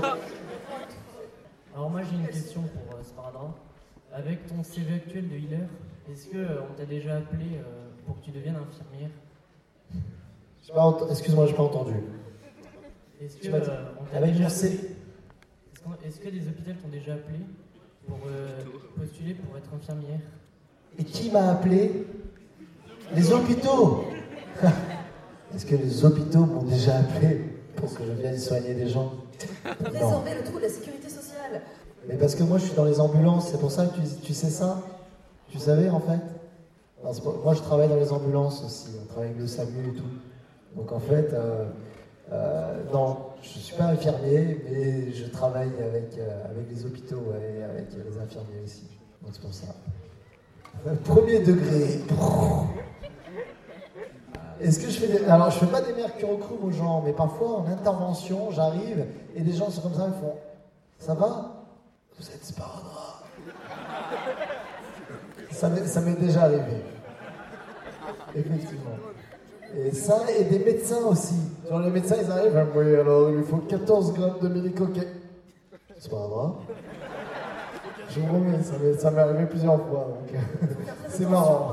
Alors 1.74 1.90
moi 1.90 2.00
j'ai 2.08 2.16
une 2.16 2.26
question 2.28 2.62
pour 2.62 2.96
euh. 2.96 3.48
Avec 4.14 4.46
ton 4.46 4.62
CV 4.64 4.94
actuel 4.94 5.28
de 5.28 5.34
healer, 5.34 5.66
est-ce 6.10 6.26
que 6.28 6.38
euh, 6.38 6.60
on 6.70 6.72
t'a 6.74 6.86
déjà 6.86 7.16
appelé 7.18 7.44
euh, 7.56 7.88
pour 8.06 8.18
que 8.18 8.24
tu 8.24 8.30
deviennes 8.30 8.56
infirmière? 8.56 9.10
J'ai 10.66 10.72
pas 10.72 10.80
ent- 10.86 11.06
Excuse-moi, 11.10 11.46
j'ai 11.46 11.52
pas 11.52 11.64
entendu. 11.64 11.92
Est-ce 13.20 13.36
que 13.36 13.42
Tu 13.42 13.50
m'as 13.50 13.60
dit- 13.60 13.68
euh, 13.68 13.84
on 14.00 14.04
t'a 14.04 14.16
Avec 14.16 14.30
déjà 14.32 14.44
mon 14.44 14.48
appelé? 14.48 14.68
CV. 14.70 14.74
Est-ce 15.74 15.80
qu'on- 15.82 16.08
Est-ce 16.08 16.18
que 16.20 16.28
des 16.30 16.48
hôpitaux 16.48 16.70
t'ont 16.82 16.88
déjà 16.88 17.12
appelé 17.12 17.40
pour 18.08 18.18
euh, 18.26 18.58
postuler 18.98 19.34
pour 19.34 19.54
être 19.58 19.68
infirmière? 19.74 20.20
Et 20.98 21.04
qui 21.04 21.30
m'a 21.30 21.50
appelé? 21.50 22.06
Les 23.14 23.32
hôpitaux 23.32 24.04
Est-ce 25.54 25.64
que 25.64 25.76
les 25.76 26.04
hôpitaux 26.04 26.44
m'ont 26.44 26.62
déjà 26.62 26.96
appelé 26.98 27.40
pour 27.76 27.94
que 27.94 28.04
je 28.04 28.12
vienne 28.12 28.38
soigner 28.38 28.74
des 28.74 28.88
gens 28.88 29.12
Pour 29.78 29.92
résorber 29.92 30.34
le 30.34 30.42
trou 30.44 30.56
de 30.58 30.62
la 30.64 30.68
sécurité 30.68 31.08
sociale. 31.08 31.62
Mais 32.08 32.16
parce 32.16 32.34
que 32.34 32.42
moi 32.42 32.58
je 32.58 32.64
suis 32.64 32.74
dans 32.74 32.84
les 32.84 33.00
ambulances, 33.00 33.50
c'est 33.50 33.60
pour 33.60 33.70
ça 33.70 33.86
que 33.86 33.94
tu, 33.94 34.02
tu 34.22 34.34
sais 34.34 34.50
ça 34.50 34.82
Tu 35.50 35.58
savais 35.58 35.88
en 35.88 36.00
fait? 36.00 36.20
Non, 37.04 37.12
Moi 37.44 37.54
je 37.54 37.60
travaille 37.62 37.88
dans 37.88 37.96
les 37.96 38.12
ambulances 38.12 38.64
aussi, 38.64 38.88
on 39.02 39.06
travaille 39.06 39.30
avec 39.30 39.40
le 39.40 39.46
SAMU 39.46 39.90
et 39.90 39.96
tout. 39.96 40.04
Donc 40.76 40.92
en 40.92 41.00
fait, 41.00 41.32
euh, 41.32 41.66
euh, 42.32 42.82
non, 42.92 43.18
je 43.42 43.48
suis 43.48 43.76
pas 43.76 43.84
infirmier, 43.84 44.64
mais 44.68 45.12
je 45.12 45.26
travaille 45.26 45.70
avec, 45.78 46.18
euh, 46.18 46.44
avec 46.50 46.70
les 46.70 46.84
hôpitaux 46.84 47.22
et 47.40 47.62
avec 47.62 47.86
les 47.92 48.18
infirmiers 48.18 48.62
aussi. 48.64 48.88
Donc 49.22 49.30
c'est 49.32 49.42
pour 49.42 49.54
ça. 49.54 49.74
Premier 51.04 51.40
degré. 51.40 52.00
Est-ce 54.60 54.78
que 54.80 54.86
je 54.90 54.98
fais. 54.98 55.24
Alors, 55.26 55.50
je 55.50 55.58
fais 55.58 55.66
pas 55.66 55.80
des 55.82 55.92
mercurochrome 55.92 56.58
aux 56.64 56.70
gens, 56.70 57.02
mais 57.04 57.12
parfois, 57.12 57.58
en 57.58 57.66
intervention, 57.70 58.50
j'arrive 58.52 59.04
et 59.34 59.40
des 59.42 59.52
gens 59.52 59.70
sont 59.70 59.82
comme 59.82 59.94
ça, 59.94 60.06
ils 60.08 60.20
font 60.20 60.34
Ça 60.98 61.14
va? 61.14 61.52
Vous 62.18 62.26
êtes 62.26 62.44
Sparadra 62.44 63.20
Ça 65.50 65.68
m'est 66.00 66.20
déjà 66.20 66.42
arrivé. 66.42 66.82
Effectivement. 68.34 68.96
Et 69.76 69.90
ça, 69.92 70.20
et 70.38 70.44
des 70.44 70.58
médecins 70.64 71.04
aussi. 71.06 71.34
Genre, 71.68 71.80
les 71.80 71.90
médecins, 71.90 72.16
ils 72.22 72.30
arrivent, 72.30 72.66
oui, 72.76 72.94
alors 72.96 73.30
il 73.30 73.42
faut 73.42 73.58
14 73.58 74.12
grammes 74.14 74.38
de 74.40 74.48
mélicoquet. 74.48 75.08
C'est 75.98 76.10
pas. 76.10 76.28
Je 78.08 78.20
vous 78.20 78.34
remets, 78.34 78.62
ça 78.62 79.10
m'est- 79.10 79.18
arrivé 79.18 79.46
plusieurs 79.46 79.76
fois, 79.86 80.08
c'est 81.08 81.28
marrant. 81.28 81.72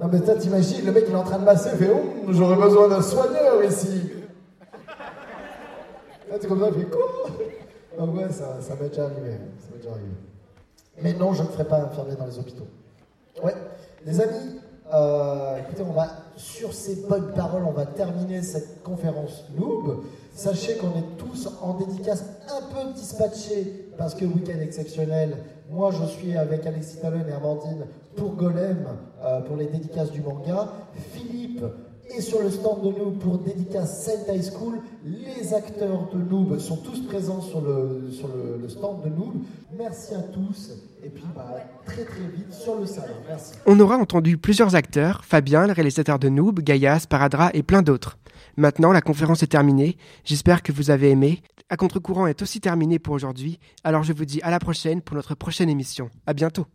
Non 0.00 0.08
mais 0.12 0.20
toi 0.20 0.34
t'imagines, 0.34 0.84
le 0.84 0.92
mec 0.92 1.04
il 1.08 1.12
est 1.12 1.16
en 1.16 1.24
train 1.24 1.38
de 1.38 1.44
masser, 1.44 1.70
il 1.72 1.78
fait 1.78 1.92
oh, 1.92 2.30
j'aurais 2.30 2.56
besoin 2.56 2.88
d'un 2.88 3.02
soigneur 3.02 3.64
ici. 3.64 4.12
Là 6.30 6.38
t'es 6.38 6.46
comme 6.46 6.60
ça, 6.60 6.68
il 6.68 6.80
fait 6.82 6.90
quoi? 6.90 7.06
Donc 7.98 8.14
ouais, 8.16 8.30
ça, 8.30 8.58
ça 8.60 8.74
m'est 8.74 8.88
déjà 8.88 9.04
arrivé. 9.04 9.38
Ça 9.58 9.68
m'est 9.72 9.78
déjà 9.78 9.90
arrivé. 9.90 10.10
Mais 11.02 11.12
non, 11.14 11.32
je 11.32 11.42
ne 11.42 11.48
ferai 11.48 11.64
pas 11.64 11.78
infirmier 11.78 12.16
dans 12.16 12.26
les 12.26 12.38
hôpitaux. 12.38 12.66
Ouais, 13.42 13.54
les 14.04 14.20
amis, 14.20 14.60
euh, 14.92 15.58
écoutez, 15.58 15.82
on 15.82 15.92
va 15.92 16.08
sur 16.36 16.72
ces 16.72 17.06
bonnes 17.08 17.32
paroles, 17.32 17.64
on 17.66 17.72
va 17.72 17.86
terminer 17.86 18.42
cette 18.42 18.82
conférence 18.82 19.44
Noob. 19.58 20.04
Sachez 20.34 20.76
qu'on 20.76 20.88
est 20.88 21.16
tous 21.16 21.48
en 21.62 21.74
dédicace 21.74 22.24
un 22.48 22.62
peu 22.74 22.92
dispatchés 22.92 23.85
parce 23.98 24.14
que 24.14 24.24
week-end 24.24 24.60
exceptionnel. 24.60 25.36
Moi, 25.70 25.90
je 25.90 26.04
suis 26.06 26.36
avec 26.36 26.66
Alexis 26.66 26.98
Talon 27.00 27.24
et 27.28 27.32
Amandine 27.32 27.86
pour 28.16 28.34
Golem, 28.34 28.86
euh, 29.24 29.40
pour 29.40 29.56
les 29.56 29.66
dédicaces 29.66 30.12
du 30.12 30.20
manga. 30.20 30.68
Philippe 31.12 31.64
est 32.08 32.20
sur 32.20 32.40
le 32.40 32.50
stand 32.50 32.82
de 32.82 32.98
Noob 32.98 33.18
pour 33.18 33.38
dédicace 33.38 34.08
High 34.28 34.42
School. 34.42 34.80
Les 35.04 35.52
acteurs 35.54 36.08
de 36.12 36.18
Noob 36.18 36.58
sont 36.58 36.76
tous 36.76 37.00
présents 37.00 37.40
sur 37.40 37.60
le, 37.60 38.10
sur 38.10 38.28
le, 38.28 38.68
stand 38.68 39.02
de 39.02 39.08
Noob. 39.08 39.34
Merci 39.76 40.14
à 40.14 40.22
tous 40.22 40.72
et 41.04 41.08
puis 41.08 41.24
bah, 41.34 41.56
très 41.84 42.04
très 42.04 42.28
vite 42.34 42.52
sur 42.52 42.78
le 42.78 42.86
salon. 42.86 43.14
Merci. 43.28 43.54
On 43.66 43.78
aura 43.80 43.96
entendu 43.96 44.38
plusieurs 44.38 44.74
acteurs, 44.76 45.24
Fabien, 45.24 45.66
le 45.66 45.72
réalisateur 45.72 46.18
de 46.18 46.28
Noob, 46.28 46.60
Gaïa, 46.60 46.98
Paradra 47.08 47.50
et 47.54 47.62
plein 47.62 47.82
d'autres. 47.82 48.18
Maintenant, 48.56 48.92
la 48.92 49.00
conférence 49.00 49.42
est 49.42 49.48
terminée. 49.48 49.96
J'espère 50.24 50.62
que 50.62 50.72
vous 50.72 50.90
avez 50.90 51.10
aimé. 51.10 51.42
À 51.68 51.76
contre-courant 51.76 52.28
est 52.28 52.42
aussi 52.42 52.60
terminé 52.60 53.00
pour 53.00 53.14
aujourd'hui. 53.14 53.58
Alors 53.82 54.04
je 54.04 54.12
vous 54.12 54.24
dis 54.24 54.40
à 54.42 54.50
la 54.50 54.60
prochaine 54.60 55.02
pour 55.02 55.16
notre 55.16 55.34
prochaine 55.34 55.68
émission. 55.68 56.10
À 56.26 56.32
bientôt. 56.32 56.66